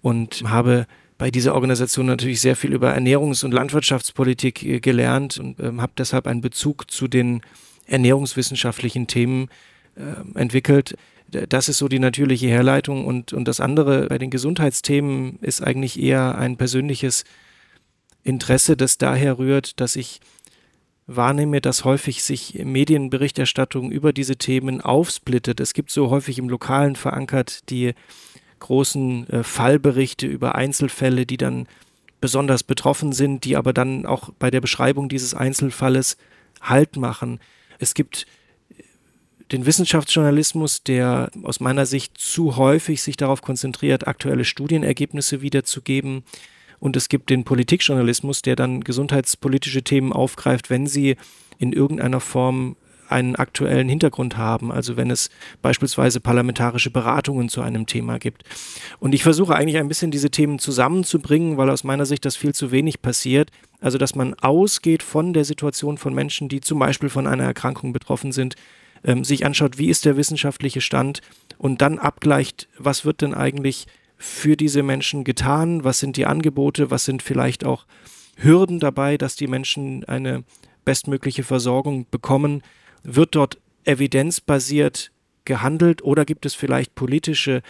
und 0.03 0.43
habe 0.47 0.87
bei 1.17 1.31
dieser 1.31 1.55
Organisation 1.55 2.07
natürlich 2.07 2.41
sehr 2.41 2.57
viel 2.57 2.73
über 2.73 2.95
Ernährungs- 2.95 3.45
und 3.45 3.53
Landwirtschaftspolitik 3.53 4.63
äh, 4.63 4.81
gelernt 4.81 5.39
und 5.39 5.59
ähm, 5.61 5.81
habe 5.81 5.93
deshalb 5.97 6.27
einen 6.27 6.43
Bezug 6.43 6.91
zu 6.91 7.09
den 7.09 7.41
ernährungswissenschaftlichen 7.87 9.07
Themen 9.07 9.49
äh, 9.97 10.39
entwickelt 10.39 10.97
das 11.31 11.69
ist 11.69 11.79
so 11.79 11.89
die 11.89 11.99
natürliche 11.99 12.49
Herleitung 12.49 13.07
und, 13.07 13.33
und 13.33 13.47
das 13.47 13.61
andere 13.61 14.07
bei 14.09 14.19
den 14.19 14.31
Gesundheitsthemen 14.31 15.39
ist 15.41 15.63
eigentlich 15.63 16.01
eher 16.01 16.37
ein 16.37 16.57
persönliches 16.57 17.25
Interesse, 18.23 18.77
das 18.77 18.99
daher 18.99 19.39
rührt, 19.39 19.81
dass 19.81 19.97
ich 19.97 20.21
wahrnehme, 21.07 21.61
dass 21.61 21.85
häufig 21.85 22.23
sich 22.23 22.55
Medienberichterstattung 22.65 23.91
über 23.91 24.13
diese 24.13 24.37
Themen 24.37 24.81
aufsplittet. 24.81 25.61
Es 25.61 25.73
gibt 25.73 25.91
so 25.91 26.11
häufig 26.11 26.39
im 26.39 26.49
Lokalen 26.49 26.95
verankert 26.97 27.69
die 27.71 27.95
großen 28.61 29.29
äh, 29.29 29.43
Fallberichte 29.43 30.27
über 30.27 30.55
Einzelfälle, 30.55 31.27
die 31.27 31.39
dann 31.39 31.67
besonders 32.21 32.63
betroffen 32.63 33.13
sind, 33.13 33.45
die 33.45 33.57
aber 33.57 33.73
dann 33.73 34.07
auch 34.07 34.31
bei 34.39 34.51
der 34.51 34.61
Beschreibung 34.61 35.09
dieses 35.09 35.35
Einzelfalles 35.35 36.17
Halt 36.61 36.97
machen. 36.97 37.41
Es 37.79 37.95
gibt 37.95 38.27
den 39.53 39.67
Wissenschaftsjournalismus, 39.67 40.83
der 40.83 41.31
aus 41.43 41.61
meiner 41.61 41.87
Sicht 41.87 42.19
zu 42.19 42.57
häufig 42.57 43.03
sich 43.03 43.17
darauf 43.17 43.43
konzentriert, 43.43 44.07
aktuelle 44.07 44.45
Studienergebnisse 44.45 45.43
wiederzugeben. 45.43 46.25
Und 46.79 46.97
es 46.97 47.09
gibt 47.09 47.31
den 47.31 47.45
Politikjournalismus, 47.45 48.43
der 48.43 48.57
dann 48.57 48.83
gesundheitspolitische 48.83 49.83
Themen 49.83 50.13
aufgreift, 50.13 50.71
wenn 50.71 50.87
sie 50.87 51.17
in 51.59 51.73
irgendeiner 51.73 52.21
Form 52.21 52.77
einen 53.11 53.35
aktuellen 53.35 53.89
Hintergrund 53.89 54.37
haben, 54.37 54.71
also 54.71 54.97
wenn 54.97 55.11
es 55.11 55.31
beispielsweise 55.63 56.21
parlamentarische 56.21 56.91
Beratungen 56.91 57.49
zu 57.49 57.61
einem 57.61 57.87
Thema 57.87 58.19
gibt. 58.19 58.45
Und 59.01 59.15
ich 59.15 59.25
versuche 59.25 59.57
eigentlich 59.57 59.79
ein 59.79 59.89
bisschen 59.89 60.13
diese 60.13 60.31
Themen 60.31 60.61
zusammenzubringen, 60.61 61.57
weil 61.57 61.71
aus 61.71 61.83
meiner 61.83 62.07
Sicht 62.07 62.25
das 62.25 62.37
viel 62.37 62.55
zu 62.55 62.71
wenig 62.71 63.03
passiert. 63.03 63.51
Also 63.81 63.99
dass 63.99 64.15
man 64.15 64.35
ausgeht 64.35 65.03
von 65.03 65.33
der 65.33 65.45
Situation 65.45 65.99
von 65.99 66.15
Menschen, 66.15 66.49
die 66.49 66.61
zum 66.61 66.79
Beispiel 66.79 67.09
von 67.09 67.27
einer 67.27 67.45
Erkrankung 67.45 67.93
betroffen 67.93 68.31
sind, 68.31 68.55
ähm, 69.05 69.25
sich 69.25 69.45
anschaut, 69.45 69.79
wie 69.79 69.89
ist 69.89 70.05
der 70.05 70.17
wissenschaftliche 70.17 70.81
Stand 70.81 71.21
und 71.59 71.83
dann 71.83 71.99
abgleicht, 71.99 72.69
was 72.79 73.05
wird 73.05 73.23
denn 73.23 73.35
eigentlich 73.35 73.87
für 74.17 74.57
diese 74.57 74.83
Menschen 74.83 75.25
getan, 75.25 75.83
was 75.85 75.99
sind 75.99 76.17
die 76.17 76.27
Angebote, 76.27 76.91
was 76.91 77.05
sind 77.05 77.23
vielleicht 77.23 77.65
auch 77.65 77.87
Hürden 78.37 78.79
dabei, 78.79 79.17
dass 79.17 79.37
die 79.37 79.47
Menschen 79.47 80.05
eine 80.05 80.45
bestmögliche 80.85 81.43
Versorgung 81.43 82.07
bekommen. 82.11 82.63
Wird 83.03 83.35
dort 83.35 83.59
evidenzbasiert 83.85 85.11
gehandelt 85.45 86.03
oder 86.03 86.25
gibt 86.25 86.47
es 86.47 86.55
vielleicht 86.55 86.95
politische 86.95 87.63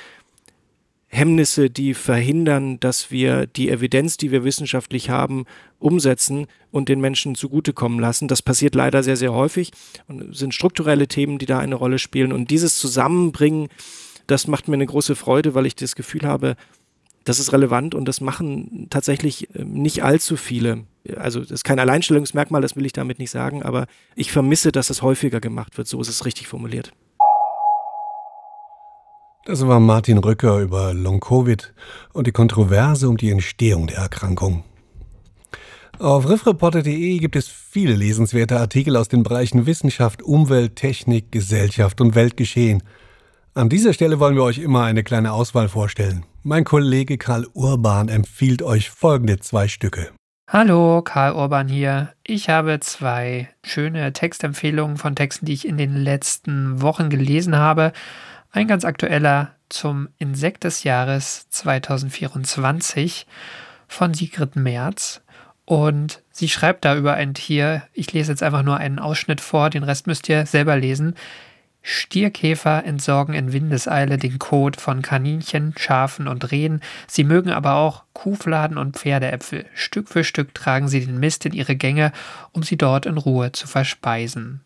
Hemmnisse, 1.12 1.70
die 1.70 1.92
verhindern, 1.94 2.78
dass 2.78 3.10
wir 3.10 3.48
die 3.48 3.68
Evidenz, 3.68 4.16
die 4.16 4.30
wir 4.30 4.44
wissenschaftlich 4.44 5.10
haben, 5.10 5.44
umsetzen 5.80 6.46
und 6.70 6.88
den 6.88 7.00
Menschen 7.00 7.34
zugutekommen 7.34 7.98
lassen. 7.98 8.28
Das 8.28 8.42
passiert 8.42 8.76
leider 8.76 9.02
sehr, 9.02 9.16
sehr 9.16 9.32
häufig 9.32 9.72
und 10.06 10.36
sind 10.36 10.54
strukturelle 10.54 11.08
Themen, 11.08 11.38
die 11.38 11.46
da 11.46 11.58
eine 11.58 11.74
Rolle 11.74 11.98
spielen. 11.98 12.32
Und 12.32 12.50
dieses 12.50 12.78
Zusammenbringen, 12.78 13.68
das 14.28 14.46
macht 14.46 14.68
mir 14.68 14.74
eine 14.74 14.86
große 14.86 15.16
Freude, 15.16 15.54
weil 15.54 15.66
ich 15.66 15.74
das 15.74 15.96
Gefühl 15.96 16.22
habe, 16.22 16.54
das 17.24 17.40
ist 17.40 17.52
relevant 17.52 17.96
und 17.96 18.06
das 18.06 18.20
machen 18.20 18.86
tatsächlich 18.88 19.48
ähm, 19.54 19.72
nicht 19.72 20.04
allzu 20.04 20.36
viele. 20.36 20.84
Also 21.16 21.40
das 21.40 21.50
ist 21.50 21.64
kein 21.64 21.80
Alleinstellungsmerkmal, 21.80 22.62
das 22.62 22.76
will 22.76 22.86
ich 22.86 22.92
damit 22.92 23.18
nicht 23.18 23.30
sagen, 23.30 23.62
aber 23.62 23.86
ich 24.14 24.30
vermisse, 24.30 24.70
dass 24.70 24.90
es 24.90 25.02
häufiger 25.02 25.40
gemacht 25.40 25.76
wird. 25.76 25.88
So 25.88 26.00
ist 26.00 26.08
es 26.08 26.24
richtig 26.24 26.46
formuliert. 26.46 26.92
Das 29.50 29.66
war 29.66 29.80
Martin 29.80 30.18
Rücker 30.18 30.60
über 30.60 30.94
Long-Covid 30.94 31.74
und 32.12 32.28
die 32.28 32.30
Kontroverse 32.30 33.08
um 33.08 33.16
die 33.16 33.30
Entstehung 33.30 33.88
der 33.88 33.96
Erkrankung. 33.96 34.62
Auf 35.98 36.28
riffreporter.de 36.28 37.18
gibt 37.18 37.34
es 37.34 37.48
viele 37.48 37.96
lesenswerte 37.96 38.60
Artikel 38.60 38.96
aus 38.96 39.08
den 39.08 39.24
Bereichen 39.24 39.66
Wissenschaft, 39.66 40.22
Umwelt, 40.22 40.76
Technik, 40.76 41.32
Gesellschaft 41.32 42.00
und 42.00 42.14
Weltgeschehen. 42.14 42.84
An 43.52 43.68
dieser 43.68 43.92
Stelle 43.92 44.20
wollen 44.20 44.36
wir 44.36 44.44
euch 44.44 44.58
immer 44.58 44.84
eine 44.84 45.02
kleine 45.02 45.32
Auswahl 45.32 45.68
vorstellen. 45.68 46.24
Mein 46.44 46.62
Kollege 46.62 47.18
Karl 47.18 47.48
Urban 47.52 48.08
empfiehlt 48.08 48.62
euch 48.62 48.88
folgende 48.88 49.40
zwei 49.40 49.66
Stücke. 49.66 50.12
Hallo, 50.46 51.02
Karl 51.02 51.34
Urban 51.34 51.66
hier. 51.66 52.12
Ich 52.24 52.48
habe 52.48 52.78
zwei 52.78 53.48
schöne 53.64 54.12
Textempfehlungen 54.12 54.96
von 54.96 55.16
Texten, 55.16 55.46
die 55.46 55.54
ich 55.54 55.66
in 55.66 55.76
den 55.76 55.96
letzten 55.96 56.82
Wochen 56.82 57.08
gelesen 57.08 57.56
habe. 57.56 57.92
Ein 58.52 58.66
ganz 58.66 58.84
aktueller 58.84 59.52
zum 59.68 60.08
Insekt 60.18 60.64
des 60.64 60.82
Jahres 60.82 61.48
2024 61.50 63.26
von 63.86 64.12
Sigrid 64.12 64.56
Merz. 64.56 65.22
Und 65.64 66.20
sie 66.32 66.48
schreibt 66.48 66.84
da 66.84 66.96
über 66.96 67.14
ein 67.14 67.34
Tier, 67.34 67.84
ich 67.92 68.12
lese 68.12 68.32
jetzt 68.32 68.42
einfach 68.42 68.64
nur 68.64 68.76
einen 68.76 68.98
Ausschnitt 68.98 69.40
vor, 69.40 69.70
den 69.70 69.84
Rest 69.84 70.08
müsst 70.08 70.28
ihr 70.28 70.46
selber 70.46 70.76
lesen. 70.76 71.14
Stierkäfer 71.82 72.84
entsorgen 72.84 73.34
in 73.34 73.52
Windeseile 73.52 74.18
den 74.18 74.40
Kot 74.40 74.80
von 74.80 75.00
Kaninchen, 75.00 75.72
Schafen 75.78 76.26
und 76.26 76.50
Rehen. 76.50 76.80
Sie 77.06 77.22
mögen 77.22 77.50
aber 77.50 77.76
auch 77.76 78.02
Kuhfladen 78.14 78.78
und 78.78 78.98
Pferdeäpfel. 78.98 79.64
Stück 79.74 80.08
für 80.08 80.24
Stück 80.24 80.54
tragen 80.54 80.88
sie 80.88 81.06
den 81.06 81.20
Mist 81.20 81.46
in 81.46 81.52
ihre 81.52 81.76
Gänge, 81.76 82.10
um 82.50 82.64
sie 82.64 82.76
dort 82.76 83.06
in 83.06 83.16
Ruhe 83.16 83.52
zu 83.52 83.68
verspeisen. 83.68 84.60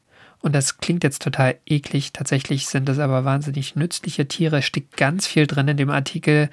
Und 0.45 0.53
das 0.53 0.77
klingt 0.77 1.03
jetzt 1.05 1.23
total 1.23 1.57
eklig. 1.65 2.13
Tatsächlich 2.13 2.67
sind 2.67 2.87
es 2.91 2.99
aber 2.99 3.25
wahnsinnig 3.25 3.77
nützliche 3.77 4.29
Tiere. 4.29 4.61
Steckt 4.61 4.95
ganz 4.99 5.27
viel 5.27 5.47
drin 5.47 5.69
in 5.69 5.79
dem 5.79 5.89
Artikel. 5.89 6.51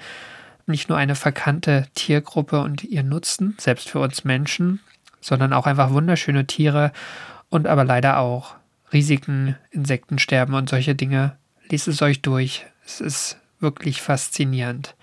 Nicht 0.66 0.88
nur 0.88 0.96
eine 0.96 1.14
verkannte 1.14 1.86
Tiergruppe 1.94 2.62
und 2.62 2.84
ihr 2.84 3.02
Nutzen, 3.02 3.54
selbst 3.60 3.90
für 3.90 4.00
uns 4.00 4.24
Menschen, 4.24 4.80
sondern 5.20 5.52
auch 5.52 5.66
einfach 5.66 5.90
wunderschöne 5.90 6.46
Tiere 6.46 6.90
und 7.50 7.66
aber 7.66 7.84
leider 7.84 8.16
auch 8.16 8.54
Risiken, 8.94 9.56
Insektensterben 9.72 10.54
und 10.54 10.70
solche 10.70 10.94
Dinge. 10.94 11.36
Lies 11.68 11.86
es 11.86 12.00
euch 12.00 12.22
durch. 12.22 12.64
Es 12.86 13.02
ist 13.02 13.36
wirklich 13.60 14.00
faszinierend. 14.00 14.96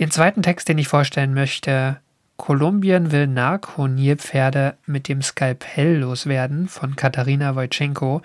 Den 0.00 0.10
zweiten 0.10 0.42
Text, 0.42 0.68
den 0.68 0.78
ich 0.78 0.88
vorstellen 0.88 1.34
möchte, 1.34 2.00
Kolumbien 2.36 3.12
will 3.12 3.26
Narko-Nilpferde 3.26 4.74
mit 4.86 5.08
dem 5.08 5.22
Skalpell 5.22 5.98
loswerden 5.98 6.68
von 6.68 6.96
Katharina 6.96 7.56
Wojtschenko. 7.56 8.22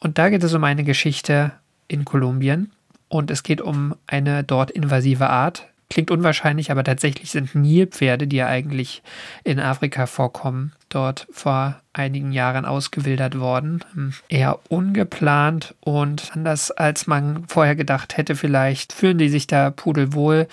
Und 0.00 0.18
da 0.18 0.30
geht 0.30 0.42
es 0.42 0.54
um 0.54 0.64
eine 0.64 0.84
Geschichte 0.84 1.52
in 1.86 2.04
Kolumbien. 2.04 2.72
Und 3.08 3.30
es 3.30 3.42
geht 3.42 3.60
um 3.60 3.94
eine 4.06 4.42
dort 4.42 4.70
invasive 4.70 5.28
Art. 5.28 5.68
Klingt 5.90 6.10
unwahrscheinlich, 6.10 6.70
aber 6.70 6.84
tatsächlich 6.84 7.30
sind 7.30 7.54
Nilpferde, 7.54 8.26
die 8.26 8.36
ja 8.36 8.46
eigentlich 8.46 9.02
in 9.44 9.60
Afrika 9.60 10.06
vorkommen, 10.06 10.72
dort 10.88 11.26
vor 11.30 11.76
einigen 11.92 12.32
Jahren 12.32 12.64
ausgewildert 12.64 13.38
worden. 13.38 13.84
Hm, 13.92 14.14
eher 14.30 14.58
ungeplant 14.70 15.74
und 15.80 16.30
anders 16.32 16.70
als 16.70 17.06
man 17.06 17.44
vorher 17.46 17.76
gedacht 17.76 18.16
hätte, 18.16 18.36
vielleicht 18.36 18.94
fühlen 18.94 19.18
die 19.18 19.28
sich 19.28 19.46
da 19.46 19.70
pudelwohl 19.70 20.48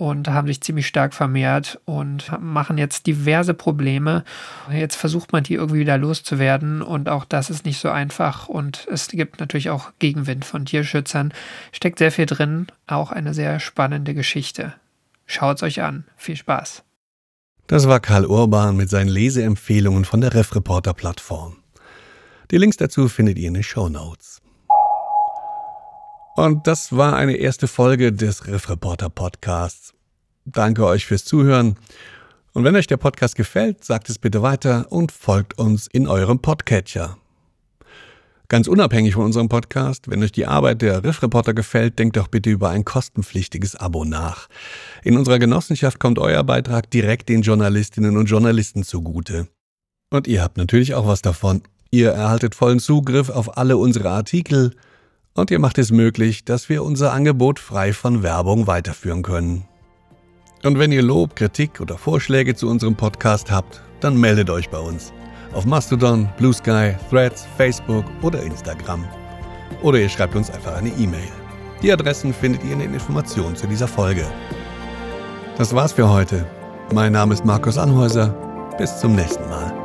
und 0.00 0.28
haben 0.28 0.46
sich 0.46 0.62
ziemlich 0.62 0.86
stark 0.86 1.12
vermehrt 1.12 1.78
und 1.84 2.32
machen 2.40 2.78
jetzt 2.78 3.06
diverse 3.06 3.52
Probleme. 3.52 4.24
Jetzt 4.72 4.96
versucht 4.96 5.30
man 5.32 5.44
die 5.44 5.52
irgendwie 5.52 5.80
wieder 5.80 5.98
loszuwerden 5.98 6.80
und 6.80 7.10
auch 7.10 7.26
das 7.26 7.50
ist 7.50 7.66
nicht 7.66 7.78
so 7.78 7.90
einfach 7.90 8.48
und 8.48 8.88
es 8.90 9.08
gibt 9.08 9.40
natürlich 9.40 9.68
auch 9.68 9.92
Gegenwind 9.98 10.46
von 10.46 10.64
Tierschützern. 10.64 11.34
Steckt 11.70 11.98
sehr 11.98 12.10
viel 12.10 12.24
drin, 12.24 12.68
auch 12.86 13.12
eine 13.12 13.34
sehr 13.34 13.60
spannende 13.60 14.14
Geschichte. 14.14 14.72
Schaut 15.26 15.58
es 15.58 15.62
euch 15.62 15.82
an. 15.82 16.04
Viel 16.16 16.36
Spaß. 16.36 16.82
Das 17.66 17.86
war 17.86 18.00
Karl 18.00 18.24
Urban 18.24 18.78
mit 18.78 18.88
seinen 18.88 19.08
Leseempfehlungen 19.10 20.06
von 20.06 20.22
der 20.22 20.32
Refreporter-Plattform. 20.32 21.56
Die 22.50 22.56
Links 22.56 22.78
dazu 22.78 23.06
findet 23.08 23.38
ihr 23.38 23.48
in 23.48 23.54
den 23.54 23.62
Show 23.62 23.90
Notes. 23.90 24.40
Und 26.36 26.66
das 26.66 26.96
war 26.96 27.16
eine 27.16 27.36
erste 27.36 27.68
Folge 27.68 28.12
des 28.12 28.46
Riff 28.46 28.68
Reporter 28.68 29.10
Podcasts. 29.10 29.92
Danke 30.44 30.86
euch 30.86 31.06
fürs 31.06 31.24
Zuhören. 31.24 31.76
Und 32.52 32.64
wenn 32.64 32.76
euch 32.76 32.86
der 32.86 32.96
Podcast 32.96 33.36
gefällt, 33.36 33.84
sagt 33.84 34.08
es 34.08 34.18
bitte 34.18 34.42
weiter 34.42 34.86
und 34.90 35.12
folgt 35.12 35.58
uns 35.58 35.86
in 35.86 36.06
eurem 36.06 36.40
Podcatcher. 36.40 37.16
Ganz 38.48 38.66
unabhängig 38.66 39.14
von 39.14 39.24
unserem 39.24 39.48
Podcast, 39.48 40.10
wenn 40.10 40.24
euch 40.24 40.32
die 40.32 40.46
Arbeit 40.46 40.82
der 40.82 41.04
Riff 41.04 41.22
Reporter 41.22 41.54
gefällt, 41.54 42.00
denkt 42.00 42.16
doch 42.16 42.26
bitte 42.26 42.50
über 42.50 42.70
ein 42.70 42.84
kostenpflichtiges 42.84 43.76
Abo 43.76 44.04
nach. 44.04 44.48
In 45.04 45.16
unserer 45.16 45.38
Genossenschaft 45.38 46.00
kommt 46.00 46.18
euer 46.18 46.42
Beitrag 46.42 46.90
direkt 46.90 47.28
den 47.28 47.42
Journalistinnen 47.42 48.16
und 48.16 48.26
Journalisten 48.26 48.82
zugute. 48.82 49.46
Und 50.10 50.26
ihr 50.26 50.42
habt 50.42 50.56
natürlich 50.56 50.94
auch 50.94 51.06
was 51.06 51.22
davon. 51.22 51.62
Ihr 51.92 52.10
erhaltet 52.10 52.56
vollen 52.56 52.80
Zugriff 52.80 53.30
auf 53.30 53.56
alle 53.56 53.76
unsere 53.76 54.10
Artikel 54.10 54.74
und 55.34 55.50
ihr 55.50 55.58
macht 55.58 55.78
es 55.78 55.90
möglich, 55.90 56.44
dass 56.44 56.68
wir 56.68 56.82
unser 56.82 57.12
Angebot 57.12 57.58
frei 57.58 57.92
von 57.92 58.22
Werbung 58.22 58.66
weiterführen 58.66 59.22
können. 59.22 59.64
Und 60.62 60.78
wenn 60.78 60.92
ihr 60.92 61.02
Lob, 61.02 61.36
Kritik 61.36 61.80
oder 61.80 61.96
Vorschläge 61.96 62.54
zu 62.54 62.68
unserem 62.68 62.96
Podcast 62.96 63.50
habt, 63.50 63.82
dann 64.00 64.16
meldet 64.18 64.50
euch 64.50 64.68
bei 64.68 64.78
uns. 64.78 65.12
Auf 65.52 65.64
Mastodon, 65.64 66.28
Blue 66.36 66.52
Sky, 66.52 66.94
Threads, 67.08 67.46
Facebook 67.56 68.04
oder 68.22 68.42
Instagram. 68.42 69.04
Oder 69.82 70.00
ihr 70.00 70.08
schreibt 70.08 70.34
uns 70.34 70.50
einfach 70.50 70.76
eine 70.76 70.90
E-Mail. 70.90 71.28
Die 71.82 71.90
Adressen 71.90 72.34
findet 72.34 72.62
ihr 72.64 72.72
in 72.72 72.80
den 72.80 72.94
Informationen 72.94 73.56
zu 73.56 73.66
dieser 73.66 73.88
Folge. 73.88 74.26
Das 75.56 75.74
war's 75.74 75.92
für 75.92 76.08
heute. 76.08 76.46
Mein 76.92 77.12
Name 77.12 77.34
ist 77.34 77.44
Markus 77.44 77.78
Anhäuser. 77.78 78.28
Bis 78.78 78.98
zum 78.98 79.14
nächsten 79.16 79.48
Mal. 79.48 79.79